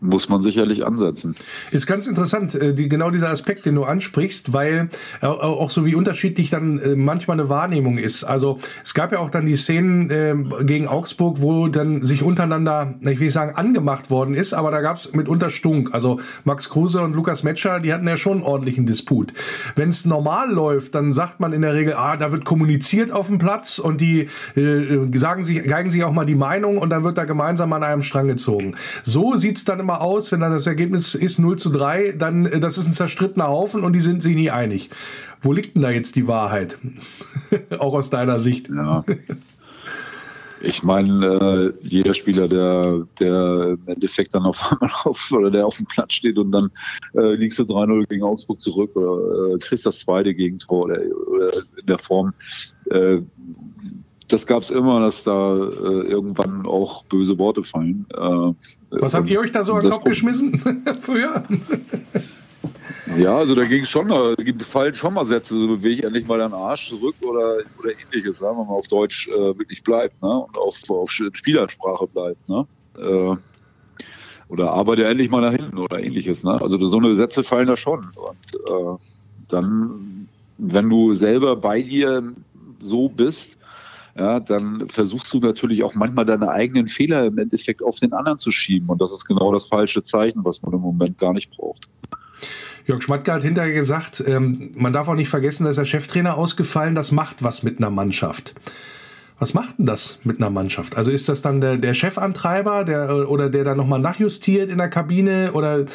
muss 0.02 0.30
man 0.30 0.42
sicherlich 0.42 0.86
ansetzen. 0.86 1.36
Ist 1.70 1.86
ganz 1.86 2.08
interessant, 2.08 2.56
äh, 2.56 2.74
die, 2.74 2.90
genau 2.90 3.12
dieser 3.12 3.30
Aspekt, 3.30 3.66
den 3.66 3.76
du 3.76 3.84
ansprichst, 3.84 4.52
weil 4.52 4.90
äh, 5.22 5.28
auch 5.28 5.70
so 5.70 5.86
wie 5.86 5.96
unterschiedlich 5.96 6.50
dann 6.50 6.80
äh, 6.80 6.96
manchmal 6.96 7.40
eine 7.40 7.50
Wahrnehmung 7.50 8.00
ist. 8.00 8.24
Also 8.24 8.60
es 8.84 8.96
gab 8.96 9.12
ja 9.12 9.20
auch 9.20 9.30
dann 9.30 9.46
die 9.46 9.56
Szenen 9.56 10.10
äh, 10.10 10.36
gegen 10.64 10.88
Augsburg, 10.88 11.42
wo 11.42 11.68
dann 11.68 12.04
sich 12.04 12.24
untereinander, 12.24 12.96
ich 13.02 13.20
will 13.20 13.30
sagen, 13.30 13.56
angemacht 13.56 14.10
worden 14.10 14.34
ist, 14.34 14.54
aber 14.54 14.72
da 14.72 14.82
gab 14.82 14.98
es 14.98 15.14
mitunter 15.14 15.52
Stunk. 15.52 15.94
Also 15.94 16.20
Max 16.46 16.70
Kruse 16.70 17.02
und 17.02 17.16
Lukas 17.16 17.44
Metscher, 17.44 17.80
die 17.80 17.94
hatten 17.94 18.08
ja 18.08 18.18
schon 18.18 18.38
einen 18.38 18.44
ordentlichen 18.44 18.88
Disput. 18.88 19.34
Wenn 19.76 19.90
es 19.90 20.06
normal 20.06 20.52
läuft, 20.52 20.96
dann 20.96 21.12
sagt 21.12 21.40
man 21.40 21.54
in 21.54 21.62
der 21.62 21.76
Regel, 21.76 21.94
ah, 21.94 22.18
da 22.18 22.32
wird 22.32 22.44
kommuniziert 22.44 23.12
auf 23.12 23.28
dem 23.28 23.38
Platz 23.38 23.78
und 23.78 24.02
die 24.02 24.30
äh, 24.56 25.18
sagen 25.18 25.44
sich, 25.44 25.64
geigen 25.64 25.92
sich 25.92 26.04
auch 26.04 26.12
mal 26.12 26.26
die 26.26 26.36
Meinung 26.36 26.80
und 26.80 26.90
dann 26.90 27.04
wird 27.04 27.20
da 27.20 27.26
gemeinsam 27.26 27.72
an 27.74 27.84
einem 27.84 28.02
Strang 28.02 28.28
gezogen. 28.28 28.74
So 29.04 29.36
sieht's 29.36 29.64
dann 29.64 29.80
immer 29.80 29.91
mal 29.92 30.00
aus, 30.00 30.32
wenn 30.32 30.40
dann 30.40 30.54
das 30.54 30.68
Ergebnis 30.68 31.16
ist 31.16 31.40
0 31.40 31.58
zu 31.58 31.70
3, 31.70 32.14
dann 32.14 32.46
äh, 32.46 32.60
das 32.60 32.78
ist 32.78 32.88
ein 32.88 32.94
zerstrittener 32.94 33.48
Haufen 33.48 33.84
und 33.84 33.94
die 33.94 34.02
sind 34.02 34.24
sich 34.24 34.36
nie 34.36 34.50
einig. 34.50 34.90
Wo 35.42 35.54
liegt 35.54 35.76
denn 35.76 35.82
da 35.82 35.92
jetzt 35.92 36.16
die 36.16 36.28
Wahrheit? 36.28 36.78
Auch 37.80 37.94
aus 37.94 38.10
deiner 38.10 38.40
Sicht. 38.40 38.70
Ja. 38.70 39.04
Ich 40.64 40.84
meine, 40.84 41.74
äh, 41.82 41.88
jeder 41.88 42.14
Spieler, 42.14 42.48
der, 42.48 43.06
der 43.20 43.78
im 43.80 43.88
Endeffekt 43.88 44.36
dann 44.36 44.44
auf 44.44 44.72
einmal 44.72 44.92
auf 45.04 45.32
oder 45.32 45.50
der 45.50 45.66
auf 45.66 45.78
dem 45.78 45.88
Platz 45.88 46.14
steht 46.14 46.38
und 46.38 46.52
dann 46.52 46.72
äh, 47.16 47.34
liegst 47.36 47.60
du 47.60 47.64
3-0 47.64 48.08
gegen 48.08 48.24
Augsburg 48.24 48.60
zurück 48.60 48.96
oder 48.96 49.56
äh, 49.56 49.58
kriegst 49.58 49.86
das 49.86 50.00
zweite 50.00 50.34
Gegentor 50.34 50.86
oder, 50.86 51.00
oder 51.28 51.54
in 51.54 51.86
der 51.88 51.98
Form, 51.98 52.34
äh, 52.92 53.22
das 54.32 54.48
gab 54.48 54.64
es 54.64 54.70
immer, 54.70 55.00
dass 55.00 55.24
da 55.24 55.56
äh, 55.56 56.08
irgendwann 56.08 56.66
auch 56.66 57.04
böse 57.06 57.38
Worte 57.38 57.64
fallen. 57.64 58.06
Äh, 58.14 58.54
Was 59.00 59.14
habt 59.14 59.30
ihr 59.30 59.40
euch 59.40 59.52
da 59.52 59.64
so 59.64 59.74
an 59.74 59.82
den 59.82 59.92
Kopf 59.92 60.04
geschmissen 60.04 60.58
früher? 61.02 61.44
Ja, 63.18 63.38
also 63.38 63.56
da 63.56 63.64
ging 63.64 63.84
es 63.84 63.90
schon, 63.90 64.08
da 64.08 64.34
fallen 64.66 64.94
schon 64.94 65.14
mal 65.14 65.26
Sätze, 65.26 65.56
so 65.60 65.68
bewege 65.68 65.96
ich 65.96 66.04
endlich 66.04 66.28
mal 66.28 66.38
deinen 66.38 66.54
Arsch 66.54 66.90
zurück 66.90 67.16
oder, 67.24 67.58
oder 67.80 67.92
ähnliches, 67.92 68.42
ne? 68.42 68.48
wenn 68.48 68.58
man 68.58 68.68
auf 68.68 68.88
Deutsch 68.88 69.28
äh, 69.28 69.58
wirklich 69.58 69.84
bleibt 69.84 70.22
ne? 70.22 70.30
und 70.30 70.58
auf, 70.58 70.78
auf 70.90 71.12
Spielersprache 71.12 72.08
bleibt. 72.08 72.48
Ne? 72.48 72.66
Äh, 72.98 73.36
oder 74.48 74.72
arbeite 74.72 75.06
endlich 75.06 75.30
mal 75.30 75.42
nach 75.42 75.54
hinten 75.54 75.78
oder 75.78 76.02
ähnliches. 76.02 76.44
Ne? 76.44 76.62
Also 76.62 76.78
so 76.86 76.98
eine 76.98 77.16
Sätze 77.16 77.44
fallen 77.44 77.68
da 77.68 77.76
schon. 77.76 78.12
Und 78.16 78.70
äh, 78.70 78.98
dann, 79.50 80.28
wenn 80.58 80.90
du 80.90 81.14
selber 81.14 81.56
bei 81.56 81.82
dir 81.82 82.34
so 82.82 83.10
bist, 83.10 83.58
ja, 84.18 84.40
dann 84.40 84.90
versuchst 84.90 85.34
du 85.34 85.40
natürlich 85.40 85.84
auch 85.84 85.96
manchmal 85.96 86.26
deine 86.26 86.50
eigenen 86.50 86.88
Fehler 86.88 87.26
im 87.26 87.38
Endeffekt 87.38 87.82
auf 87.82 88.00
den 88.00 88.14
anderen 88.14 88.38
zu 88.38 88.52
schieben. 88.52 88.90
Und 88.90 89.02
das 89.02 89.12
ist 89.12 89.26
genau 89.26 89.52
das 89.54 89.68
falsche 89.68 90.04
Zeichen, 90.04 90.44
was 90.44 90.62
man 90.62 90.74
im 90.74 90.82
Moment 90.82 91.18
gar 91.18 91.34
nicht 91.34 91.52
braucht. 91.52 91.90
Jörg 92.88 93.02
Schmatke 93.04 93.32
hat 93.32 93.44
hinterher 93.44 93.74
gesagt, 93.74 94.24
ähm, 94.26 94.72
man 94.76 94.92
darf 94.92 95.08
auch 95.08 95.16
nicht 95.16 95.30
vergessen, 95.30 95.66
dass 95.66 95.76
der 95.76 95.86
Cheftrainer 95.86 96.36
ausgefallen, 96.36 96.96
das 96.96 97.12
macht 97.12 97.44
was 97.44 97.64
mit 97.64 97.78
einer 97.78 97.92
Mannschaft. 97.92 98.56
Was 99.42 99.56
macht 99.56 99.80
denn 99.80 99.88
das 99.88 100.20
mit 100.24 100.38
einer 100.38 100.52
Mannschaft? 100.52 100.96
Also 100.96 101.10
ist 101.10 101.28
das 101.28 101.42
dann 101.42 101.62
der, 101.62 101.78
der 101.78 101.96
Chefantreiber 101.96 102.84
der, 102.86 103.28
oder 103.28 103.50
der 103.50 103.64
dann 103.64 103.76
nochmal 103.76 103.98
nachjustiert 103.98 104.70
in 104.70 104.78
der 104.78 104.88
Kabine 104.88 105.54
oder 105.54 105.86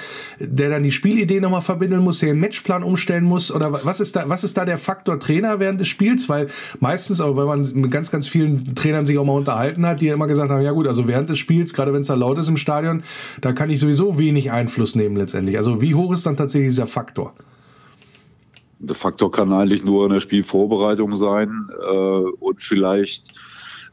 der 0.41 0.69
dann 0.69 0.83
die 0.83 0.91
Spielidee 0.91 1.39
nochmal 1.39 1.61
verbinden 1.61 2.01
muss, 2.01 2.19
der 2.19 2.31
den 2.31 2.41
Matchplan 2.41 2.83
umstellen 2.83 3.23
muss? 3.23 3.53
Oder 3.53 3.85
was 3.85 4.01
ist 4.01 4.17
da, 4.17 4.29
was 4.29 4.43
ist 4.43 4.57
da 4.57 4.65
der 4.65 4.79
Faktor 4.79 5.21
Trainer 5.21 5.61
während 5.61 5.81
des 5.81 5.87
Spiels? 5.87 6.29
Weil 6.29 6.49
meistens, 6.81 7.21
aber 7.21 7.37
wenn 7.37 7.47
man 7.47 7.73
mit 7.73 7.93
ganz, 7.93 8.11
ganz 8.11 8.27
vielen 8.27 8.75
Trainern 8.75 9.07
sich 9.07 9.17
auch 9.17 9.25
mal 9.25 9.35
unterhalten 9.35 9.87
hat, 9.87 10.01
die 10.01 10.09
immer 10.09 10.27
gesagt 10.27 10.51
haben, 10.51 10.63
ja 10.63 10.73
gut, 10.73 10.89
also 10.89 11.07
während 11.07 11.31
des 11.31 11.39
Spiels, 11.39 11.73
gerade 11.73 11.93
wenn 11.93 12.01
es 12.01 12.09
da 12.09 12.15
laut 12.15 12.39
ist 12.39 12.49
im 12.49 12.57
Stadion, 12.57 13.05
da 13.43 13.53
kann 13.53 13.71
ich 13.71 13.79
sowieso 13.79 14.19
wenig 14.19 14.51
Einfluss 14.51 14.97
nehmen 14.97 15.15
letztendlich. 15.15 15.57
Also 15.57 15.81
wie 15.81 15.95
hoch 15.95 16.13
ist 16.13 16.27
dann 16.27 16.37
tatsächlich 16.37 16.71
dieser 16.71 16.89
Faktor? 16.89 17.33
Der 18.79 18.95
Faktor 18.95 19.31
kann 19.31 19.53
eigentlich 19.53 19.85
nur 19.85 20.07
in 20.07 20.13
der 20.13 20.21
Spielvorbereitung 20.21 21.15
sein 21.15 21.69
äh, 21.81 21.95
und 21.95 22.61
vielleicht 22.61 23.33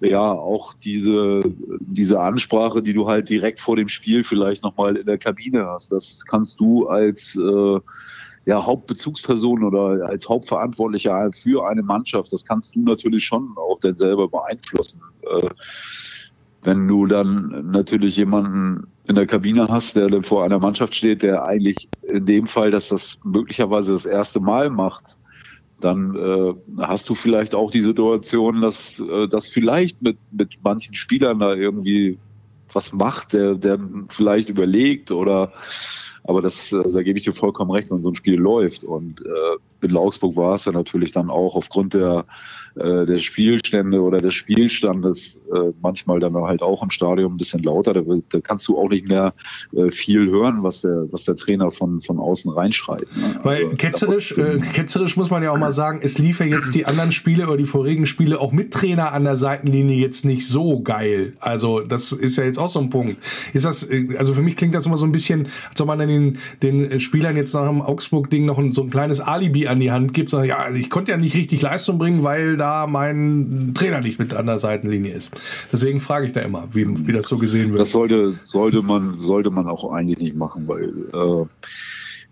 ja 0.01 0.31
auch 0.31 0.73
diese, 0.73 1.41
diese 1.79 2.19
Ansprache, 2.19 2.81
die 2.81 2.93
du 2.93 3.07
halt 3.07 3.29
direkt 3.29 3.61
vor 3.61 3.75
dem 3.75 3.87
Spiel 3.87 4.23
vielleicht 4.23 4.63
nochmal 4.63 4.97
in 4.97 5.05
der 5.05 5.17
Kabine 5.17 5.65
hast. 5.67 5.91
Das 5.91 6.25
kannst 6.25 6.59
du 6.59 6.87
als 6.87 7.35
äh, 7.37 7.79
ja, 8.45 8.65
Hauptbezugsperson 8.65 9.63
oder 9.63 10.05
als 10.07 10.27
Hauptverantwortlicher 10.27 11.31
für 11.31 11.67
eine 11.67 11.81
Mannschaft, 11.81 12.33
das 12.33 12.45
kannst 12.45 12.75
du 12.75 12.81
natürlich 12.81 13.23
schon 13.23 13.55
auch 13.55 13.79
dann 13.79 13.95
selber 13.95 14.27
beeinflussen. 14.27 15.01
Äh, 15.21 15.49
wenn 16.63 16.87
du 16.87 17.05
dann 17.05 17.71
natürlich 17.71 18.17
jemanden 18.17 18.87
in 19.07 19.15
der 19.15 19.27
Kabine 19.27 19.67
hast, 19.69 19.95
der 19.95 20.07
dann 20.07 20.23
vor 20.23 20.43
einer 20.43 20.59
Mannschaft 20.59 20.95
steht, 20.95 21.21
der 21.21 21.45
eigentlich 21.45 21.89
in 22.03 22.25
dem 22.25 22.47
Fall, 22.47 22.71
dass 22.71 22.89
das 22.89 23.19
möglicherweise 23.23 23.93
das 23.93 24.05
erste 24.05 24.39
Mal 24.39 24.69
macht, 24.69 25.17
dann 25.81 26.15
äh, 26.15 26.53
hast 26.81 27.09
du 27.09 27.15
vielleicht 27.15 27.53
auch 27.55 27.69
die 27.69 27.81
Situation, 27.81 28.61
dass 28.61 28.99
äh, 28.99 29.27
das 29.27 29.47
vielleicht 29.47 30.01
mit, 30.01 30.17
mit 30.31 30.57
manchen 30.63 30.93
Spielern 30.93 31.39
da 31.39 31.53
irgendwie 31.53 32.17
was 32.71 32.93
macht, 32.93 33.33
der, 33.33 33.55
der 33.55 33.79
vielleicht 34.09 34.49
überlegt 34.49 35.11
oder 35.11 35.51
aber 36.25 36.41
das, 36.41 36.71
äh, 36.71 36.91
da 36.91 37.03
gebe 37.03 37.19
ich 37.19 37.25
dir 37.25 37.33
vollkommen 37.33 37.71
recht, 37.71 37.91
wenn 37.91 38.01
so 38.01 38.09
ein 38.09 38.15
Spiel 38.15 38.39
läuft. 38.39 38.83
Und 38.83 39.21
äh, 39.21 39.85
in 39.85 39.97
Augsburg 39.97 40.35
war 40.35 40.55
es 40.55 40.65
ja 40.65 40.71
natürlich 40.71 41.11
dann 41.11 41.29
auch 41.29 41.55
aufgrund 41.55 41.93
der 41.93 42.25
äh, 42.75 43.05
der 43.05 43.19
Spielstände 43.19 44.01
oder 44.01 44.17
des 44.17 44.33
Spielstandes 44.33 45.41
äh, 45.53 45.71
manchmal 45.81 46.19
dann 46.19 46.35
halt 46.35 46.61
auch 46.61 46.81
im 46.81 46.89
Stadion 46.89 47.33
ein 47.33 47.37
bisschen 47.37 47.61
lauter. 47.63 47.93
Da, 47.93 48.01
da 48.29 48.39
kannst 48.41 48.67
du 48.67 48.77
auch 48.77 48.89
nicht 48.89 49.07
mehr 49.07 49.33
äh, 49.75 49.91
viel 49.91 50.29
hören, 50.29 50.63
was 50.63 50.81
der, 50.81 51.05
was 51.11 51.25
der 51.25 51.35
Trainer 51.35 51.71
von, 51.71 52.01
von 52.01 52.19
außen 52.19 52.51
reinschreit. 52.51 53.07
Ne? 53.15 53.39
Weil 53.43 53.65
also, 53.65 53.75
ketzerisch, 53.75 54.37
äh, 54.37 54.59
ketzerisch 54.73 55.17
muss 55.17 55.29
man 55.29 55.43
ja 55.43 55.51
auch 55.51 55.57
mal 55.57 55.73
sagen, 55.73 55.99
es 56.01 56.17
lief 56.17 56.39
ja 56.39 56.45
jetzt 56.45 56.73
die 56.73 56.85
anderen 56.85 57.11
Spiele 57.11 57.47
oder 57.47 57.57
die 57.57 57.65
vorigen 57.65 58.05
Spiele 58.05 58.39
auch 58.39 58.51
mit 58.51 58.73
Trainer 58.73 59.11
an 59.11 59.23
der 59.23 59.35
Seitenlinie 59.35 59.97
jetzt 59.97 60.25
nicht 60.25 60.47
so 60.47 60.81
geil. 60.81 61.33
Also 61.39 61.81
das 61.81 62.11
ist 62.11 62.37
ja 62.37 62.43
jetzt 62.43 62.57
auch 62.57 62.69
so 62.69 62.79
ein 62.79 62.89
Punkt. 62.89 63.17
Ist 63.53 63.65
das, 63.65 63.89
äh, 63.89 64.17
also 64.17 64.33
für 64.33 64.41
mich 64.41 64.55
klingt 64.55 64.73
das 64.73 64.85
immer 64.85 64.97
so 64.97 65.05
ein 65.05 65.11
bisschen, 65.11 65.47
als 65.69 65.79
ob 65.79 65.87
man 65.87 65.99
den, 65.99 66.39
den 66.61 66.99
Spielern 66.99 67.35
jetzt 67.35 67.53
nach 67.53 67.67
dem 67.67 67.81
Augsburg-Ding 67.81 68.45
noch 68.45 68.57
ein, 68.57 68.71
so 68.71 68.81
ein 68.81 68.89
kleines 68.89 69.19
Alibi 69.19 69.67
an 69.67 69.79
die 69.79 69.91
Hand 69.91 70.13
gibt, 70.13 70.29
sondern 70.29 70.49
ja, 70.49 70.57
also 70.57 70.79
ich 70.79 70.89
konnte 70.89 71.11
ja 71.11 71.17
nicht 71.17 71.35
richtig 71.35 71.61
Leistung 71.61 71.97
bringen, 71.97 72.23
weil 72.23 72.57
da 72.63 72.87
mein 72.87 73.73
Trainer 73.75 73.99
nicht 73.99 74.19
mit 74.19 74.33
an 74.33 74.45
der 74.45 74.57
Seitenlinie 74.57 75.13
ist. 75.13 75.31
Deswegen 75.73 75.99
frage 75.99 76.27
ich 76.27 76.31
da 76.31 76.39
immer, 76.39 76.69
wie, 76.71 76.85
wie 77.07 77.11
das 77.11 77.27
so 77.27 77.37
gesehen 77.37 77.71
wird. 77.71 77.79
Das 77.79 77.91
sollte, 77.91 78.35
sollte, 78.43 78.81
man, 78.81 79.19
sollte 79.19 79.49
man 79.49 79.67
auch 79.67 79.91
eigentlich 79.91 80.19
nicht 80.19 80.37
machen, 80.37 80.65
weil, 80.67 80.89
äh, 81.13 81.45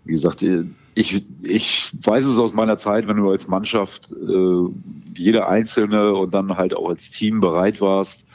wie 0.04 0.12
gesagt, 0.12 0.42
ich, 0.94 1.24
ich 1.42 1.92
weiß 2.02 2.24
es 2.24 2.38
aus 2.38 2.54
meiner 2.54 2.78
Zeit, 2.78 3.06
wenn 3.08 3.18
du 3.18 3.30
als 3.30 3.46
Mannschaft 3.46 4.12
äh, 4.12 4.68
jeder 5.14 5.48
Einzelne 5.50 6.14
und 6.14 6.32
dann 6.32 6.56
halt 6.56 6.74
auch 6.74 6.88
als 6.88 7.10
Team 7.10 7.40
bereit 7.40 7.82
warst, 7.82 8.26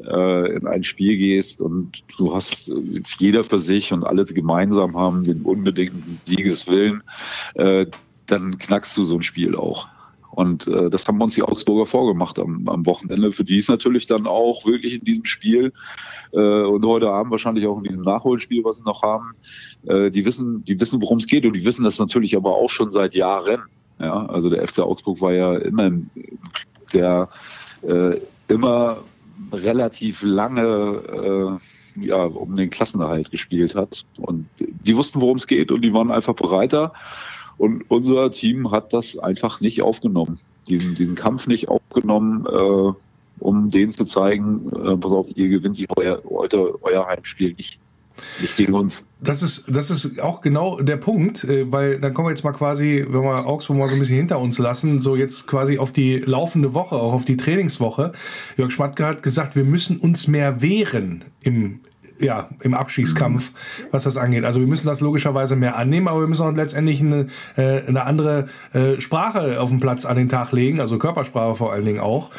äh, 0.00 0.56
in 0.56 0.66
ein 0.66 0.84
Spiel 0.84 1.16
gehst 1.16 1.62
und 1.62 2.04
du 2.18 2.34
hast 2.34 2.68
äh, 2.68 3.02
jeder 3.18 3.44
für 3.44 3.58
sich 3.58 3.94
und 3.94 4.04
alle 4.04 4.26
gemeinsam 4.26 4.94
haben 4.94 5.24
den 5.24 5.40
unbedingten 5.40 6.20
Siegeswillen, 6.22 7.02
äh, 7.54 7.86
dann 8.26 8.58
knackst 8.58 8.94
du 8.98 9.04
so 9.04 9.14
ein 9.16 9.22
Spiel 9.22 9.56
auch. 9.56 9.88
Und 10.36 10.68
äh, 10.68 10.90
das 10.90 11.08
haben 11.08 11.20
uns 11.22 11.34
die 11.34 11.42
Augsburger 11.42 11.86
vorgemacht 11.86 12.38
am, 12.38 12.68
am 12.68 12.84
Wochenende. 12.84 13.32
Für 13.32 13.42
die 13.42 13.56
ist 13.56 13.70
natürlich 13.70 14.06
dann 14.06 14.26
auch 14.26 14.66
wirklich 14.66 14.96
in 14.96 15.04
diesem 15.04 15.24
Spiel 15.24 15.72
äh, 16.32 16.62
und 16.62 16.84
heute 16.84 17.08
Abend 17.08 17.30
wahrscheinlich 17.30 17.66
auch 17.66 17.78
in 17.78 17.84
diesem 17.84 18.02
Nachholspiel, 18.02 18.62
was 18.62 18.76
sie 18.76 18.84
noch 18.84 19.02
haben, 19.02 19.32
äh, 19.86 20.10
die 20.10 20.26
wissen, 20.26 20.62
die 20.66 20.78
wissen, 20.78 21.00
worum 21.00 21.18
es 21.18 21.26
geht 21.26 21.46
und 21.46 21.54
die 21.54 21.64
wissen 21.64 21.84
das 21.84 21.98
natürlich 21.98 22.36
aber 22.36 22.54
auch 22.54 22.68
schon 22.68 22.90
seit 22.90 23.14
Jahren. 23.14 23.62
Ja, 23.98 24.26
also 24.26 24.50
der 24.50 24.68
FC 24.68 24.80
Augsburg 24.80 25.22
war 25.22 25.32
ja 25.32 25.56
immer 25.56 25.90
der 26.92 27.30
äh, 27.80 28.16
immer 28.48 28.98
relativ 29.52 30.22
lange 30.22 31.58
äh, 31.96 32.04
ja, 32.04 32.24
um 32.24 32.56
den 32.56 32.68
Klassenerhalt 32.68 33.30
gespielt 33.30 33.74
hat. 33.74 34.04
Und 34.18 34.46
die 34.58 34.96
wussten, 34.98 35.22
worum 35.22 35.38
es 35.38 35.46
geht 35.46 35.72
und 35.72 35.80
die 35.80 35.94
waren 35.94 36.10
einfach 36.10 36.34
bereiter. 36.34 36.92
Und 37.58 37.84
unser 37.88 38.30
Team 38.30 38.70
hat 38.70 38.92
das 38.92 39.18
einfach 39.18 39.60
nicht 39.60 39.82
aufgenommen, 39.82 40.38
diesen, 40.68 40.94
diesen 40.94 41.14
Kampf 41.14 41.46
nicht 41.46 41.68
aufgenommen, 41.68 42.46
äh, 42.46 42.92
um 43.38 43.70
denen 43.70 43.92
zu 43.92 44.04
zeigen, 44.04 44.68
äh, 44.68 44.96
pass 44.96 45.12
auf, 45.12 45.26
ihr 45.34 45.48
gewinnt 45.48 45.78
die 45.78 45.86
euer, 45.96 46.22
heute 46.28 46.82
euer 46.82 47.06
Heimspiel 47.06 47.54
nicht. 47.54 47.80
Gegen 48.56 48.72
uns. 48.72 49.06
Das 49.20 49.42
ist, 49.42 49.66
das 49.68 49.90
ist 49.90 50.20
auch 50.20 50.40
genau 50.40 50.80
der 50.80 50.96
Punkt, 50.96 51.44
äh, 51.44 51.70
weil 51.70 52.00
dann 52.00 52.14
kommen 52.14 52.28
wir 52.28 52.30
jetzt 52.30 52.44
mal 52.44 52.52
quasi, 52.52 53.04
wenn 53.06 53.22
wir 53.22 53.46
Augsburg 53.46 53.76
mal 53.76 53.88
so 53.88 53.94
ein 53.94 53.98
bisschen 53.98 54.16
hinter 54.16 54.38
uns 54.38 54.58
lassen, 54.58 55.00
so 55.00 55.16
jetzt 55.16 55.46
quasi 55.46 55.78
auf 55.78 55.92
die 55.92 56.16
laufende 56.18 56.72
Woche, 56.72 56.96
auch 56.96 57.12
auf 57.12 57.26
die 57.26 57.36
Trainingswoche. 57.36 58.12
Jörg 58.56 58.70
Schmatke 58.70 59.04
hat 59.04 59.22
gesagt, 59.22 59.54
wir 59.54 59.64
müssen 59.64 59.98
uns 59.98 60.28
mehr 60.28 60.62
wehren 60.62 61.26
im, 61.42 61.80
ja, 62.18 62.48
im 62.62 62.74
Abschießkampf, 62.74 63.52
was 63.90 64.04
das 64.04 64.16
angeht. 64.16 64.44
Also 64.44 64.60
wir 64.60 64.66
müssen 64.66 64.86
das 64.86 65.00
logischerweise 65.00 65.56
mehr 65.56 65.76
annehmen, 65.76 66.08
aber 66.08 66.20
wir 66.20 66.26
müssen 66.26 66.42
auch 66.42 66.54
letztendlich 66.54 67.00
eine, 67.00 67.28
äh, 67.56 67.82
eine 67.86 68.04
andere 68.04 68.46
äh, 68.72 69.00
Sprache 69.00 69.60
auf 69.60 69.70
dem 69.70 69.80
Platz 69.80 70.06
an 70.06 70.16
den 70.16 70.28
Tag 70.28 70.52
legen, 70.52 70.80
also 70.80 70.98
Körpersprache 70.98 71.54
vor 71.54 71.72
allen 71.72 71.84
Dingen 71.84 72.00
auch. 72.00 72.30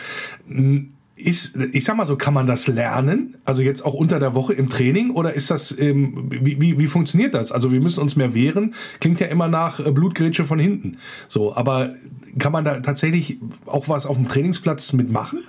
Ist, 1.15 1.57
ich 1.71 1.83
sag 1.83 1.97
mal 1.97 2.05
so, 2.05 2.15
kann 2.15 2.33
man 2.33 2.45
das 2.45 2.67
lernen? 2.67 3.37
Also 3.43 3.63
jetzt 3.63 3.83
auch 3.83 3.95
unter 3.95 4.19
der 4.19 4.35
Woche 4.35 4.53
im 4.53 4.69
Training 4.69 5.11
oder 5.11 5.33
ist 5.33 5.49
das, 5.49 5.77
ähm, 5.77 6.27
wie, 6.29 6.61
wie, 6.61 6.77
wie 6.77 6.87
funktioniert 6.87 7.33
das? 7.33 7.51
Also 7.51 7.71
wir 7.71 7.81
müssen 7.81 8.01
uns 8.01 8.15
mehr 8.15 8.35
wehren, 8.35 8.75
klingt 8.99 9.19
ja 9.19 9.27
immer 9.27 9.47
nach 9.47 9.79
äh, 9.79 9.91
Blutgrätsche 9.91 10.45
von 10.45 10.59
hinten. 10.59 10.97
So, 11.27 11.55
aber 11.55 11.95
kann 12.37 12.51
man 12.51 12.65
da 12.65 12.79
tatsächlich 12.81 13.39
auch 13.65 13.89
was 13.89 14.05
auf 14.05 14.15
dem 14.15 14.27
Trainingsplatz 14.27 14.93
mitmachen? 14.93 15.39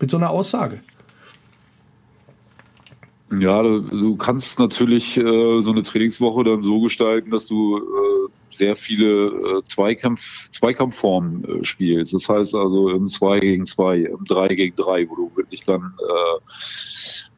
Mit 0.00 0.10
so 0.10 0.16
einer 0.16 0.30
Aussage? 0.30 0.80
Ja, 3.30 3.62
du, 3.62 4.16
kannst 4.16 4.58
natürlich 4.58 5.18
äh, 5.18 5.60
so 5.60 5.70
eine 5.70 5.82
Trainingswoche 5.82 6.44
dann 6.44 6.62
so 6.62 6.80
gestalten, 6.80 7.30
dass 7.30 7.46
du 7.46 7.76
äh, 7.76 8.28
sehr 8.48 8.74
viele 8.74 9.26
äh, 9.26 9.62
Zweikampf, 9.64 10.48
Zweikampfformen 10.50 11.44
äh, 11.44 11.64
spielst. 11.64 12.14
Das 12.14 12.26
heißt 12.26 12.54
also 12.54 12.88
im 12.88 13.06
2 13.06 13.38
gegen 13.38 13.66
2, 13.66 13.98
im 13.98 14.24
3 14.24 14.46
gegen 14.54 14.76
3, 14.76 15.10
wo 15.10 15.16
du 15.16 15.36
wirklich 15.36 15.62
dann 15.64 15.92
äh, 15.98 16.40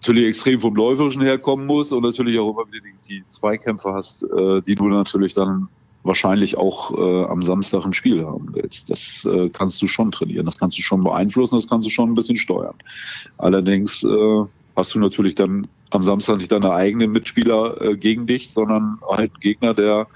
natürlich 0.00 0.28
extrem 0.28 0.60
vom 0.60 0.76
Läuferischen 0.76 1.22
herkommen 1.22 1.66
musst 1.66 1.92
und 1.92 2.04
natürlich 2.04 2.38
auch 2.38 2.50
immer 2.50 2.70
wieder 2.70 2.84
die, 2.84 3.08
die 3.08 3.24
Zweikämpfe 3.28 3.92
hast, 3.92 4.22
äh, 4.22 4.62
die 4.62 4.76
du 4.76 4.86
natürlich 4.88 5.34
dann 5.34 5.68
wahrscheinlich 6.04 6.56
auch 6.56 6.96
äh, 6.96 7.24
am 7.24 7.42
Samstag 7.42 7.84
im 7.84 7.92
Spiel 7.92 8.24
haben 8.24 8.48
willst. 8.52 8.88
Das 8.88 9.24
äh, 9.24 9.50
kannst 9.50 9.82
du 9.82 9.88
schon 9.88 10.12
trainieren, 10.12 10.46
das 10.46 10.58
kannst 10.58 10.78
du 10.78 10.82
schon 10.82 11.02
beeinflussen, 11.02 11.56
das 11.56 11.68
kannst 11.68 11.86
du 11.86 11.90
schon 11.90 12.10
ein 12.10 12.14
bisschen 12.14 12.36
steuern. 12.36 12.76
Allerdings 13.38 14.04
äh, 14.04 14.44
hast 14.76 14.94
du 14.94 15.00
natürlich 15.00 15.34
dann 15.34 15.66
am 15.90 16.02
Samstag 16.02 16.38
nicht 16.38 16.52
deine 16.52 16.72
eigenen 16.72 17.12
Mitspieler 17.12 17.80
äh, 17.80 17.96
gegen 17.96 18.26
dich, 18.26 18.52
sondern 18.52 18.98
halt 19.08 19.32
einen 19.32 19.40
Gegner, 19.40 19.74
der 19.74 20.06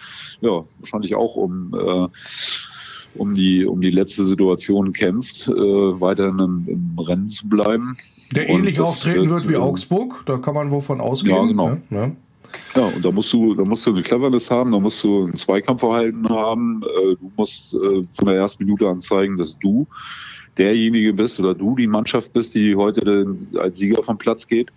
ja 0.40 0.64
wahrscheinlich 0.78 1.14
auch 1.14 1.36
um 1.36 1.74
äh, 1.74 2.08
um 3.16 3.34
die 3.34 3.64
um 3.64 3.80
die 3.80 3.90
letzte 3.90 4.24
Situation 4.24 4.92
kämpft, 4.92 5.48
äh, 5.48 5.52
weiterhin 5.52 6.38
im, 6.38 6.64
im 6.68 6.98
Rennen 6.98 7.28
zu 7.28 7.48
bleiben. 7.48 7.96
Der 8.32 8.48
ähnlich 8.48 8.80
auftreten 8.80 9.30
wird 9.30 9.48
wie 9.48 9.56
Augsburg, 9.56 10.22
da 10.26 10.38
kann 10.38 10.54
man 10.54 10.70
wovon 10.70 11.00
ausgehen. 11.00 11.36
Ja, 11.36 11.44
genau. 11.44 11.76
Ne? 11.90 12.16
Ja, 12.74 12.86
und 12.86 13.04
da 13.04 13.10
musst 13.10 13.32
du, 13.32 13.54
da 13.54 13.64
musst 13.64 13.86
du 13.86 13.92
eine 13.92 14.02
Cleverness 14.02 14.50
haben, 14.50 14.72
da 14.72 14.78
musst 14.78 15.02
du 15.02 15.26
ein 15.26 15.36
Zweikampfverhalten 15.36 16.28
haben. 16.28 16.82
Äh, 16.82 17.16
du 17.16 17.32
musst 17.36 17.74
äh, 17.74 18.04
von 18.16 18.26
der 18.26 18.36
ersten 18.36 18.64
Minute 18.64 18.88
an 18.88 19.00
zeigen, 19.00 19.36
dass 19.36 19.58
du 19.58 19.86
derjenige 20.56 21.12
bist 21.12 21.40
oder 21.40 21.54
du 21.54 21.74
die 21.76 21.86
Mannschaft 21.86 22.32
bist, 22.32 22.54
die 22.54 22.76
heute 22.76 23.36
als 23.58 23.78
Sieger 23.78 24.02
vom 24.02 24.18
Platz 24.18 24.46
geht. 24.46 24.70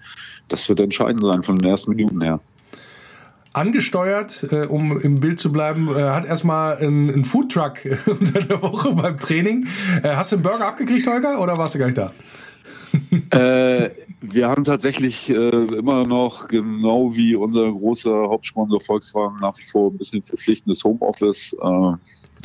Das 0.47 0.69
wird 0.69 0.79
entscheidend 0.79 1.21
sein 1.21 1.43
von 1.43 1.57
den 1.57 1.69
ersten 1.69 1.91
Minuten 1.91 2.21
her 2.21 2.39
angesteuert, 3.57 4.45
äh, 4.51 4.65
um 4.65 4.99
im 5.01 5.19
Bild 5.19 5.39
zu 5.39 5.51
bleiben, 5.51 5.89
äh, 5.89 6.01
hat 6.01 6.25
erstmal 6.25 6.77
einen, 6.77 7.10
einen 7.10 7.25
Foodtruck 7.25 7.79
unter 8.05 8.39
der 8.39 8.62
Woche 8.62 8.93
beim 8.93 9.17
Training. 9.17 9.65
Äh, 10.03 10.10
hast 10.10 10.31
du 10.31 10.36
einen 10.36 10.43
Burger 10.43 10.67
abgekriegt, 10.67 11.07
Holger, 11.07 11.41
oder 11.41 11.57
warst 11.57 11.75
du 11.75 11.79
gar 11.79 11.88
nicht 11.88 11.97
da? 11.97 12.12
äh, 13.38 13.89
wir 14.21 14.47
haben 14.47 14.63
tatsächlich 14.63 15.29
äh, 15.29 15.33
immer 15.33 16.05
noch, 16.05 16.47
genau 16.47 17.15
wie 17.15 17.36
unser 17.36 17.71
großer 17.71 18.29
Hauptsponsor 18.29 18.79
Volkswagen, 18.79 19.39
nach 19.41 19.57
wie 19.57 19.63
vor 19.63 19.91
ein 19.91 19.97
bisschen 19.97 20.23
verpflichtendes 20.23 20.83
Homeoffice. 20.83 21.55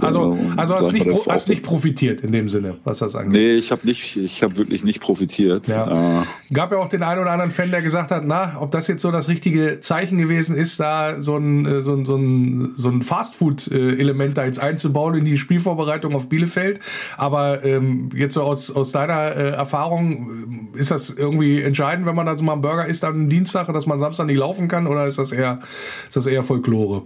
Also, 0.01 0.37
also 0.57 0.75
hast, 0.75 0.93
nicht, 0.93 1.07
hast 1.29 1.49
nicht 1.49 1.63
profitiert 1.63 2.23
in 2.23 2.33
dem 2.33 2.49
Sinne, 2.49 2.77
was 2.85 3.01
das 3.01 3.15
angeht. 3.15 3.33
Nee, 3.33 3.55
ich 3.55 3.71
habe 3.71 3.87
nicht, 3.87 4.17
ich 4.17 4.43
habe 4.43 4.57
wirklich 4.57 4.85
nicht 4.85 5.01
profitiert. 5.01 5.69
Ja. 5.69 6.23
Äh, 6.23 6.25
Gab 6.53 6.73
ja 6.73 6.79
auch 6.79 6.89
den 6.89 7.03
einen 7.03 7.21
oder 7.21 7.31
anderen 7.31 7.51
Fan, 7.51 7.71
der 7.71 7.83
gesagt 7.83 8.11
hat, 8.11 8.25
na, 8.27 8.57
ob 8.59 8.71
das 8.71 8.89
jetzt 8.89 9.03
so 9.03 9.11
das 9.11 9.29
richtige 9.29 9.81
Zeichen 9.81 10.19
gewesen 10.19 10.57
ist, 10.57 10.81
da 10.81 11.21
so 11.21 11.37
ein, 11.37 11.67
äh, 11.67 11.83
so 11.83 11.95
ein, 11.95 12.05
so 12.05 12.17
ein, 12.17 12.73
so 12.77 12.89
ein 12.89 13.03
Fastfood-Element 13.03 14.39
da 14.39 14.45
jetzt 14.45 14.61
einzubauen 14.61 15.15
in 15.15 15.25
die 15.25 15.37
Spielvorbereitung 15.37 16.15
auf 16.15 16.29
Bielefeld. 16.29 16.81
Aber 17.17 17.65
ähm, 17.65 18.11
jetzt 18.15 18.35
so 18.35 18.43
aus, 18.43 18.71
aus 18.75 18.93
deiner 18.93 19.37
äh, 19.37 19.51
Erfahrung, 19.51 20.73
ist 20.75 20.91
das 20.91 21.11
irgendwie 21.11 21.61
entscheidend, 21.61 22.07
wenn 22.07 22.17
man 22.17 22.27
da 22.27 22.35
so 22.35 22.45
mal 22.45 22.55
einen 22.55 22.63
Burger 22.63 22.87
isst 22.87 23.05
am 23.05 23.29
Dienstag, 23.29 23.73
dass 23.73 23.87
man 23.87 24.01
Samstag 24.01 24.27
nicht 24.27 24.39
laufen 24.39 24.69
kann, 24.69 24.87
oder 24.87 25.07
ist 25.07 25.19
das 25.19 25.33
eher, 25.33 25.61
ist 26.09 26.17
das 26.17 26.27
eher 26.27 26.43
Folklore? 26.43 27.03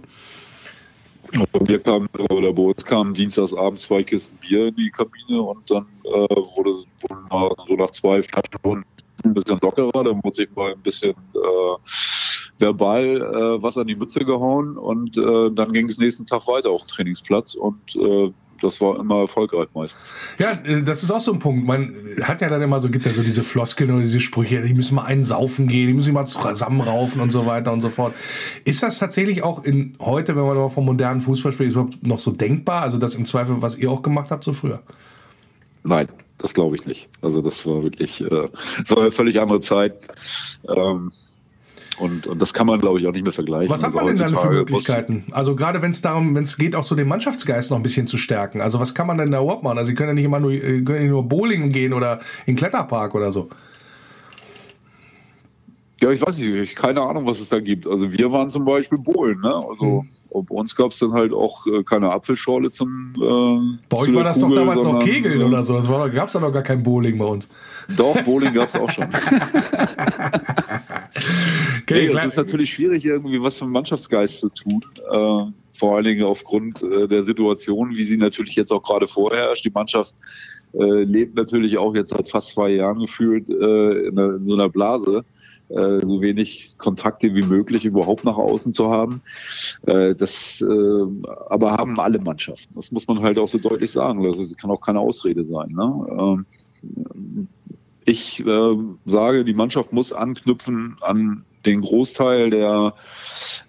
Bei 1.51 1.59
mir 1.67 1.79
kam, 1.79 2.07
oder 2.29 2.53
bei 2.53 2.63
uns 2.63 2.85
kamen 2.85 3.13
dienstagsabends 3.13 3.83
zwei 3.83 4.03
Kisten 4.03 4.37
Bier 4.37 4.67
in 4.67 4.75
die 4.75 4.89
Kabine 4.89 5.41
und 5.41 5.69
dann 5.69 5.85
äh, 6.03 6.09
wurde 6.09 6.73
so 6.73 7.75
nach 7.75 7.91
zwei 7.91 8.21
Flaschen 8.21 8.85
ein 9.23 9.33
bisschen 9.33 9.59
lockerer, 9.61 10.03
dann 10.03 10.23
wurde 10.23 10.35
sich 10.35 10.49
mal 10.55 10.73
ein 10.73 10.81
bisschen 10.81 11.11
äh, 11.11 12.59
verbal 12.59 13.03
äh, 13.03 13.61
was 13.61 13.77
an 13.77 13.87
die 13.87 13.95
Mütze 13.95 14.23
gehauen 14.25 14.77
und 14.77 15.17
äh, 15.17 15.51
dann 15.51 15.73
ging 15.73 15.89
es 15.89 15.97
nächsten 15.97 16.25
Tag 16.25 16.47
weiter 16.47 16.69
auf 16.69 16.83
den 16.83 16.87
Trainingsplatz 16.87 17.55
und 17.55 17.95
äh, 17.95 18.31
das 18.61 18.81
war 18.81 18.99
immer 18.99 19.21
erfolgreich 19.21 19.67
meistens. 19.73 20.09
Ja, 20.37 20.51
äh, 20.63 20.83
das 20.83 21.03
ist 21.03 21.11
auch 21.11 21.19
so 21.19 21.33
ein 21.33 21.39
Punkt. 21.39 21.65
Man 21.65 21.95
hat 22.21 22.41
ja 22.41 22.49
dann 22.49 22.61
immer 22.61 22.79
so, 22.79 22.89
gibt 22.89 23.05
ja 23.05 23.11
so 23.11 23.23
diese 23.23 23.43
Floskeln 23.43 23.91
oder 23.91 24.01
diese 24.01 24.19
Sprüche, 24.19 24.61
die 24.61 24.73
müssen 24.73 24.95
mal 24.95 25.05
einen 25.05 25.23
saufen 25.23 25.67
gehen, 25.67 25.87
die 25.87 25.93
müssen 25.93 26.13
mal 26.13 26.25
zusammenraufen 26.25 27.21
und 27.21 27.31
so 27.31 27.45
weiter 27.45 27.71
und 27.71 27.81
so 27.81 27.89
fort. 27.89 28.13
Ist 28.63 28.83
das 28.83 28.99
tatsächlich 28.99 29.43
auch 29.43 29.63
in 29.63 29.93
heute, 29.99 30.35
wenn 30.35 30.43
man 30.43 30.69
vom 30.69 30.85
modernen 30.85 31.21
Fußball 31.21 31.51
spricht, 31.51 31.71
überhaupt 31.71 32.05
noch 32.05 32.19
so 32.19 32.31
denkbar? 32.31 32.81
Also 32.81 32.97
das 32.97 33.15
im 33.15 33.25
Zweifel, 33.25 33.61
was 33.61 33.77
ihr 33.77 33.91
auch 33.91 34.01
gemacht 34.01 34.31
habt 34.31 34.43
so 34.43 34.53
früher? 34.53 34.81
Nein, 35.83 36.07
das 36.37 36.53
glaube 36.53 36.75
ich 36.75 36.85
nicht. 36.85 37.09
Also 37.21 37.41
das 37.41 37.65
war 37.65 37.83
wirklich, 37.83 38.21
äh, 38.21 38.29
das 38.79 38.91
war 38.91 38.99
eine 38.99 39.11
völlig 39.11 39.39
andere 39.39 39.61
Zeit. 39.61 39.93
Ähm, 40.67 41.11
und, 41.97 42.27
und 42.27 42.41
das 42.41 42.53
kann 42.53 42.67
man, 42.67 42.79
glaube 42.79 42.99
ich, 42.99 43.07
auch 43.07 43.11
nicht 43.11 43.23
mehr 43.23 43.31
vergleichen. 43.31 43.69
Was 43.69 43.83
hat 43.83 43.93
man 43.93 44.07
also 44.07 44.23
denn 44.23 44.33
dann 44.33 44.41
für 44.41 44.49
Möglichkeiten? 44.51 45.25
Also 45.31 45.55
gerade 45.55 45.81
wenn 45.81 45.91
es 45.91 46.01
darum, 46.01 46.35
wenn 46.35 46.43
es 46.43 46.57
geht, 46.57 46.75
auch 46.75 46.83
so 46.83 46.95
den 46.95 47.07
Mannschaftsgeist 47.07 47.71
noch 47.71 47.77
ein 47.77 47.83
bisschen 47.83 48.07
zu 48.07 48.17
stärken. 48.17 48.61
Also 48.61 48.79
was 48.79 48.93
kann 48.93 49.07
man 49.07 49.17
denn 49.17 49.31
da 49.31 49.41
überhaupt 49.41 49.63
machen? 49.63 49.77
Also 49.77 49.89
sie 49.89 49.95
können 49.95 50.09
ja 50.09 50.13
nicht 50.13 50.25
immer 50.25 50.39
nur, 50.39 50.51
äh, 50.51 50.81
können 50.81 51.03
ja 51.03 51.09
nur 51.09 51.23
Bowling 51.23 51.71
gehen 51.71 51.93
oder 51.93 52.19
in 52.45 52.55
Kletterpark 52.55 53.15
oder 53.15 53.31
so. 53.31 53.49
Ja, 55.99 56.11
ich 56.11 56.21
weiß 56.21 56.37
nicht, 56.37 56.49
ich 56.49 56.75
keine 56.75 57.01
Ahnung, 57.01 57.25
was 57.25 57.39
es 57.39 57.49
da 57.49 57.59
gibt. 57.59 57.87
Also 57.87 58.11
wir 58.11 58.31
waren 58.31 58.51
zum 58.51 58.65
Beispiel 58.65 58.99
Bowlen, 58.99 59.39
ne? 59.41 59.55
Also 59.55 60.05
hm. 60.31 60.45
bei 60.45 60.55
uns 60.55 60.75
gab 60.75 60.91
es 60.91 60.99
dann 60.99 61.13
halt 61.13 61.33
auch 61.33 61.65
äh, 61.65 61.81
keine 61.83 62.11
Apfelschorle 62.11 62.69
zum. 62.69 63.13
Äh, 63.15 63.79
bei 63.89 63.97
euch 63.97 64.13
war 64.13 64.23
das 64.23 64.39
Kugel, 64.39 64.55
doch 64.55 64.61
damals 64.61 64.83
sondern, 64.83 64.99
noch 64.99 65.05
Kegeln 65.07 65.41
äh, 65.41 65.43
oder 65.43 65.63
so. 65.63 65.75
Es 65.75 65.87
gab 65.87 66.27
es 66.27 66.33
da 66.33 66.39
noch 66.39 66.51
gar 66.51 66.61
kein 66.61 66.83
Bowling 66.83 67.17
bei 67.17 67.25
uns. 67.25 67.49
Doch, 67.95 68.21
Bowling 68.21 68.53
gab 68.53 68.69
es 68.69 68.75
auch 68.75 68.91
schon. 68.91 69.07
Okay, 71.89 72.07
nee, 72.07 72.13
das 72.13 72.25
ist 72.25 72.35
natürlich 72.35 72.73
schwierig, 72.73 73.05
irgendwie 73.05 73.41
was 73.41 73.57
für 73.57 73.63
einen 73.63 73.71
Mannschaftsgeist 73.71 74.39
zu 74.39 74.49
tun. 74.49 74.81
Äh, 75.09 75.51
vor 75.71 75.95
allen 75.95 76.03
Dingen 76.03 76.23
aufgrund 76.23 76.83
äh, 76.83 77.07
der 77.07 77.23
Situation, 77.23 77.91
wie 77.91 78.03
sie 78.03 78.17
natürlich 78.17 78.57
jetzt 78.57 78.73
auch 78.73 78.83
gerade 78.83 79.07
vorherrscht. 79.07 79.63
Die 79.63 79.69
Mannschaft 79.69 80.13
äh, 80.73 81.03
lebt 81.03 81.35
natürlich 81.35 81.77
auch 81.77 81.95
jetzt 81.95 82.09
seit 82.09 82.27
fast 82.27 82.49
zwei 82.49 82.71
Jahren 82.71 82.99
gefühlt 82.99 83.49
äh, 83.49 84.07
in, 84.07 84.17
in, 84.17 84.45
so 84.45 84.55
einer 84.55 84.67
Blase. 84.67 85.23
Äh, 85.69 85.99
so 86.01 86.21
wenig 86.21 86.77
Kontakte 86.77 87.33
wie 87.33 87.45
möglich 87.45 87.85
überhaupt 87.85 88.25
nach 88.25 88.37
außen 88.37 88.73
zu 88.73 88.91
haben. 88.91 89.21
Äh, 89.85 90.13
das 90.13 90.61
aber 90.61 91.71
haben 91.71 91.97
alle 92.01 92.19
Mannschaften. 92.19 92.73
Das 92.75 92.91
muss 92.91 93.07
man 93.07 93.21
halt 93.21 93.37
auch 93.37 93.47
so 93.47 93.59
deutlich 93.59 93.91
sagen. 93.91 94.23
Das 94.23 94.57
kann 94.57 94.71
auch 94.71 94.81
keine 94.81 94.99
Ausrede 94.99 95.45
sein. 95.45 95.69
Ne? 95.69 96.45
Ähm, 96.83 97.47
ich 98.03 98.43
sage, 99.05 99.43
die 99.43 99.53
Mannschaft 99.53 99.91
muss 99.91 100.13
anknüpfen 100.13 100.95
an 101.01 101.43
den 101.67 101.81
Großteil 101.81 102.49
der, 102.49 102.93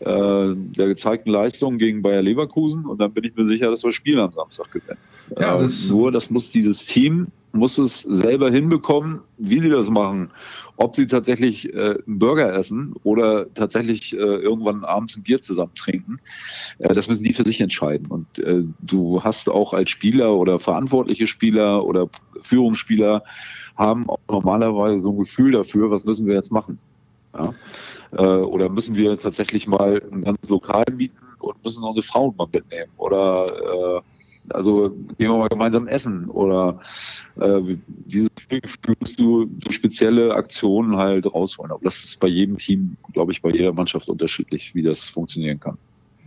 äh, 0.01 0.55
der 0.55 0.87
gezeigten 0.87 1.31
Leistung 1.31 1.79
gegen 1.79 2.03
Bayer 2.03 2.23
Leverkusen 2.23 2.87
und 2.87 3.01
dann 3.01 3.13
bin 3.13 3.25
ich 3.25 3.37
mir 3.37 3.45
sicher, 3.45 3.71
dass 3.71 3.85
wir 3.85 3.93
Spiel 3.93 4.19
am 4.19 4.33
Samstag 4.33 4.71
gewinnen. 4.71 4.99
Ja, 5.39 5.57
äh, 5.57 5.63
das 5.63 5.91
nur, 5.91 6.13
das 6.13 6.31
muss 6.31 6.51
dieses 6.51 6.87
Team, 6.87 7.29
muss 7.53 7.79
es 7.79 8.03
selber 8.03 8.51
hinbekommen, 8.51 9.21
wie 9.39 9.61
sie 9.61 9.71
das 9.71 9.91
machen. 9.91 10.31
Ob 10.77 10.95
sie 10.95 11.07
tatsächlich 11.07 11.73
äh, 11.75 11.97
einen 12.07 12.19
Burger 12.19 12.55
essen 12.55 12.95
oder 13.03 13.53
tatsächlich 13.55 14.15
äh, 14.15 14.19
irgendwann 14.19 14.85
abends 14.85 15.17
ein 15.17 15.23
Bier 15.23 15.43
zusammen 15.43 15.75
trinken, 15.75 16.21
äh, 16.79 16.95
das 16.95 17.09
müssen 17.09 17.25
die 17.25 17.33
für 17.33 17.45
sich 17.45 17.61
entscheiden. 17.61 18.07
Und 18.07 18.39
äh, 18.39 18.63
du 18.81 19.23
hast 19.23 19.51
auch 19.51 19.73
als 19.73 19.91
Spieler 19.91 20.35
oder 20.35 20.59
verantwortliche 20.59 21.27
Spieler 21.27 21.85
oder 21.85 22.09
Führungsspieler 22.43 23.25
haben 23.77 24.09
auch 24.09 24.19
normalerweise 24.29 25.03
so 25.03 25.11
ein 25.13 25.19
Gefühl 25.19 25.53
dafür, 25.53 25.91
was 25.91 26.05
müssen 26.05 26.27
wir 26.27 26.35
jetzt 26.35 26.53
machen. 26.53 26.79
Ja? 27.35 27.55
Äh, 28.13 28.41
oder 28.43 28.69
müssen 28.69 28.97
wir 28.97 29.19
tatsächlich 29.19 29.67
mal 29.67 30.03
ein 30.13 30.23
ganzes 30.23 30.49
Lokal 30.49 30.85
mieten 30.95 31.19
und 31.39 31.63
müssen 31.65 31.85
unsere 31.85 32.03
Frauen 32.05 32.35
mal 32.37 32.49
mitnehmen? 32.53 32.91
Oder 32.97 33.99
äh, 33.99 34.01
also 34.51 34.91
gehen 35.19 35.31
wir 35.31 35.37
mal 35.37 35.49
gemeinsam 35.49 35.89
essen 35.89 36.31
oder 36.31 36.81
äh, 37.39 37.61
dieses 37.87 38.31
Gefühl 38.49 38.95
musst 39.01 39.19
du 39.19 39.45
durch 39.45 39.77
spezielle 39.77 40.35
Aktionen 40.35 40.97
halt 40.97 41.27
rausholen. 41.27 41.73
Aber 41.73 41.81
das 41.83 42.03
ist 42.03 42.21
bei 42.21 42.29
jedem 42.29 42.57
Team, 42.57 42.97
glaube 43.13 43.33
ich, 43.33 43.43
bei 43.43 43.51
jeder 43.51 43.73
Mannschaft 43.73 44.09
unterschiedlich, 44.09 44.75
wie 44.75 44.83
das 44.83 45.09
funktionieren 45.09 45.61
kann. 45.61 45.77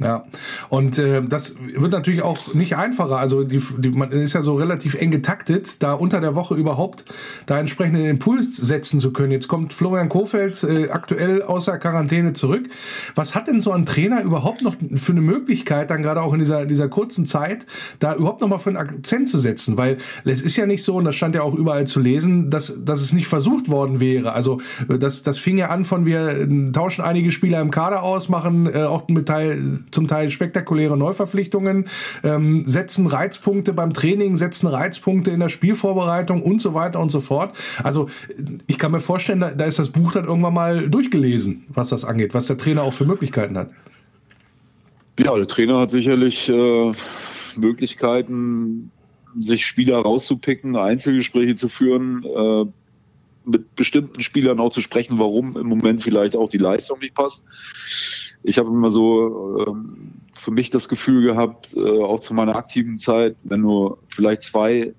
Ja, 0.04 0.26
und 0.70 0.98
äh, 0.98 1.22
das 1.22 1.56
wird 1.76 1.92
natürlich 1.92 2.22
auch 2.22 2.54
nicht 2.54 2.76
einfacher. 2.76 3.18
Also 3.18 3.44
die, 3.44 3.62
die, 3.78 3.90
man 3.90 4.12
ist 4.12 4.34
ja 4.34 4.42
so 4.42 4.56
relativ 4.56 4.96
eng 4.96 5.12
getaktet, 5.12 5.84
da 5.84 5.94
unter 5.94 6.20
der 6.20 6.36
Woche 6.36 6.56
überhaupt 6.56 7.06
da 7.46 7.60
entsprechend 7.60 7.98
den 7.98 8.06
Impuls 8.06 8.58
setzen 8.58 9.00
zu 9.00 9.14
können. 9.14 9.32
Jetzt 9.32 9.48
kommt 9.48 9.74
Florian 9.74 10.10
Kofeld 10.10 10.64
äh, 10.64 10.90
aktuell 10.90 11.44
außer 11.44 11.78
Quarantäne 11.78 12.34
zurück. 12.34 12.70
Was 13.16 13.36
hat 13.36 13.48
denn 13.48 13.60
so 13.60 13.72
ein 13.72 13.86
Trainer 13.86 14.22
überhaupt 14.24 14.62
noch 14.62 14.76
für 14.96 15.12
eine 15.12 15.22
Möglichkeit, 15.22 15.90
dann 15.90 16.02
gerade 16.02 16.22
auch 16.22 16.34
in 16.34 16.40
dieser, 16.40 16.66
dieser 16.66 16.90
kurzen 16.90 17.26
Zeit, 17.26 17.66
da 18.00 18.16
überhaupt 18.16 18.42
noch 18.42 18.48
mal 18.48 18.58
für 18.58 18.70
einen 18.70 18.78
Akzent 18.78 19.30
zu 19.30 19.40
setzen? 19.40 19.78
Weil 19.78 19.98
es 20.26 20.42
ist 20.42 20.58
ja 20.58 20.66
nicht 20.66 20.84
so, 20.84 20.96
und 20.96 21.06
das 21.06 21.16
stand 21.16 21.36
ja 21.36 21.44
auch 21.44 21.54
überall 21.54 21.86
zu 21.86 22.00
lesen, 22.00 22.50
dass, 22.50 22.84
dass 22.84 23.02
es 23.02 23.14
nicht 23.14 23.28
versucht 23.28 23.70
worden 23.70 24.00
wäre. 24.00 24.34
Also 24.34 24.62
das, 24.88 25.24
das 25.24 25.38
fing 25.38 25.58
ja 25.58 25.70
an 25.70 25.86
von, 25.86 26.06
wir 26.06 26.30
äh, 26.30 26.72
tauschen 26.72 27.04
einige 27.04 27.32
Spieler 27.32 27.62
im 27.62 27.72
Kader 27.72 28.04
aus, 28.04 28.30
machen 28.30 28.66
äh, 28.68 28.84
auch 28.84 29.08
mit 29.08 29.28
Teil 29.28 29.80
zum 29.92 30.08
Teil 30.08 30.30
spektakuläre 30.32 30.98
Neuverpflichtungen, 30.98 31.88
ähm, 32.24 32.64
setzen 32.66 33.08
Reizpunkte 33.08 33.74
beim 33.74 33.94
Training, 33.94 34.36
setzen 34.36 34.68
Reizpunkte 34.68 35.32
in 35.32 35.40
der 35.40 35.50
Spielvorbereitung 35.50 36.42
und 36.42 36.62
so 36.62 36.74
weiter 36.74 37.00
und 37.00 37.10
so 37.10 37.20
fort. 37.20 37.56
Also 37.84 38.10
ich 38.68 38.78
kann 38.78 38.92
mir 38.92 39.00
vorstellen, 39.00 39.40
da, 39.42 39.52
da 39.52 39.66
ist 39.66 39.80
das 39.80 39.90
Buch 39.90 40.12
dann 40.12 40.26
irgendwann 40.26 40.54
mal 40.54 40.90
durchgelesen, 40.90 41.66
was 41.70 41.90
das 41.90 42.06
angeht, 42.06 42.34
was 42.34 42.48
der 42.48 42.58
Trainer 42.58 42.84
auch 42.84 42.94
für 42.94 43.06
Möglichkeiten 43.06 43.58
hat. 43.58 43.70
Ja, 45.20 45.36
der 45.36 45.48
Trainer 45.48 45.80
hat 45.80 45.92
sicherlich 45.92 46.50
äh, 46.50 46.92
Möglichkeiten, 47.56 48.92
sich 49.40 49.66
Spieler 49.66 50.00
rauszupicken, 50.00 50.76
Einzelgespräche 50.76 51.56
zu 51.56 51.70
führen, 51.70 52.24
äh, 52.24 52.66
mit 53.44 53.76
bestimmten 53.76 54.22
Spielern 54.22 54.60
auch 54.60 54.72
zu 54.72 54.82
sprechen, 54.82 55.20
warum 55.20 55.58
im 55.58 55.68
Moment 55.68 56.04
vielleicht 56.04 56.36
auch 56.36 56.50
die 56.50 56.58
Leistung 56.58 57.00
nicht 57.00 57.16
passt 57.16 57.44
ich 58.44 58.58
habe 58.58 58.70
immer 58.70 58.90
so 58.90 59.66
ähm, 59.68 60.14
für 60.34 60.52
mich 60.52 60.70
das 60.70 60.90
Gefühl 60.90 61.24
gehabt, 61.24 61.76
äh, 61.76 62.02
auch 62.02 62.20
zu 62.20 62.34
meiner 62.34 62.56
aktiven 62.56 62.98
Zeit, 62.98 63.36
wenn 63.44 63.62
du 63.62 63.98
vielleicht 64.08 64.44
zwei, 64.44 64.94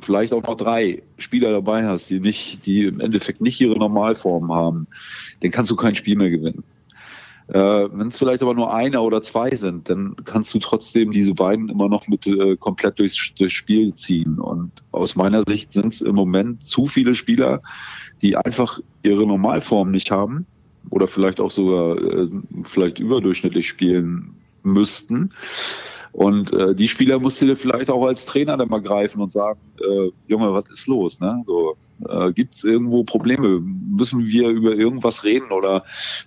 vielleicht 0.00 0.32
auch 0.32 0.42
noch 0.42 0.56
drei 0.56 1.02
Spieler 1.18 1.52
dabei 1.52 1.86
hast, 1.86 2.10
die 2.10 2.20
nicht, 2.20 2.66
die 2.66 2.84
im 2.84 3.00
Endeffekt 3.00 3.40
nicht 3.40 3.60
ihre 3.60 3.78
Normalform 3.78 4.52
haben, 4.52 4.86
dann 5.40 5.50
kannst 5.50 5.70
du 5.70 5.76
kein 5.76 5.94
Spiel 5.94 6.16
mehr 6.16 6.30
gewinnen. 6.30 6.64
Äh, 7.48 7.88
wenn 7.92 8.08
es 8.08 8.18
vielleicht 8.18 8.42
aber 8.42 8.54
nur 8.54 8.72
einer 8.72 9.02
oder 9.02 9.22
zwei 9.22 9.50
sind, 9.50 9.88
dann 9.88 10.16
kannst 10.24 10.54
du 10.54 10.58
trotzdem 10.58 11.10
diese 11.10 11.34
beiden 11.34 11.68
immer 11.68 11.88
noch 11.88 12.06
mit 12.06 12.26
äh, 12.26 12.56
komplett 12.56 12.98
durchs, 12.98 13.34
durchs 13.34 13.54
Spiel 13.54 13.92
ziehen. 13.94 14.38
Und 14.38 14.70
aus 14.92 15.16
meiner 15.16 15.42
Sicht 15.46 15.72
sind 15.72 15.92
es 15.92 16.00
im 16.00 16.14
Moment 16.14 16.64
zu 16.64 16.86
viele 16.86 17.14
Spieler, 17.14 17.60
die 18.22 18.36
einfach 18.36 18.78
ihre 19.02 19.26
Normalform 19.26 19.90
nicht 19.90 20.10
haben 20.10 20.46
oder 20.90 21.06
vielleicht 21.06 21.40
auch 21.40 21.50
sogar 21.50 21.96
äh, 21.96 22.28
vielleicht 22.64 22.98
überdurchschnittlich 22.98 23.68
spielen 23.68 24.34
müssten. 24.62 25.32
Und 26.12 26.52
äh, 26.52 26.74
die 26.74 26.88
Spieler 26.88 27.20
musst 27.20 27.40
du 27.40 27.54
vielleicht 27.54 27.88
auch 27.88 28.04
als 28.04 28.26
Trainer 28.26 28.56
dann 28.56 28.68
mal 28.68 28.82
greifen 28.82 29.20
und 29.20 29.30
sagen, 29.30 29.60
äh, 29.80 30.10
Junge, 30.26 30.52
was 30.52 30.68
ist 30.70 30.88
los? 30.88 31.20
Ne? 31.20 31.42
So, 31.46 31.76
äh, 32.08 32.32
Gibt 32.32 32.56
es 32.56 32.64
irgendwo 32.64 33.04
Probleme? 33.04 33.60
Müssen 33.60 34.26
wir 34.26 34.48
über 34.48 34.72
irgendwas 34.72 35.22
reden 35.22 35.52
oder 35.52 35.84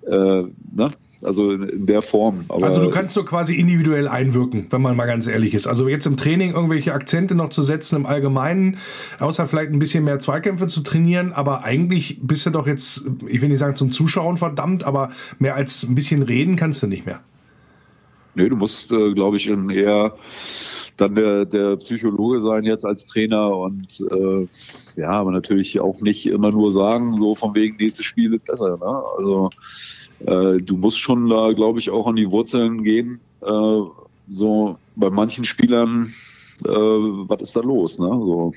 äh, 0.08 0.44
ne? 0.72 0.92
Also 1.24 1.52
in 1.52 1.86
der 1.86 2.02
Form. 2.02 2.46
Aber 2.50 2.66
also 2.66 2.82
du 2.82 2.90
kannst 2.90 3.14
so 3.14 3.24
quasi 3.24 3.56
individuell 3.56 4.08
einwirken, 4.08 4.68
wenn 4.70 4.82
man 4.82 4.96
mal 4.96 5.06
ganz 5.06 5.28
ehrlich 5.28 5.54
ist. 5.54 5.68
Also 5.68 5.88
jetzt 5.88 6.06
im 6.06 6.18
Training 6.18 6.54
irgendwelche 6.54 6.94
Akzente 6.94 7.36
noch 7.36 7.50
zu 7.50 7.64
setzen 7.64 7.96
im 7.96 8.06
Allgemeinen, 8.06 8.78
außer 9.20 9.48
vielleicht 9.48 9.72
ein 9.72 9.80
bisschen 9.80 10.04
mehr 10.04 10.20
Zweikämpfe 10.20 10.68
zu 10.68 10.82
trainieren, 10.82 11.34
aber 11.34 11.64
eigentlich 11.64 12.20
bist 12.22 12.46
du 12.46 12.50
doch 12.50 12.68
jetzt, 12.68 13.06
ich 13.28 13.42
will 13.42 13.50
nicht 13.50 13.60
sagen 13.60 13.76
zum 13.76 13.92
Zuschauen 13.92 14.38
verdammt, 14.38 14.84
aber 14.84 15.10
mehr 15.40 15.56
als 15.56 15.84
ein 15.84 15.96
bisschen 15.96 16.24
reden 16.24 16.56
kannst 16.56 16.84
du 16.84 16.88
nicht 16.88 17.06
mehr. 17.06 17.22
Nee, 18.36 18.50
du 18.50 18.56
musst, 18.56 18.92
äh, 18.92 19.14
glaube 19.14 19.38
ich, 19.38 19.48
eher 19.50 20.16
dann 20.98 21.16
der, 21.16 21.46
der 21.46 21.76
Psychologe 21.78 22.40
sein 22.40 22.64
jetzt 22.64 22.86
als 22.86 23.06
Trainer 23.06 23.56
und 23.56 24.04
äh, 24.12 24.48
ja, 24.96 25.10
aber 25.10 25.32
natürlich 25.32 25.80
auch 25.80 26.02
nicht 26.02 26.26
immer 26.28 26.52
nur 26.52 26.72
sagen, 26.72 27.18
so 27.18 27.36
von 27.36 27.56
wegen 27.56 27.78
nächstes 27.78 28.06
Spiel 28.06 28.32
wird 28.32 28.46
besser. 28.46 28.78
Ne? 28.78 29.04
Also 29.18 29.50
äh, 30.26 30.58
du 30.58 30.78
musst 30.78 31.00
schon 31.00 31.30
da, 31.30 31.52
glaube 31.54 31.80
ich, 31.80 31.90
auch 31.90 32.08
an 32.08 32.16
die 32.16 32.30
Wurzeln 32.32 32.84
gehen. 32.84 33.20
Äh, 33.42 33.82
so 34.30 34.78
bei 34.96 35.10
manchen 35.10 35.44
Spielern 35.44 36.14
äh, 36.66 36.70
was 36.70 37.42
ist 37.42 37.56
da 37.56 37.62
los? 37.62 38.00
Ne? 38.00 38.08
So, 38.08 38.54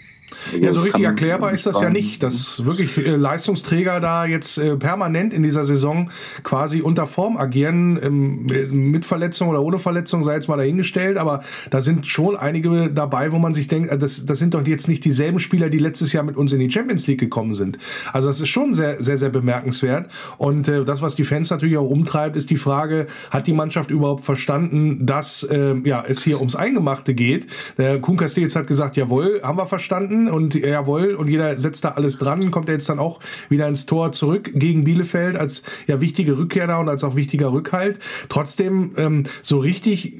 also 0.52 0.64
ja, 0.64 0.72
so 0.72 0.80
richtig 0.80 1.04
erklärbar 1.04 1.52
ist 1.52 1.66
das 1.66 1.80
ja 1.80 1.90
nicht, 1.90 2.22
dass 2.22 2.64
wirklich 2.64 2.96
äh, 2.98 3.10
Leistungsträger 3.16 4.00
da 4.00 4.26
jetzt 4.26 4.58
äh, 4.58 4.76
permanent 4.76 5.32
in 5.32 5.42
dieser 5.42 5.64
Saison 5.64 6.10
quasi 6.42 6.80
unter 6.80 7.06
Form 7.06 7.36
agieren, 7.36 7.98
ähm, 8.02 8.46
mit 8.90 9.04
Verletzung 9.04 9.48
oder 9.48 9.62
ohne 9.62 9.78
Verletzung, 9.78 10.24
sei 10.24 10.34
jetzt 10.34 10.48
mal 10.48 10.56
dahingestellt, 10.56 11.16
aber 11.16 11.42
da 11.70 11.80
sind 11.80 12.06
schon 12.06 12.36
einige 12.36 12.90
dabei, 12.90 13.32
wo 13.32 13.38
man 13.38 13.54
sich 13.54 13.68
denkt, 13.68 13.90
äh, 13.90 13.98
das, 13.98 14.26
das 14.26 14.38
sind 14.38 14.54
doch 14.54 14.66
jetzt 14.66 14.88
nicht 14.88 15.04
dieselben 15.04 15.38
Spieler, 15.38 15.70
die 15.70 15.78
letztes 15.78 16.12
Jahr 16.12 16.24
mit 16.24 16.36
uns 16.36 16.52
in 16.52 16.58
die 16.58 16.70
Champions 16.70 17.06
League 17.06 17.20
gekommen 17.20 17.54
sind. 17.54 17.78
Also 18.12 18.28
das 18.28 18.40
ist 18.40 18.48
schon 18.48 18.74
sehr, 18.74 19.02
sehr, 19.02 19.18
sehr 19.18 19.30
bemerkenswert. 19.30 20.10
Und 20.38 20.68
äh, 20.68 20.84
das, 20.84 21.02
was 21.02 21.14
die 21.14 21.24
Fans 21.24 21.50
natürlich 21.50 21.76
auch 21.76 21.88
umtreibt, 21.88 22.36
ist 22.36 22.50
die 22.50 22.56
Frage, 22.56 23.06
hat 23.30 23.46
die 23.46 23.52
Mannschaft 23.52 23.90
überhaupt 23.90 24.24
verstanden, 24.24 25.06
dass 25.06 25.44
äh, 25.44 25.74
ja, 25.84 26.04
es 26.06 26.22
hier 26.22 26.38
ums 26.38 26.56
Eingemachte 26.56 27.14
geht? 27.14 27.46
Der 27.78 28.00
Kuhn 28.00 28.16
Castells 28.16 28.56
hat 28.56 28.66
gesagt, 28.66 28.96
jawohl, 28.96 29.40
haben 29.42 29.58
wir 29.58 29.66
verstanden 29.66 30.15
und 30.28 30.54
jawohl, 30.54 31.14
und 31.14 31.28
jeder 31.28 31.58
setzt 31.60 31.84
da 31.84 31.90
alles 31.90 32.18
dran, 32.18 32.50
kommt 32.50 32.68
er 32.68 32.74
jetzt 32.74 32.88
dann 32.88 32.98
auch 32.98 33.20
wieder 33.48 33.68
ins 33.68 33.86
Tor 33.86 34.12
zurück 34.12 34.50
gegen 34.54 34.84
Bielefeld 34.84 35.36
als 35.36 35.62
ja 35.86 36.00
wichtige 36.00 36.38
Rückkehr 36.38 36.66
da 36.66 36.78
und 36.78 36.88
als 36.88 37.04
auch 37.04 37.16
wichtiger 37.16 37.52
Rückhalt. 37.52 37.98
Trotzdem, 38.28 38.92
ähm, 38.96 39.24
so 39.42 39.58
richtig 39.58 40.14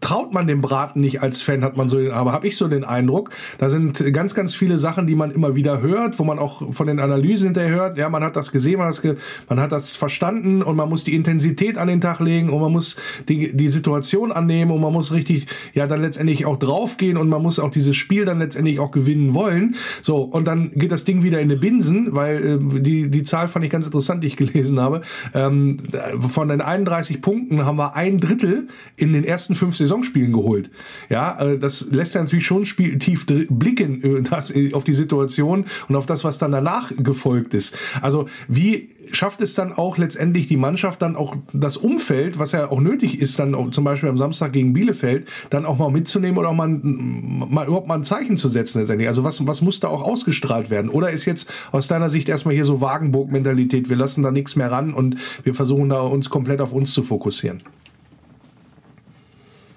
traut 0.00 0.32
man 0.32 0.46
dem 0.46 0.60
Braten 0.60 1.00
nicht 1.00 1.22
als 1.22 1.40
Fan, 1.40 1.64
hat 1.64 1.76
man 1.76 1.88
so, 1.88 1.98
aber 2.10 2.32
habe 2.32 2.46
ich 2.46 2.56
so 2.56 2.68
den 2.68 2.84
Eindruck. 2.84 3.30
Da 3.58 3.70
sind 3.70 4.12
ganz, 4.12 4.34
ganz 4.34 4.54
viele 4.54 4.78
Sachen, 4.78 5.06
die 5.06 5.14
man 5.14 5.30
immer 5.30 5.54
wieder 5.54 5.80
hört, 5.80 6.18
wo 6.18 6.24
man 6.24 6.38
auch 6.38 6.72
von 6.72 6.86
den 6.86 7.00
Analysen 7.00 7.48
hinterher 7.48 7.74
hört, 7.74 7.98
ja, 7.98 8.08
man 8.08 8.24
hat 8.24 8.36
das 8.36 8.52
gesehen, 8.52 8.78
man 8.78 8.86
hat 8.86 8.94
das, 8.94 9.02
ge 9.02 9.16
man 9.48 9.60
hat 9.60 9.72
das 9.72 9.96
verstanden 9.96 10.62
und 10.62 10.76
man 10.76 10.88
muss 10.88 11.04
die 11.04 11.14
Intensität 11.14 11.78
an 11.78 11.88
den 11.88 12.00
Tag 12.00 12.20
legen 12.20 12.50
und 12.50 12.60
man 12.60 12.72
muss 12.72 12.96
die, 13.28 13.56
die 13.56 13.68
Situation 13.68 14.32
annehmen 14.32 14.70
und 14.70 14.80
man 14.80 14.92
muss 14.92 15.12
richtig, 15.12 15.46
ja, 15.74 15.86
dann 15.86 16.02
letztendlich 16.02 16.46
auch 16.46 16.56
draufgehen 16.56 17.16
und 17.16 17.28
man 17.28 17.42
muss 17.42 17.58
auch 17.58 17.70
dieses 17.70 17.96
Spiel 17.96 18.24
dann 18.24 18.38
letztendlich 18.38 18.78
auch 18.80 18.90
gewinnen 18.90 19.27
wollen. 19.34 19.74
So, 20.02 20.18
und 20.22 20.46
dann 20.46 20.70
geht 20.72 20.92
das 20.92 21.04
Ding 21.04 21.22
wieder 21.22 21.40
in 21.40 21.50
eine 21.50 21.58
Binsen, 21.58 22.14
weil 22.14 22.60
äh, 22.76 22.80
die, 22.80 23.10
die 23.10 23.22
Zahl 23.22 23.48
fand 23.48 23.64
ich 23.64 23.70
ganz 23.70 23.86
interessant, 23.86 24.22
die 24.22 24.28
ich 24.28 24.36
gelesen 24.36 24.80
habe. 24.80 25.02
Ähm, 25.34 25.78
von 26.20 26.48
den 26.48 26.60
31 26.60 27.20
Punkten 27.20 27.64
haben 27.64 27.76
wir 27.76 27.96
ein 27.96 28.20
Drittel 28.20 28.68
in 28.96 29.12
den 29.12 29.24
ersten 29.24 29.54
fünf 29.54 29.76
Saisonspielen 29.76 30.32
geholt. 30.32 30.70
Ja, 31.08 31.38
äh, 31.40 31.58
das 31.58 31.88
lässt 31.90 32.14
ja 32.14 32.22
natürlich 32.22 32.46
schon 32.46 32.64
Spiel, 32.64 32.98
tief 32.98 33.26
blicken 33.26 34.02
äh, 34.02 34.22
das, 34.22 34.54
äh, 34.54 34.72
auf 34.74 34.84
die 34.84 34.94
Situation 34.94 35.66
und 35.88 35.96
auf 35.96 36.06
das, 36.06 36.24
was 36.24 36.38
dann 36.38 36.52
danach 36.52 36.92
gefolgt 36.96 37.54
ist. 37.54 37.76
Also 38.00 38.28
wie 38.48 38.90
schafft 39.12 39.40
es 39.40 39.54
dann 39.54 39.72
auch 39.72 39.98
letztendlich 39.98 40.46
die 40.46 40.56
Mannschaft 40.56 41.02
dann 41.02 41.16
auch 41.16 41.36
das 41.52 41.76
Umfeld, 41.76 42.38
was 42.38 42.52
ja 42.52 42.70
auch 42.70 42.80
nötig 42.80 43.20
ist, 43.20 43.38
dann 43.38 43.54
auch 43.54 43.70
zum 43.70 43.84
Beispiel 43.84 44.08
am 44.08 44.18
Samstag 44.18 44.52
gegen 44.52 44.72
Bielefeld, 44.72 45.28
dann 45.50 45.66
auch 45.66 45.78
mal 45.78 45.90
mitzunehmen 45.90 46.38
oder 46.38 46.50
auch 46.50 46.54
mal, 46.54 46.68
mal 46.68 47.66
überhaupt 47.66 47.88
mal 47.88 47.96
ein 47.96 48.04
Zeichen 48.04 48.36
zu 48.36 48.48
setzen 48.48 48.80
letztendlich. 48.80 49.08
Also 49.08 49.24
was, 49.24 49.46
was 49.46 49.62
muss 49.62 49.80
da 49.80 49.88
auch 49.88 50.02
ausgestrahlt 50.02 50.70
werden? 50.70 50.90
Oder 50.90 51.10
ist 51.10 51.24
jetzt 51.24 51.52
aus 51.72 51.88
deiner 51.88 52.08
Sicht 52.08 52.28
erstmal 52.28 52.54
hier 52.54 52.64
so 52.64 52.80
Wagenburg-Mentalität, 52.80 53.88
wir 53.88 53.96
lassen 53.96 54.22
da 54.22 54.30
nichts 54.30 54.56
mehr 54.56 54.70
ran 54.70 54.94
und 54.94 55.16
wir 55.44 55.54
versuchen 55.54 55.88
da 55.88 56.00
uns 56.00 56.30
komplett 56.30 56.60
auf 56.60 56.72
uns 56.72 56.92
zu 56.92 57.02
fokussieren? 57.02 57.58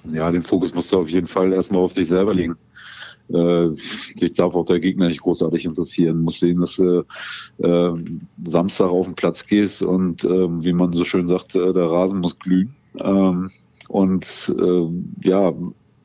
Ja, 0.06 0.32
den 0.32 0.44
Fokus 0.44 0.74
musst 0.74 0.91
du 0.91 1.00
auf 1.00 1.10
jeden 1.10 1.28
Fall 1.28 1.54
erstmal 1.54 1.82
auf 1.82 1.94
dich 1.94 2.08
selber 2.08 2.34
legen. 2.34 2.56
Äh, 3.34 3.74
sich 3.74 4.34
darf 4.34 4.56
auch 4.56 4.65
der 4.65 4.80
Gegner 4.80 5.08
nicht 5.08 5.22
großartig 5.22 5.65
interessieren. 5.65 6.22
Muss 6.22 6.39
sehen, 6.39 6.60
dass 6.60 6.76
du 6.76 7.06
äh, 7.60 7.91
Samstag 8.46 8.89
auf 8.89 9.06
den 9.06 9.15
Platz 9.15 9.46
gehst 9.46 9.84
und 9.84 10.24
äh, 10.24 10.63
wie 10.63 10.74
man 10.74 10.94
so 10.94 11.06
schön 11.06 11.28
sagt, 11.28 11.56
äh, 11.56 11.74
der 11.74 11.89
Rasen 11.89 12.20
muss 12.20 12.38
glühen. 12.39 12.76
Ähm, 12.98 13.50
und 13.88 14.54
äh, 14.58 15.28
ja, 15.28 15.54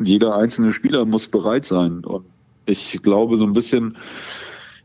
jeder 0.01 0.37
einzelne 0.37 0.73
Spieler 0.73 1.05
muss 1.05 1.29
bereit 1.29 1.67
sein. 1.67 2.05
Und 2.05 2.27
ich 2.67 3.01
glaube 3.03 3.37
so 3.37 3.47
ein 3.47 3.53
bisschen, 3.53 3.97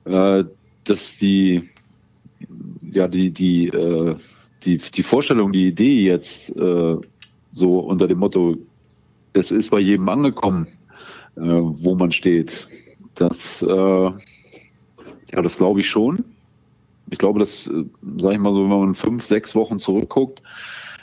äh, 0.06 0.44
dass 0.84 1.18
die 1.18 1.70
ja 2.82 3.08
die 3.08 3.32
die 3.32 3.68
äh, 3.68 4.16
die 4.64 4.78
die 4.78 5.04
Vorstellung, 5.04 5.52
die 5.52 5.68
Idee 5.68 6.04
jetzt 6.06 6.56
äh, 6.56 6.96
so 7.52 7.80
unter 7.80 8.08
dem 8.08 8.20
Motto, 8.20 8.58
es 9.34 9.52
ist 9.52 9.70
bei 9.70 9.80
jedem 9.80 10.08
angekommen, 10.10 10.68
äh, 11.36 11.42
wo 11.42 11.96
man 11.96 12.12
steht. 12.12 12.68
Das, 13.16 13.62
äh, 13.62 13.68
ja, 15.32 15.42
das 15.42 15.58
glaube 15.58 15.80
ich 15.80 15.90
schon. 15.90 16.24
Ich 17.10 17.18
glaube, 17.18 17.40
das, 17.40 17.68
äh, 17.68 17.84
sage 18.18 18.36
ich 18.36 18.40
mal 18.40 18.52
so, 18.52 18.64
wenn 18.64 18.70
man 18.70 18.96
fünf, 18.96 19.24
sechs 19.24 19.56
Wochen 19.56 19.80
zurückguckt, 19.80 20.42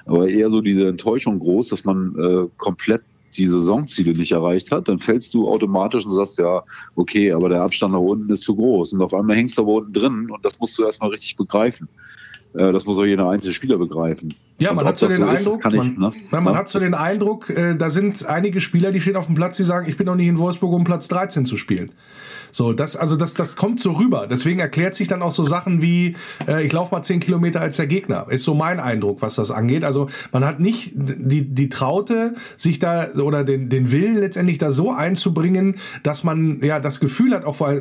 aber 0.07 0.29
eher 0.29 0.49
so 0.49 0.61
diese 0.61 0.88
Enttäuschung 0.88 1.38
groß, 1.38 1.69
dass 1.69 1.85
man 1.85 2.14
äh, 2.19 2.49
komplett 2.57 3.03
die 3.37 3.47
Saisonziele 3.47 4.12
nicht 4.12 4.33
erreicht 4.33 4.73
hat, 4.73 4.88
dann 4.88 4.99
fällst 4.99 5.35
du 5.35 5.49
automatisch 5.49 6.05
und 6.05 6.12
sagst, 6.12 6.38
ja, 6.38 6.62
okay, 6.97 7.33
aber 7.33 7.49
der 7.49 7.62
Abstand 7.62 7.93
nach 7.93 8.01
unten 8.01 8.31
ist 8.33 8.43
zu 8.43 8.57
groß. 8.57 8.95
Und 8.95 9.03
auf 9.03 9.14
einmal 9.14 9.37
hängst 9.37 9.59
du 9.59 9.62
aber 9.62 9.75
unten 9.75 9.93
drin 9.93 10.31
und 10.31 10.45
das 10.45 10.59
musst 10.59 10.79
du 10.79 10.85
erstmal 10.85 11.11
richtig 11.11 11.37
begreifen. 11.37 11.88
Äh, 12.59 12.73
das 12.73 12.85
muss 12.85 12.99
auch 12.99 13.05
jeder 13.05 13.29
einzelne 13.29 13.55
Spieler 13.55 13.79
begreifen. 13.79 14.35
Ja, 14.59 14.73
man 14.73 14.85
hat 14.85 14.99
so 14.99 15.07
den 15.07 15.23
Eindruck, 15.23 15.64
ist, 15.64 15.73
man, 15.73 15.92
ich, 15.92 15.99
ne? 15.99 16.12
man 16.31 16.44
ja. 16.44 16.57
hat 16.57 16.68
so 16.68 16.79
den 16.79 16.94
Eindruck, 16.94 17.53
da 17.79 17.90
sind 17.90 18.27
einige 18.27 18.61
Spieler, 18.61 18.90
die 18.90 19.01
stehen 19.01 19.16
auf 19.16 19.27
dem 19.27 19.37
Platz, 19.37 19.57
die 19.57 19.64
sagen, 19.64 19.88
ich 19.88 19.97
bin 19.97 20.07
noch 20.07 20.16
nicht 20.16 20.27
in 20.27 20.38
Wolfsburg, 20.38 20.73
um 20.73 20.83
Platz 20.83 21.07
13 21.09 21.47
zu 21.47 21.57
spielen. 21.57 21.92
So, 22.51 22.73
das, 22.73 22.97
also 22.97 23.17
das, 23.17 23.35
das 23.35 23.57
kommt 23.57 23.81
so 23.81 23.93
rüber. 23.93 24.27
Deswegen 24.27 24.61
erklärt 24.61 24.95
sich 24.95 25.09
dann 25.09 25.23
auch 25.23 25.33
so 25.33 25.45
Sachen 25.45 25.83
wie, 25.83 26.17
äh, 26.47 26.65
ich 26.65 26.73
laufe 26.73 26.95
mal 26.95 27.03
zehn 27.03 27.21
Kilometer 27.21 27.61
als 27.61 27.77
der 27.77 27.87
Gegner. 27.87 28.27
Ist 28.31 28.45
so 28.45 28.55
mein 28.55 28.81
Eindruck, 28.81 29.23
was 29.23 29.37
das 29.37 29.51
angeht. 29.51 29.85
Also 29.85 30.09
man 30.33 30.45
hat 30.45 30.61
nicht 30.61 30.93
die, 30.95 31.43
die 31.43 31.69
Traute, 31.69 32.35
sich 32.57 32.79
da 32.79 33.09
oder 33.15 33.45
den, 33.45 33.69
den 33.69 33.91
Willen 33.93 34.17
letztendlich 34.17 34.59
da 34.59 34.71
so 34.71 34.93
einzubringen, 34.93 35.77
dass 36.03 36.25
man 36.25 36.61
ja 36.63 36.81
das 36.81 37.01
Gefühl 37.01 37.35
hat, 37.35 37.45
auch 37.45 37.57
vor, 37.57 37.75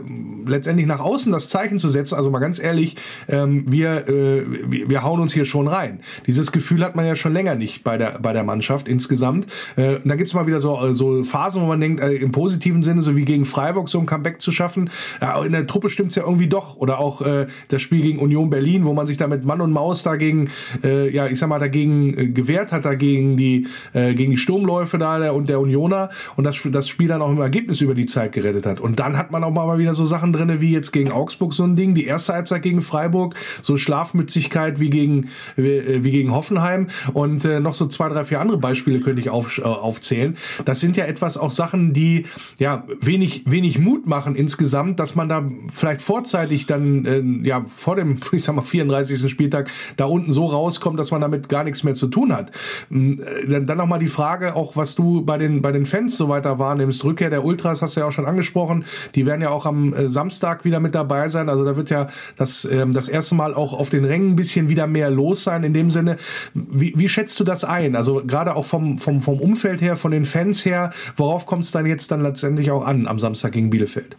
letztendlich 0.45 0.87
nach 0.87 0.99
außen 0.99 1.31
das 1.31 1.49
Zeichen 1.49 1.79
zu 1.79 1.89
setzen. 1.89 2.15
Also 2.15 2.29
mal 2.29 2.39
ganz 2.39 2.59
ehrlich, 2.59 2.95
ähm, 3.27 3.65
wir, 3.67 4.07
äh, 4.07 4.43
wir 4.89 5.03
hauen 5.03 5.19
uns 5.19 5.33
hier 5.33 5.45
schon 5.45 5.67
rein. 5.67 5.99
Dieses 6.25 6.51
Gefühl 6.51 6.83
hat 6.83 6.95
man 6.95 7.05
ja 7.05 7.15
schon 7.15 7.33
länger 7.33 7.55
nicht 7.55 7.83
bei 7.83 7.97
der, 7.97 8.19
bei 8.19 8.33
der 8.33 8.43
Mannschaft 8.43 8.87
insgesamt. 8.87 9.47
Äh, 9.75 9.97
da 10.03 10.15
gibt's 10.15 10.33
mal 10.33 10.47
wieder 10.47 10.59
so, 10.59 10.93
so 10.93 11.23
Phasen, 11.23 11.61
wo 11.61 11.67
man 11.67 11.79
denkt, 11.79 12.01
äh, 12.01 12.13
im 12.13 12.31
positiven 12.31 12.83
Sinne, 12.83 13.01
so 13.01 13.15
wie 13.15 13.25
gegen 13.25 13.45
Freiburg 13.45 13.89
so 13.89 13.99
ein 13.99 14.05
Comeback 14.05 14.41
zu 14.41 14.51
schaffen. 14.57 14.89
Ja, 15.21 15.41
in 15.43 15.53
der 15.53 15.67
Truppe 15.67 15.89
stimmt's 15.89 16.15
ja 16.15 16.23
irgendwie 16.23 16.47
doch. 16.47 16.75
Oder 16.75 16.99
auch 16.99 17.21
äh, 17.21 17.47
das 17.69 17.81
Spiel 17.81 18.01
gegen 18.01 18.19
Union 18.19 18.49
Berlin, 18.49 18.85
wo 18.85 18.93
man 18.93 19.07
sich 19.07 19.17
da 19.17 19.27
mit 19.27 19.45
Mann 19.45 19.61
und 19.61 19.71
Maus 19.71 20.03
dagegen, 20.03 20.49
äh, 20.83 21.09
ja, 21.09 21.27
ich 21.27 21.39
sag 21.39 21.47
mal, 21.47 21.59
dagegen 21.59 22.17
äh, 22.17 22.27
gewehrt 22.27 22.71
hat, 22.71 22.85
dagegen 22.85 23.37
die, 23.37 23.67
äh, 23.93 24.13
gegen 24.13 24.31
die 24.31 24.37
Sturmläufe 24.37 24.97
da 24.97 25.19
der, 25.19 25.33
und 25.33 25.47
der 25.47 25.59
Unioner 25.59 26.09
und 26.35 26.43
das, 26.43 26.61
das 26.65 26.89
Spiel 26.89 27.07
dann 27.07 27.21
auch 27.21 27.31
im 27.31 27.39
Ergebnis 27.39 27.81
über 27.81 27.95
die 27.95 28.05
Zeit 28.05 28.33
gerettet 28.33 28.65
hat. 28.65 28.79
Und 28.79 28.99
dann 28.99 29.17
hat 29.17 29.31
man 29.31 29.43
auch 29.43 29.51
mal 29.51 29.77
wieder 29.77 29.93
so 29.93 30.05
Sachen 30.05 30.33
drinne 30.33 30.61
wie 30.61 30.71
jetzt 30.71 30.91
gegen 30.91 31.11
Augsburg 31.11 31.53
so 31.53 31.63
ein 31.63 31.75
Ding, 31.75 31.93
die 31.93 32.05
erste 32.05 32.33
Halbzeit 32.33 32.63
gegen 32.63 32.81
Freiburg, 32.81 33.35
so 33.61 33.77
Schlafmützigkeit 33.77 34.79
wie 34.79 34.89
gegen, 34.89 35.29
wie, 35.55 35.69
äh, 35.69 36.03
wie 36.03 36.11
gegen 36.11 36.33
Hoffenheim 36.33 36.87
und 37.13 37.45
äh, 37.45 37.59
noch 37.59 37.73
so 37.73 37.85
zwei, 37.87 38.09
drei, 38.09 38.23
vier 38.25 38.41
andere 38.41 38.57
Beispiele 38.57 38.99
könnte 38.99 39.21
ich 39.21 39.29
auf, 39.29 39.57
äh, 39.57 39.61
aufzählen. 39.61 40.37
Das 40.65 40.79
sind 40.79 40.97
ja 40.97 41.05
etwas 41.05 41.37
auch 41.37 41.51
Sachen, 41.51 41.93
die 41.93 42.25
ja 42.57 42.83
wenig, 42.99 43.43
wenig 43.45 43.79
Mut 43.79 44.07
machen 44.07 44.35
in 44.35 44.46
insgesamt, 44.47 45.01
dass 45.01 45.13
man 45.13 45.27
da 45.27 45.43
vielleicht 45.73 46.01
vorzeitig 46.01 46.67
dann 46.67 47.05
äh, 47.05 47.21
ja 47.45 47.65
vor 47.67 47.97
dem, 47.97 48.17
ich 48.31 48.43
sag 48.43 48.55
mal, 48.55 48.61
34. 48.61 49.29
Spieltag 49.29 49.69
da 49.97 50.05
unten 50.05 50.31
so 50.31 50.45
rauskommt, 50.45 50.97
dass 50.97 51.11
man 51.11 51.19
damit 51.19 51.49
gar 51.49 51.65
nichts 51.65 51.83
mehr 51.83 51.95
zu 51.95 52.07
tun 52.07 52.33
hat. 52.33 52.51
Hm, 52.89 53.21
äh, 53.21 53.61
dann 53.61 53.77
nochmal 53.77 53.99
die 53.99 54.07
Frage, 54.07 54.55
auch 54.55 54.77
was 54.77 54.95
du 54.95 55.25
bei 55.25 55.37
den, 55.37 55.61
bei 55.61 55.73
den 55.73 55.85
Fans 55.85 56.15
so 56.15 56.29
weiter 56.29 56.59
wahrnimmst. 56.59 57.03
Rückkehr 57.03 57.29
der 57.29 57.43
Ultras 57.43 57.81
hast 57.81 57.97
du 57.97 57.99
ja 57.99 58.07
auch 58.07 58.13
schon 58.13 58.25
angesprochen. 58.25 58.85
Die 59.15 59.25
werden 59.25 59.41
ja 59.41 59.49
auch 59.49 59.65
am 59.65 59.93
äh, 59.93 60.07
Samstag 60.07 60.63
wieder 60.63 60.79
mit 60.79 60.95
dabei 60.95 61.27
sein. 61.27 61.49
Also 61.49 61.65
da 61.65 61.75
wird 61.75 61.89
ja 61.89 62.07
das, 62.37 62.63
ähm, 62.63 62.93
das 62.93 63.09
erste 63.09 63.35
Mal 63.35 63.53
auch 63.53 63.73
auf 63.73 63.89
den 63.89 64.05
Rängen 64.05 64.31
ein 64.31 64.35
bisschen 64.37 64.69
wieder 64.69 64.87
mehr 64.87 65.09
los 65.09 65.43
sein. 65.43 65.65
In 65.65 65.73
dem 65.73 65.91
Sinne, 65.91 66.15
wie, 66.53 66.93
wie 66.95 67.09
schätzt 67.09 67.37
du 67.41 67.43
das 67.43 67.65
ein? 67.65 67.97
Also 67.97 68.23
gerade 68.25 68.55
auch 68.55 68.65
vom, 68.65 68.97
vom, 68.97 69.19
vom 69.19 69.41
Umfeld 69.41 69.81
her, 69.81 69.97
von 69.97 70.11
den 70.11 70.23
Fans 70.23 70.63
her, 70.63 70.93
worauf 71.17 71.45
kommt 71.45 71.65
es 71.65 71.71
dann 71.71 71.85
jetzt 71.85 72.11
dann 72.11 72.21
letztendlich 72.21 72.71
auch 72.71 72.85
an 72.85 73.07
am 73.07 73.19
Samstag 73.19 73.51
gegen 73.51 73.69
Bielefeld? 73.69 74.15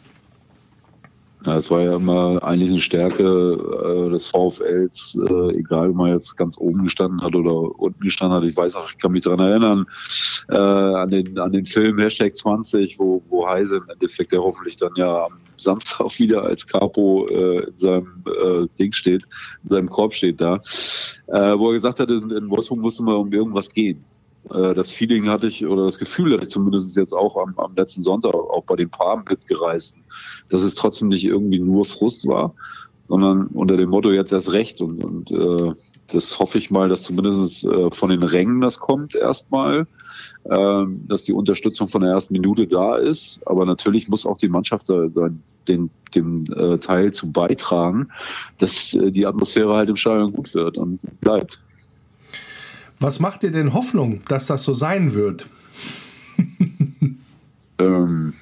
Ja, 1.47 1.57
es 1.57 1.71
war 1.71 1.83
ja 1.83 1.95
immer 1.95 2.43
eigentlich 2.43 2.71
eine 2.71 2.81
Stärke 2.81 3.23
äh, 3.23 4.11
des 4.11 4.27
VfLs, 4.27 5.21
äh, 5.31 5.57
egal 5.57 5.91
ob 5.91 5.97
man 5.97 6.11
jetzt 6.11 6.37
ganz 6.37 6.59
oben 6.59 6.83
gestanden 6.83 7.23
hat 7.23 7.35
oder 7.35 7.79
unten 7.79 8.01
gestanden 8.01 8.37
hat. 8.37 8.49
Ich 8.49 8.57
weiß 8.57 8.75
auch, 8.75 8.91
ich 8.91 8.99
kann 8.99 9.13
mich 9.13 9.23
daran 9.23 9.39
erinnern, 9.39 9.87
äh, 10.49 10.57
an, 10.57 11.11
den, 11.11 11.39
an 11.39 11.53
den 11.53 11.65
Film 11.65 11.99
Hashtag 11.99 12.35
20, 12.35 12.99
wo, 12.99 13.23
wo 13.29 13.47
Heise 13.47 13.77
im 13.77 13.89
Endeffekt 13.89 14.33
ja 14.33 14.41
hoffentlich 14.41 14.77
dann 14.79 14.91
ja 14.97 15.27
am 15.27 15.39
Samstag 15.57 16.07
wieder 16.19 16.43
als 16.43 16.67
Capo 16.67 17.27
äh, 17.29 17.69
in 17.69 17.79
seinem 17.79 18.25
äh, 18.27 18.67
Ding 18.77 18.93
steht, 18.93 19.23
in 19.63 19.71
seinem 19.71 19.89
Korb 19.89 20.15
steht 20.15 20.41
da, 20.41 20.57
äh, 21.29 21.57
wo 21.57 21.69
er 21.69 21.75
gesagt 21.75 22.01
hat, 22.01 22.11
in, 22.11 22.31
in 22.31 22.51
Wolfsburg 22.51 22.81
musste 22.81 23.05
man 23.05 23.15
um 23.15 23.33
irgendwas 23.33 23.71
gehen. 23.71 24.05
Äh, 24.53 24.75
das 24.75 24.91
Feeling 24.91 25.29
hatte 25.29 25.47
ich 25.47 25.67
oder 25.67 25.85
das 25.85 25.99
Gefühl 25.99 26.33
hatte 26.33 26.45
ich 26.45 26.51
zumindest 26.51 26.97
jetzt 26.97 27.13
auch 27.13 27.37
am, 27.37 27.55
am 27.59 27.75
letzten 27.75 28.03
Sonntag, 28.03 28.35
auch 28.35 28.65
bei 28.65 28.77
den 28.77 28.91
Paaren 28.91 29.25
mitgereisten, 29.29 30.03
dass 30.49 30.63
es 30.63 30.75
trotzdem 30.75 31.09
nicht 31.09 31.25
irgendwie 31.25 31.59
nur 31.59 31.85
Frust 31.85 32.27
war, 32.27 32.55
sondern 33.09 33.47
unter 33.49 33.77
dem 33.77 33.91
Motto 33.91 34.11
jetzt 34.11 34.33
erst 34.33 34.53
recht 34.53 34.81
und, 34.81 35.03
und 35.03 35.31
äh, 35.31 35.73
das 36.11 36.39
hoffe 36.39 36.59
ich 36.59 36.71
mal, 36.71 36.89
dass 36.89 37.03
zumindest 37.03 37.65
äh, 37.67 37.91
von 37.91 38.11
den 38.11 38.23
Rängen 38.23 38.61
das 38.61 38.81
kommt 38.81 39.15
erstmal, 39.15 39.87
äh, 40.45 40.85
dass 41.07 41.25
die 41.25 41.33
Unterstützung 41.33 41.89
von 41.89 42.01
der 42.01 42.13
ersten 42.13 42.33
Minute 42.33 42.67
da 42.67 42.97
ist. 42.97 43.41
Aber 43.47 43.67
natürlich 43.67 44.09
muss 44.09 44.25
auch 44.25 44.39
die 44.39 44.49
Mannschaft 44.49 44.89
da, 44.89 45.07
da 45.09 45.29
den, 45.69 45.91
dem 46.15 46.45
äh, 46.57 46.79
Teil 46.79 47.13
zu 47.13 47.31
beitragen, 47.31 48.09
dass 48.59 48.95
äh, 48.95 49.11
die 49.11 49.27
Atmosphäre 49.27 49.75
halt 49.75 49.91
im 49.91 49.97
Stadion 49.97 50.33
gut 50.33 50.55
wird 50.55 50.79
und 50.79 50.99
bleibt. 51.21 51.61
Was 53.01 53.21
macht 53.21 53.43
dir 53.43 53.51
denn 53.51 53.75
Hoffnung, 53.75 54.23
dass 54.29 54.47
das 54.47 54.65
so 54.65 54.75
sein 54.75 55.15
wird? 55.15 55.49
ähm, 57.79 58.35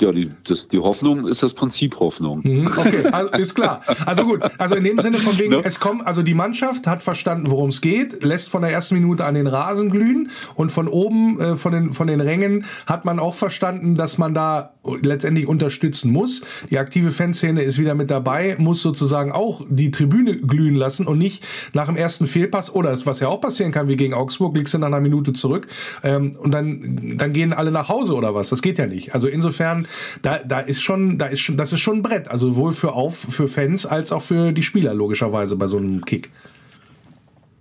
ja, 0.00 0.12
die, 0.12 0.30
das, 0.46 0.68
die 0.68 0.78
Hoffnung 0.78 1.26
ist 1.26 1.42
das 1.42 1.54
Prinzip 1.54 1.98
Hoffnung. 1.98 2.40
Mhm, 2.42 2.66
okay, 2.76 3.06
also 3.12 3.32
ist 3.32 3.54
klar. 3.54 3.82
Also 4.06 4.24
gut, 4.24 4.42
also 4.58 4.74
in 4.74 4.84
dem 4.84 4.98
Sinne 4.98 5.18
von 5.18 5.38
wegen, 5.38 5.52
no? 5.52 5.60
es 5.62 5.80
kommt, 5.80 6.06
also 6.06 6.22
die 6.22 6.34
Mannschaft 6.34 6.86
hat 6.86 7.02
verstanden, 7.02 7.50
worum 7.50 7.70
es 7.70 7.80
geht, 7.80 8.22
lässt 8.22 8.48
von 8.48 8.62
der 8.62 8.70
ersten 8.70 8.94
Minute 8.94 9.24
an 9.24 9.34
den 9.34 9.46
Rasen 9.46 9.90
glühen 9.90 10.30
und 10.54 10.70
von 10.70 10.88
oben, 10.88 11.40
äh, 11.40 11.56
von, 11.56 11.72
den, 11.72 11.92
von 11.92 12.06
den 12.06 12.20
Rängen 12.20 12.64
hat 12.86 13.04
man 13.04 13.18
auch 13.18 13.34
verstanden, 13.34 13.96
dass 13.96 14.18
man 14.18 14.34
da 14.34 14.74
letztendlich 15.02 15.46
unterstützen 15.46 16.12
muss. 16.12 16.42
Die 16.70 16.78
aktive 16.78 17.10
Fanszene 17.10 17.62
ist 17.62 17.78
wieder 17.78 17.94
mit 17.94 18.10
dabei, 18.10 18.56
muss 18.58 18.82
sozusagen 18.82 19.32
auch 19.32 19.64
die 19.68 19.90
Tribüne 19.90 20.38
glühen 20.38 20.74
lassen 20.74 21.06
und 21.06 21.18
nicht 21.18 21.44
nach 21.72 21.86
dem 21.86 21.96
ersten 21.96 22.26
Fehlpass 22.26 22.74
oder 22.74 22.96
was 23.04 23.20
ja 23.20 23.28
auch 23.28 23.40
passieren 23.40 23.72
kann, 23.72 23.88
wie 23.88 23.96
gegen 23.96 24.14
Augsburg, 24.14 24.56
liegst 24.56 24.74
du 24.74 24.78
nach 24.78 24.86
einer 24.86 25.00
Minute 25.00 25.32
zurück 25.32 25.66
ähm, 26.02 26.36
und 26.40 26.52
dann, 26.52 27.16
dann 27.16 27.32
gehen 27.32 27.52
alle 27.52 27.70
nach 27.70 27.88
Hause 27.88 28.14
oder 28.14 28.34
was. 28.34 28.50
Das 28.50 28.62
geht 28.62 28.78
ja 28.78 28.86
nicht. 28.86 29.14
Also 29.14 29.28
insofern 29.28 29.86
da, 30.22 30.38
da 30.38 30.60
ist 30.60 30.82
schon, 30.82 31.18
da 31.18 31.26
ist 31.26 31.40
schon, 31.40 31.56
das 31.56 31.72
ist 31.72 31.80
schon 31.80 31.98
ein 31.98 32.02
Brett. 32.02 32.28
Also 32.28 32.50
sowohl 32.50 32.72
für 32.72 32.92
auf, 32.92 33.16
für 33.16 33.48
Fans 33.48 33.86
als 33.86 34.12
auch 34.12 34.22
für 34.22 34.52
die 34.52 34.62
Spieler, 34.62 34.94
logischerweise, 34.94 35.56
bei 35.56 35.66
so 35.66 35.78
einem 35.78 36.04
Kick. 36.04 36.30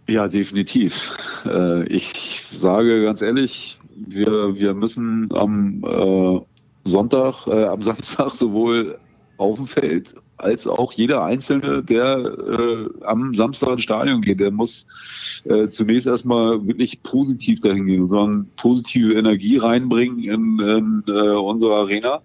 Ja, 0.07 0.27
definitiv. 0.27 1.15
Äh, 1.45 1.85
ich 1.87 2.45
sage 2.49 3.03
ganz 3.03 3.21
ehrlich, 3.21 3.79
wir, 3.95 4.57
wir 4.57 4.73
müssen 4.73 5.29
am 5.33 5.83
äh, 5.83 6.39
Sonntag, 6.87 7.47
äh, 7.47 7.65
am 7.65 7.81
Samstag 7.83 8.31
sowohl 8.31 8.97
auf 9.37 9.57
dem 9.57 9.67
Feld 9.67 10.15
als 10.37 10.67
auch 10.67 10.93
jeder 10.93 11.23
Einzelne, 11.23 11.83
der 11.83 12.17
äh, 12.17 13.03
am 13.03 13.33
Samstag 13.33 13.73
ins 13.73 13.83
Stadion 13.83 14.21
geht, 14.21 14.39
der 14.39 14.51
muss 14.51 14.87
äh, 15.45 15.67
zunächst 15.67 16.07
erstmal 16.07 16.65
wirklich 16.67 17.01
positiv 17.03 17.59
dahin 17.59 17.85
gehen, 17.85 18.07
sondern 18.07 18.47
positive 18.55 19.13
Energie 19.13 19.57
reinbringen 19.57 20.19
in, 20.19 20.59
in 20.59 21.03
äh, 21.07 21.31
unsere 21.31 21.75
Arena. 21.75 22.21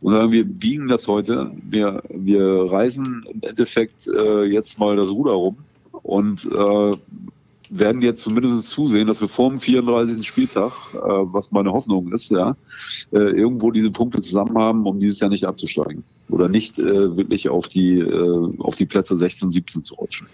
Und 0.00 0.14
sagen, 0.14 0.32
wir 0.32 0.44
biegen 0.44 0.88
das 0.88 1.06
heute. 1.06 1.52
Wir, 1.70 2.02
wir 2.08 2.70
reisen 2.70 3.24
im 3.32 3.40
Endeffekt 3.42 4.08
äh, 4.08 4.44
jetzt 4.44 4.78
mal 4.78 4.96
das 4.96 5.08
Ruder 5.08 5.32
rum 5.32 5.56
und 6.02 6.44
äh, 6.46 6.96
werden 7.78 8.02
jetzt 8.02 8.22
zumindest 8.22 8.68
zusehen, 8.68 9.06
dass 9.06 9.20
wir 9.20 9.28
vor 9.28 9.50
dem 9.50 9.58
34. 9.58 10.26
Spieltag, 10.26 10.72
äh, 10.94 10.98
was 10.98 11.50
meine 11.52 11.72
Hoffnung 11.72 12.12
ist, 12.12 12.30
ja, 12.30 12.56
äh, 13.12 13.18
irgendwo 13.18 13.70
diese 13.70 13.90
Punkte 13.90 14.20
zusammen 14.20 14.56
haben, 14.58 14.86
um 14.86 15.00
dieses 15.00 15.20
Jahr 15.20 15.30
nicht 15.30 15.44
abzusteigen 15.44 16.04
oder 16.28 16.48
nicht 16.48 16.78
äh, 16.78 17.16
wirklich 17.16 17.48
auf 17.48 17.68
die, 17.68 17.98
äh, 17.98 18.58
auf 18.58 18.76
die 18.76 18.86
Plätze 18.86 19.16
16, 19.16 19.50
17 19.50 19.82
zu 19.82 19.94
rutschen. 19.94 20.26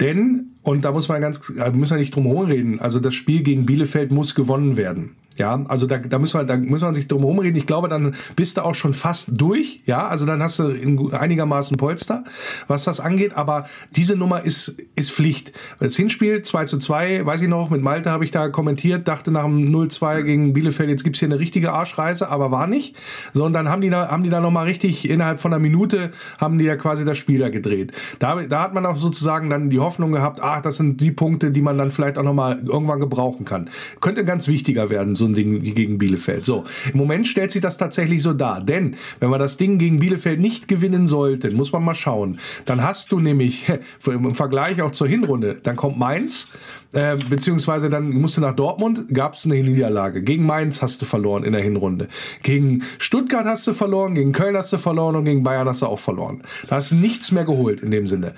Denn, 0.00 0.52
und 0.62 0.84
da 0.84 0.92
muss 0.92 1.08
man 1.08 1.20
ganz, 1.20 1.42
müssen 1.48 1.94
wir 1.94 2.00
nicht 2.00 2.14
drum 2.14 2.24
herum 2.24 2.46
reden, 2.46 2.80
also 2.80 2.98
das 2.98 3.14
Spiel 3.14 3.42
gegen 3.42 3.66
Bielefeld 3.66 4.10
muss 4.10 4.34
gewonnen 4.34 4.76
werden. 4.76 5.16
Ja, 5.38 5.64
also 5.68 5.86
da, 5.86 5.98
da, 5.98 6.18
muss 6.18 6.34
man, 6.34 6.46
da 6.46 6.56
muss 6.56 6.82
man 6.82 6.94
sich 6.94 7.08
drum 7.08 7.22
herum 7.22 7.38
reden. 7.38 7.56
Ich 7.56 7.66
glaube, 7.66 7.88
dann 7.88 8.14
bist 8.36 8.56
du 8.56 8.64
auch 8.64 8.74
schon 8.74 8.94
fast 8.94 9.40
durch. 9.40 9.82
Ja, 9.86 10.06
also 10.06 10.26
dann 10.26 10.42
hast 10.42 10.58
du 10.58 11.10
einigermaßen 11.10 11.76
Polster, 11.76 12.24
was 12.68 12.84
das 12.84 13.00
angeht. 13.00 13.34
Aber 13.34 13.66
diese 13.96 14.16
Nummer 14.16 14.44
ist, 14.44 14.76
ist 14.96 15.12
Pflicht. 15.12 15.52
Das 15.80 15.96
Hinspiel 15.96 16.42
2 16.42 16.64
zu 16.66 16.78
2, 16.78 17.24
weiß 17.24 17.42
ich 17.42 17.48
noch, 17.48 17.70
mit 17.70 17.82
Malte 17.82 18.10
habe 18.10 18.24
ich 18.24 18.30
da 18.30 18.48
kommentiert, 18.48 19.08
dachte 19.08 19.30
nach 19.30 19.44
dem 19.44 19.74
0-2 19.74 20.22
gegen 20.22 20.52
Bielefeld, 20.52 20.90
jetzt 20.90 21.04
gibt's 21.04 21.20
hier 21.20 21.28
eine 21.28 21.38
richtige 21.38 21.72
Arschreise, 21.72 22.28
aber 22.28 22.50
war 22.50 22.66
nicht. 22.66 22.96
So, 23.32 23.44
und 23.44 23.52
dann 23.52 23.68
haben 23.68 23.80
die 23.80 23.90
da, 23.90 24.08
haben 24.08 24.22
die 24.22 24.30
da 24.30 24.40
nochmal 24.40 24.66
richtig 24.66 25.08
innerhalb 25.08 25.40
von 25.40 25.52
einer 25.52 25.60
Minute, 25.60 26.12
haben 26.38 26.58
die 26.58 26.64
ja 26.64 26.76
quasi 26.76 27.04
das 27.04 27.18
Spiel 27.18 27.38
da 27.38 27.48
gedreht. 27.48 27.92
Da, 28.18 28.42
da 28.42 28.62
hat 28.62 28.74
man 28.74 28.86
auch 28.86 28.96
sozusagen 28.96 29.50
dann 29.50 29.70
die 29.70 29.78
Hoffnung 29.78 30.12
gehabt, 30.12 30.40
ach, 30.42 30.60
das 30.60 30.76
sind 30.76 31.00
die 31.00 31.10
Punkte, 31.10 31.50
die 31.50 31.62
man 31.62 31.78
dann 31.78 31.90
vielleicht 31.90 32.18
auch 32.18 32.22
nochmal 32.22 32.60
irgendwann 32.64 33.00
gebrauchen 33.00 33.44
kann. 33.44 33.70
Könnte 34.00 34.24
ganz 34.24 34.48
wichtiger 34.48 34.90
werden, 34.90 35.16
so 35.22 35.28
ein 35.28 35.34
Ding 35.34 35.62
gegen 35.62 35.98
Bielefeld. 35.98 36.44
So, 36.44 36.64
im 36.92 36.98
Moment 36.98 37.26
stellt 37.28 37.52
sich 37.52 37.62
das 37.62 37.78
tatsächlich 37.78 38.22
so 38.22 38.32
dar. 38.32 38.60
Denn 38.60 38.96
wenn 39.20 39.30
wir 39.30 39.38
das 39.38 39.56
Ding 39.56 39.78
gegen 39.78 40.00
Bielefeld 40.00 40.40
nicht 40.40 40.68
gewinnen 40.68 41.06
sollten, 41.06 41.54
muss 41.56 41.72
man 41.72 41.84
mal 41.84 41.94
schauen. 41.94 42.38
Dann 42.64 42.82
hast 42.82 43.12
du 43.12 43.20
nämlich 43.20 43.70
im 44.06 44.34
Vergleich 44.34 44.82
auch 44.82 44.90
zur 44.90 45.08
Hinrunde, 45.08 45.60
dann 45.62 45.76
kommt 45.76 45.98
Mainz, 45.98 46.48
äh, 46.92 47.16
beziehungsweise 47.16 47.88
dann 47.88 48.10
musst 48.10 48.36
du 48.36 48.40
nach 48.40 48.54
Dortmund, 48.54 49.14
gab 49.14 49.34
es 49.34 49.46
eine 49.46 49.62
Niederlage. 49.62 50.22
Gegen 50.22 50.44
Mainz 50.44 50.82
hast 50.82 51.00
du 51.00 51.06
verloren 51.06 51.44
in 51.44 51.52
der 51.52 51.62
Hinrunde. 51.62 52.08
Gegen 52.42 52.82
Stuttgart 52.98 53.46
hast 53.46 53.66
du 53.66 53.72
verloren, 53.72 54.14
gegen 54.14 54.32
Köln 54.32 54.56
hast 54.56 54.72
du 54.72 54.78
verloren 54.78 55.16
und 55.16 55.24
gegen 55.24 55.42
Bayern 55.42 55.68
hast 55.68 55.82
du 55.82 55.86
auch 55.86 55.98
verloren. 55.98 56.42
Da 56.68 56.76
hast 56.76 56.92
du 56.92 56.96
nichts 56.96 57.32
mehr 57.32 57.44
geholt 57.44 57.80
in 57.80 57.90
dem 57.90 58.06
Sinne. 58.06 58.34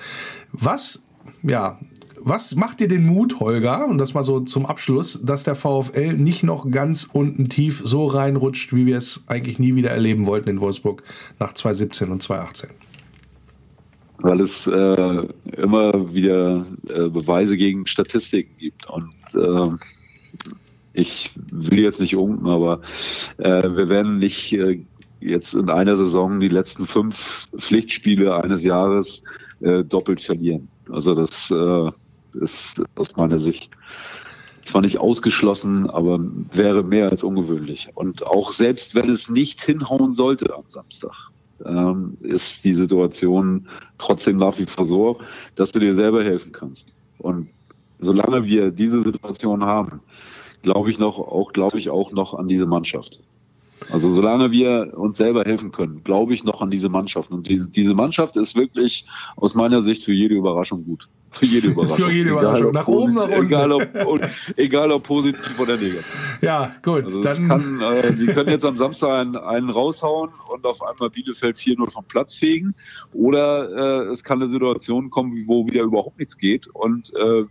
Was, 0.52 1.06
ja, 1.42 1.78
was 2.24 2.54
macht 2.54 2.80
dir 2.80 2.88
den 2.88 3.04
Mut, 3.04 3.38
Holger, 3.38 3.86
und 3.86 3.98
das 3.98 4.14
mal 4.14 4.22
so 4.22 4.40
zum 4.40 4.64
Abschluss, 4.64 5.22
dass 5.22 5.44
der 5.44 5.54
VfL 5.54 6.14
nicht 6.14 6.42
noch 6.42 6.70
ganz 6.70 7.08
unten 7.12 7.50
tief 7.50 7.82
so 7.84 8.06
reinrutscht, 8.06 8.72
wie 8.74 8.86
wir 8.86 8.96
es 8.96 9.24
eigentlich 9.26 9.58
nie 9.58 9.74
wieder 9.74 9.90
erleben 9.90 10.24
wollten 10.24 10.48
in 10.48 10.60
Wolfsburg 10.60 11.02
nach 11.38 11.52
2017 11.52 12.10
und 12.10 12.22
2018? 12.22 12.70
Weil 14.18 14.40
es 14.40 14.66
äh, 14.66 15.26
immer 15.56 16.14
wieder 16.14 16.64
äh, 16.88 17.08
Beweise 17.10 17.58
gegen 17.58 17.86
Statistiken 17.86 18.56
gibt. 18.58 18.88
Und 18.88 19.12
äh, 19.34 19.76
ich 20.94 21.30
will 21.52 21.80
jetzt 21.80 22.00
nicht 22.00 22.16
unken, 22.16 22.48
aber 22.48 22.80
äh, 23.36 23.62
wir 23.64 23.90
werden 23.90 24.18
nicht 24.18 24.54
äh, 24.54 24.80
jetzt 25.20 25.52
in 25.52 25.68
einer 25.68 25.96
Saison 25.96 26.40
die 26.40 26.48
letzten 26.48 26.86
fünf 26.86 27.48
Pflichtspiele 27.58 28.34
eines 28.42 28.64
Jahres 28.64 29.22
äh, 29.60 29.84
doppelt 29.84 30.22
verlieren. 30.22 30.68
Also 30.90 31.14
das 31.14 31.50
ist 32.34 32.82
aus 32.96 33.16
meiner 33.16 33.38
Sicht 33.38 33.70
zwar 34.62 34.80
nicht 34.80 34.98
ausgeschlossen, 34.98 35.88
aber 35.90 36.18
wäre 36.52 36.82
mehr 36.82 37.10
als 37.10 37.22
ungewöhnlich. 37.22 37.90
Und 37.94 38.26
auch 38.26 38.50
selbst 38.50 38.94
wenn 38.94 39.10
es 39.10 39.28
nicht 39.28 39.62
hinhauen 39.62 40.14
sollte 40.14 40.54
am 40.54 40.64
Samstag, 40.68 41.30
ähm, 41.64 42.16
ist 42.22 42.64
die 42.64 42.74
Situation 42.74 43.68
trotzdem 43.98 44.38
nach 44.38 44.58
wie 44.58 44.66
vor 44.66 44.86
so, 44.86 45.20
dass 45.54 45.72
du 45.72 45.80
dir 45.80 45.94
selber 45.94 46.24
helfen 46.24 46.52
kannst. 46.52 46.94
Und 47.18 47.48
solange 47.98 48.44
wir 48.44 48.70
diese 48.70 49.02
Situation 49.02 49.64
haben, 49.64 50.00
glaube 50.62 50.90
ich 50.90 50.98
noch, 50.98 51.18
auch 51.18 51.52
glaube 51.52 51.78
ich 51.78 51.90
auch 51.90 52.12
noch 52.12 52.34
an 52.34 52.48
diese 52.48 52.66
Mannschaft. 52.66 53.20
Also 53.90 54.10
solange 54.10 54.50
wir 54.50 54.94
uns 54.96 55.18
selber 55.18 55.44
helfen 55.44 55.70
können, 55.72 56.02
glaube 56.04 56.32
ich 56.32 56.42
noch 56.44 56.62
an 56.62 56.70
diese 56.70 56.88
Mannschaft. 56.88 57.30
Und 57.30 57.48
diese, 57.48 57.70
diese 57.70 57.94
Mannschaft 57.94 58.36
ist 58.36 58.56
wirklich 58.56 59.06
aus 59.36 59.54
meiner 59.54 59.82
Sicht 59.82 60.02
für 60.02 60.12
jede 60.12 60.34
Überraschung 60.34 60.84
gut. 60.84 61.08
Für 61.34 61.46
jede 61.46 61.68
Überraschung. 61.72 61.96
Für 61.96 62.12
jede 62.12 62.30
Überraschung. 62.30 62.72
nach 62.72 62.86
oben, 62.86 63.14
nach 63.14 63.28
unten. 63.28 63.46
Egal 63.46 63.72
ob, 63.72 64.20
egal 64.56 64.92
ob 64.92 65.02
positiv 65.02 65.58
oder 65.58 65.76
negativ. 65.76 66.38
Ja, 66.40 66.72
gut. 66.82 67.04
Also 67.04 67.22
dann 67.22 67.48
kann, 67.48 67.80
äh, 67.80 68.12
die 68.12 68.26
können 68.26 68.50
jetzt 68.50 68.64
am 68.64 68.78
Samstag 68.78 69.12
einen, 69.12 69.36
einen 69.36 69.70
raushauen 69.70 70.30
und 70.52 70.64
auf 70.64 70.82
einmal 70.82 71.10
Bielefeld 71.10 71.56
4-0 71.56 71.90
vom 71.90 72.04
Platz 72.04 72.34
fegen. 72.34 72.74
Oder 73.12 74.04
äh, 74.06 74.10
es 74.10 74.24
kann 74.24 74.40
eine 74.40 74.48
Situation 74.48 75.10
kommen, 75.10 75.44
wo 75.46 75.66
wieder 75.66 75.82
überhaupt 75.82 76.18
nichts 76.18 76.38
geht 76.38 76.66
und 76.68 77.12
äh, 77.16 77.44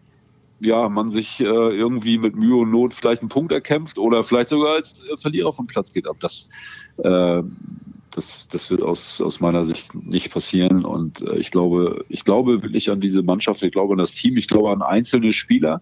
ja, 0.59 0.87
man 0.87 1.09
sich 1.09 1.41
äh, 1.41 1.43
irgendwie 1.43 2.17
mit 2.17 2.35
Mühe 2.35 2.55
und 2.55 2.71
Not 2.71 2.93
vielleicht 2.93 3.21
einen 3.21 3.29
Punkt 3.29 3.51
erkämpft 3.51 3.97
oder 3.97 4.23
vielleicht 4.23 4.49
sogar 4.49 4.75
als 4.75 5.03
äh, 5.03 5.17
Verlierer 5.17 5.51
vom 5.51 5.67
Platz 5.67 5.93
geht. 5.93 6.07
Aber 6.07 6.17
das 6.19 6.49
äh, 6.97 7.41
das, 8.15 8.47
das 8.47 8.69
wird 8.69 8.81
aus, 8.81 9.21
aus 9.21 9.39
meiner 9.39 9.63
Sicht 9.63 9.93
nicht 9.95 10.31
passieren. 10.31 10.85
Und 10.85 11.21
äh, 11.21 11.37
ich 11.37 11.51
glaube, 11.51 12.05
ich 12.09 12.23
glaube 12.25 12.61
wirklich 12.61 12.89
an 12.91 13.01
diese 13.01 13.23
Mannschaft, 13.23 13.63
ich 13.63 13.71
glaube 13.71 13.93
an 13.93 13.99
das 13.99 14.13
Team, 14.13 14.37
ich 14.37 14.47
glaube 14.47 14.71
an 14.71 14.81
einzelne 14.81 15.31
Spieler, 15.31 15.81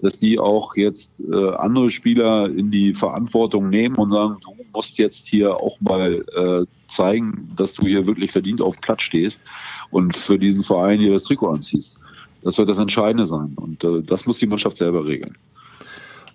dass 0.00 0.18
die 0.18 0.38
auch 0.38 0.76
jetzt 0.76 1.24
äh, 1.30 1.50
andere 1.56 1.90
Spieler 1.90 2.50
in 2.50 2.70
die 2.70 2.92
Verantwortung 2.92 3.70
nehmen 3.70 3.96
und 3.96 4.10
sagen, 4.10 4.36
du 4.42 4.54
musst 4.72 4.98
jetzt 4.98 5.26
hier 5.26 5.56
auch 5.56 5.80
mal 5.80 6.24
äh, 6.36 6.66
zeigen, 6.88 7.50
dass 7.56 7.74
du 7.74 7.86
hier 7.86 8.06
wirklich 8.06 8.30
verdient 8.30 8.60
auf 8.60 8.76
dem 8.76 8.80
Platz 8.82 9.02
stehst 9.02 9.42
und 9.90 10.16
für 10.16 10.38
diesen 10.38 10.62
Verein 10.62 11.00
hier 11.00 11.12
das 11.12 11.24
Trikot 11.24 11.50
anziehst. 11.50 11.98
Das 12.42 12.54
soll 12.54 12.66
das 12.66 12.78
Entscheidende 12.78 13.26
sein. 13.26 13.52
Und 13.56 13.84
äh, 13.84 14.02
das 14.02 14.26
muss 14.26 14.38
die 14.38 14.46
Mannschaft 14.46 14.76
selber 14.76 15.06
regeln. 15.06 15.36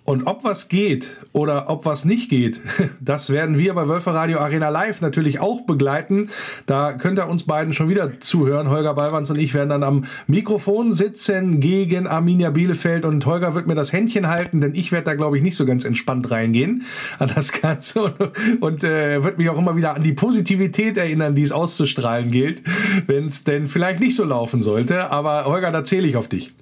Und 0.06 0.28
ob 0.28 0.44
was 0.44 0.68
geht 0.68 1.08
oder 1.32 1.68
ob 1.68 1.84
was 1.84 2.04
nicht 2.04 2.30
geht, 2.30 2.60
das 3.00 3.30
werden 3.30 3.58
wir 3.58 3.74
bei 3.74 3.88
Wölfer 3.88 4.14
Radio 4.14 4.38
Arena 4.38 4.68
Live 4.68 5.00
natürlich 5.00 5.40
auch 5.40 5.62
begleiten. 5.62 6.28
Da 6.64 6.92
könnt 6.92 7.18
ihr 7.18 7.28
uns 7.28 7.42
beiden 7.42 7.72
schon 7.72 7.88
wieder 7.88 8.20
zuhören. 8.20 8.70
Holger 8.70 8.94
Ballwanz 8.94 9.30
und 9.30 9.38
ich 9.38 9.52
werden 9.52 9.68
dann 9.68 9.82
am 9.82 10.04
Mikrofon 10.28 10.92
sitzen 10.92 11.58
gegen 11.58 12.06
Arminia 12.06 12.50
Bielefeld 12.50 13.04
und 13.04 13.26
Holger 13.26 13.56
wird 13.56 13.66
mir 13.66 13.74
das 13.74 13.92
Händchen 13.92 14.28
halten, 14.28 14.60
denn 14.60 14.76
ich 14.76 14.92
werde 14.92 15.06
da 15.06 15.14
glaube 15.14 15.38
ich 15.38 15.42
nicht 15.42 15.56
so 15.56 15.66
ganz 15.66 15.84
entspannt 15.84 16.30
reingehen 16.30 16.84
an 17.18 17.32
das 17.34 17.50
Ganze 17.50 18.04
und, 18.04 18.14
und 18.60 18.84
äh, 18.84 19.24
wird 19.24 19.38
mich 19.38 19.50
auch 19.50 19.58
immer 19.58 19.74
wieder 19.74 19.96
an 19.96 20.04
die 20.04 20.12
Positivität 20.12 20.96
erinnern, 20.96 21.34
die 21.34 21.42
es 21.42 21.50
auszustrahlen 21.50 22.30
gilt, 22.30 22.62
wenn 23.08 23.26
es 23.26 23.42
denn 23.42 23.66
vielleicht 23.66 23.98
nicht 23.98 24.14
so 24.14 24.24
laufen 24.24 24.62
sollte. 24.62 25.10
Aber 25.10 25.46
Holger, 25.46 25.72
da 25.72 25.82
zähle 25.82 26.06
ich 26.06 26.16
auf 26.16 26.28
dich. 26.28 26.52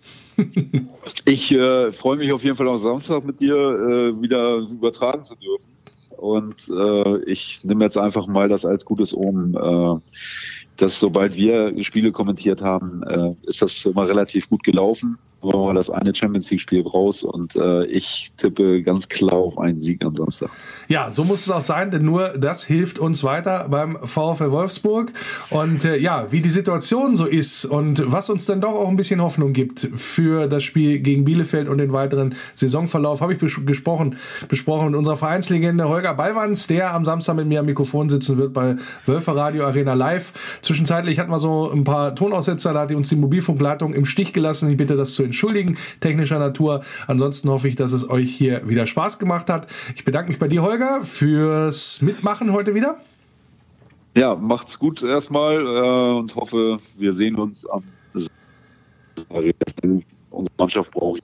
Ich 1.24 1.53
äh, 1.53 1.93
freue 1.93 2.16
mich 2.16 2.32
auf 2.32 2.45
jeden 2.45 2.57
Fall 2.57 2.68
am 2.68 2.76
Samstag 2.76 3.24
mit 3.24 3.41
dir 3.41 3.55
äh, 3.55 4.20
wieder 4.20 4.57
übertragen 4.59 5.24
zu 5.24 5.35
dürfen. 5.37 5.72
Und 6.16 6.68
äh, 6.70 7.22
ich 7.24 7.64
nehme 7.64 7.85
jetzt 7.85 7.99
einfach 7.99 8.26
mal 8.26 8.49
das 8.49 8.64
als 8.64 8.85
gutes 8.85 9.16
Omen, 9.16 9.55
äh, 9.55 10.01
dass 10.76 10.99
sobald 11.01 11.37
wir 11.37 11.82
Spiele 11.82 12.12
kommentiert 12.12 12.62
haben, 12.62 13.03
äh, 13.03 13.35
ist 13.47 13.62
das 13.62 13.85
immer 13.85 14.09
relativ 14.09 14.49
gut 14.49 14.62
gelaufen 14.62 15.18
wir 15.53 15.74
das 15.74 15.90
eine 15.90 16.14
Champions 16.14 16.51
League-Spiel 16.51 16.86
raus 16.86 17.22
und 17.22 17.57
äh, 17.57 17.84
ich 17.86 18.32
tippe 18.36 18.82
ganz 18.82 19.09
klar 19.09 19.34
auf 19.34 19.59
einen 19.59 19.80
Sieg 19.80 20.05
am 20.05 20.16
Samstag. 20.16 20.51
Ja, 20.88 21.11
so 21.11 21.24
muss 21.24 21.42
es 21.42 21.51
auch 21.51 21.61
sein, 21.61 21.90
denn 21.90 22.05
nur 22.05 22.30
das 22.38 22.64
hilft 22.64 22.99
uns 22.99 23.24
weiter 23.24 23.68
beim 23.68 23.99
VfL 24.03 24.51
Wolfsburg. 24.51 25.12
Und 25.51 25.84
äh, 25.84 25.99
ja, 25.99 26.30
wie 26.32 26.40
die 26.40 26.51
Situation 26.51 27.16
so 27.16 27.26
ist 27.26 27.64
und 27.64 28.03
was 28.11 28.30
uns 28.30 28.47
dann 28.47 28.61
doch 28.61 28.72
auch 28.72 28.88
ein 28.88 28.97
bisschen 28.97 29.20
Hoffnung 29.22 29.53
gibt 29.53 29.88
für 29.97 30.49
das 30.49 30.64
Spiel 30.64 31.01
gegen 31.01 31.24
Bielefeld 31.24 31.68
und 31.68 31.78
den 31.78 31.92
weiteren 31.92 32.34
Saisonverlauf, 32.55 33.20
habe 33.20 33.32
ich 33.32 33.38
bes 33.38 33.55
gesprochen, 33.66 34.16
besprochen 34.49 34.86
mit 34.88 34.97
unserer 34.97 35.16
Vereinslegende 35.16 35.88
Holger 35.88 36.14
Ballwanz, 36.14 36.66
der 36.66 36.95
am 36.95 37.05
Samstag 37.05 37.36
mit 37.36 37.47
mir 37.47 37.61
am 37.61 37.66
Mikrofon 37.66 38.09
sitzen 38.09 38.38
wird 38.38 38.53
bei 38.53 38.76
Wölfer 39.07 39.36
Radio 39.36 39.64
Arena 39.64 39.95
Live. 39.95 40.32
Zwischenzeitlich 40.62 41.18
hatten 41.18 41.30
wir 41.30 41.38
so 41.38 41.70
ein 41.70 41.84
paar 41.84 42.14
Tonaussetzer, 42.14 42.72
da 42.72 42.80
hat 42.80 42.92
uns 42.92 43.09
die 43.09 43.16
Mobilfunkleitung 43.16 43.95
im 43.95 44.05
Stich 44.05 44.32
gelassen. 44.32 44.70
Ich 44.70 44.76
bitte 44.76 44.97
das 44.97 45.12
zu 45.14 45.22
entschuldigen, 45.22 45.34
technischer 46.01 46.39
Natur. 46.39 46.85
Ansonsten 47.07 47.49
hoffe 47.51 47.68
ich, 47.68 47.76
dass 47.76 47.93
es 47.93 48.09
euch 48.09 48.35
hier 48.35 48.68
wieder 48.68 48.87
Spaß 48.87 49.18
gemacht 49.18 49.49
hat. 49.49 49.66
Ich 49.97 50.05
bedanke 50.05 50.30
mich 50.30 50.39
bei 50.39 50.49
dir, 50.49 50.62
Holger, 50.62 51.03
fürs 51.03 52.03
Mitmachen 52.03 52.53
heute 52.53 52.74
wieder. 52.74 53.01
Ja, 54.16 54.35
macht's 54.37 54.78
gut 54.78 55.03
erstmal 55.03 55.57
äh, 55.57 56.18
und 56.18 56.35
hoffe, 56.37 56.78
wir 56.97 57.12
sehen 57.12 57.37
uns 57.37 57.66
am. 57.66 57.82
Unsere 59.28 60.55
Mannschaft 60.59 60.91
braucht 60.91 61.20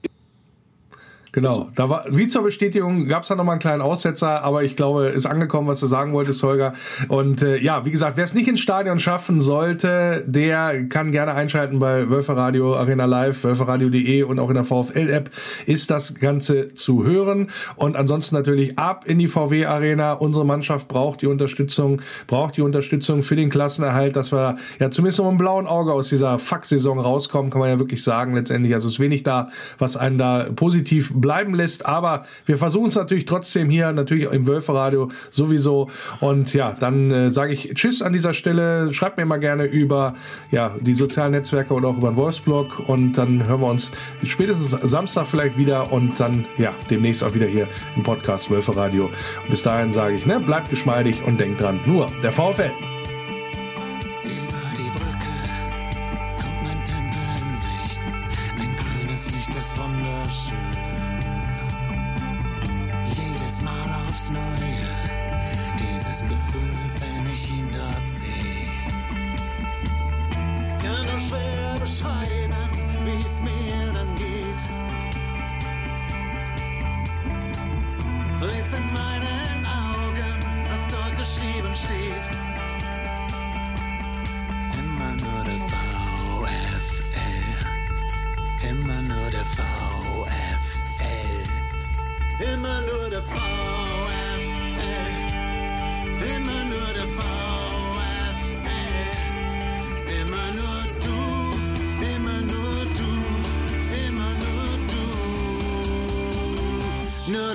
Genau, 1.33 1.69
da 1.75 1.89
war, 1.89 2.05
wie 2.09 2.27
zur 2.27 2.43
Bestätigung 2.43 3.07
gab 3.07 3.23
es 3.23 3.29
da 3.29 3.35
nochmal 3.35 3.53
einen 3.53 3.61
kleinen 3.61 3.81
Aussetzer, 3.81 4.43
aber 4.43 4.63
ich 4.63 4.75
glaube, 4.75 5.05
ist 5.05 5.25
angekommen, 5.25 5.65
was 5.65 5.79
du 5.79 5.87
sagen 5.87 6.11
wolltest, 6.11 6.43
Holger. 6.43 6.73
Und 7.07 7.41
äh, 7.41 7.55
ja, 7.57 7.85
wie 7.85 7.91
gesagt, 7.91 8.17
wer 8.17 8.25
es 8.25 8.33
nicht 8.33 8.49
ins 8.49 8.59
Stadion 8.59 8.99
schaffen 8.99 9.39
sollte, 9.39 10.25
der 10.27 10.89
kann 10.89 11.13
gerne 11.13 11.33
einschalten 11.33 11.79
bei 11.79 12.09
Wölfer 12.09 12.35
Radio 12.35 12.75
Arena 12.75 13.05
Live, 13.05 13.45
wölferradio.de 13.45 14.23
und 14.23 14.39
auch 14.39 14.49
in 14.49 14.55
der 14.55 14.65
VfL-App 14.65 15.29
ist 15.65 15.89
das 15.89 16.15
Ganze 16.15 16.73
zu 16.73 17.05
hören. 17.05 17.49
Und 17.77 17.95
ansonsten 17.95 18.35
natürlich 18.35 18.77
ab 18.77 19.05
in 19.05 19.17
die 19.17 19.29
VW 19.29 19.67
Arena. 19.67 20.11
Unsere 20.11 20.45
Mannschaft 20.45 20.89
braucht 20.89 21.21
die 21.21 21.27
Unterstützung, 21.27 22.01
braucht 22.27 22.57
die 22.57 22.61
Unterstützung 22.61 23.23
für 23.23 23.37
den 23.37 23.49
Klassenerhalt, 23.49 24.17
dass 24.17 24.33
wir 24.33 24.57
ja 24.79 24.91
zumindest 24.91 25.19
noch 25.19 25.25
mit 25.25 25.31
einem 25.31 25.37
blauen 25.37 25.67
Auge 25.67 25.93
aus 25.93 26.09
dieser 26.09 26.39
Fuck-Saison 26.39 26.99
rauskommen, 26.99 27.51
kann 27.51 27.61
man 27.61 27.69
ja 27.69 27.79
wirklich 27.79 28.03
sagen, 28.03 28.35
letztendlich. 28.35 28.73
Also 28.73 28.89
ist 28.89 28.99
wenig 28.99 29.23
da, 29.23 29.47
was 29.79 29.95
einen 29.95 30.17
da 30.17 30.47
positiv 30.53 31.20
bleiben 31.21 31.55
lässt. 31.55 31.85
Aber 31.85 32.25
wir 32.45 32.57
versuchen 32.57 32.87
es 32.87 32.95
natürlich 32.95 33.25
trotzdem 33.25 33.69
hier, 33.69 33.91
natürlich 33.91 34.31
im 34.31 34.47
Wölferadio 34.47 35.09
sowieso. 35.29 35.89
Und 36.19 36.53
ja, 36.53 36.75
dann 36.77 37.11
äh, 37.11 37.31
sage 37.31 37.53
ich 37.53 37.73
Tschüss 37.75 38.01
an 38.01 38.13
dieser 38.13 38.33
Stelle. 38.33 38.93
Schreibt 38.93 39.17
mir 39.17 39.25
mal 39.25 39.37
gerne 39.37 39.65
über 39.65 40.15
ja, 40.51 40.75
die 40.79 40.93
sozialen 40.93 41.31
Netzwerke 41.31 41.73
oder 41.73 41.89
auch 41.89 41.97
über 41.97 42.09
den 42.09 42.17
Wolfsblog. 42.17 42.89
Und 42.89 43.13
dann 43.13 43.47
hören 43.47 43.61
wir 43.61 43.67
uns 43.67 43.91
spätestens 44.25 44.71
Samstag 44.89 45.27
vielleicht 45.27 45.57
wieder 45.57 45.91
und 45.91 46.19
dann 46.19 46.45
ja 46.57 46.73
demnächst 46.89 47.23
auch 47.23 47.33
wieder 47.33 47.47
hier 47.47 47.67
im 47.95 48.03
Podcast 48.03 48.49
Wölferadio. 48.49 49.09
bis 49.49 49.63
dahin 49.63 49.91
sage 49.91 50.15
ich, 50.15 50.25
ne, 50.25 50.39
bleibt 50.39 50.69
geschmeidig 50.69 51.23
und 51.25 51.39
denkt 51.39 51.61
dran, 51.61 51.79
nur 51.85 52.07
der 52.23 52.31
VfL. 52.31 52.90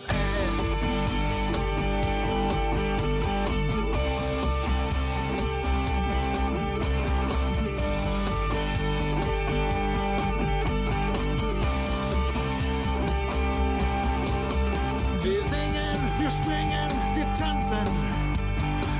Wir 15.21 15.43
singen, 15.43 15.99
wir 16.19 16.29
springen, 16.29 16.89
wir 17.15 17.33
tanzen. 17.35 17.77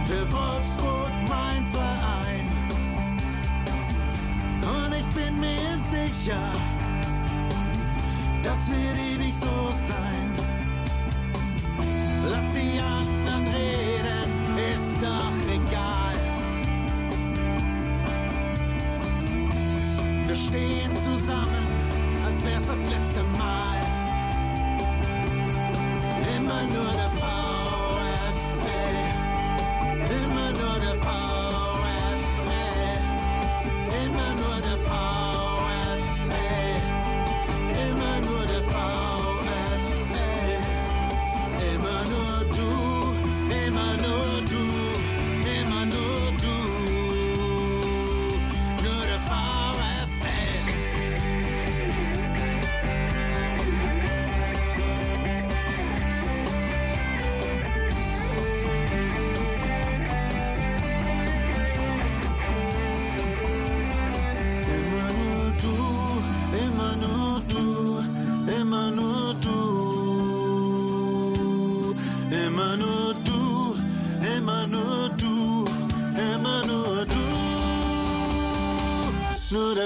Für 0.06 0.32
Wolfsburg 0.32 1.12
mein 1.28 1.66
Verein. 1.68 2.48
Und 4.62 4.94
ich 4.94 5.08
bin 5.08 5.40
mir 5.42 5.78
sicher. 5.90 6.69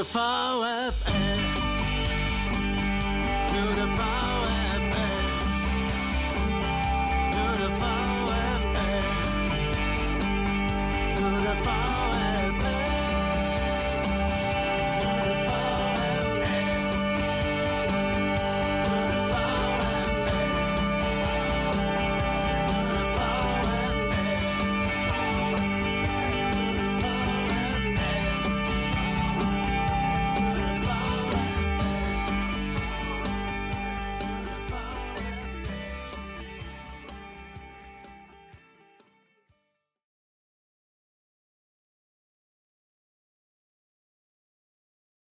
Der 0.03 0.05
VfL 0.05 0.62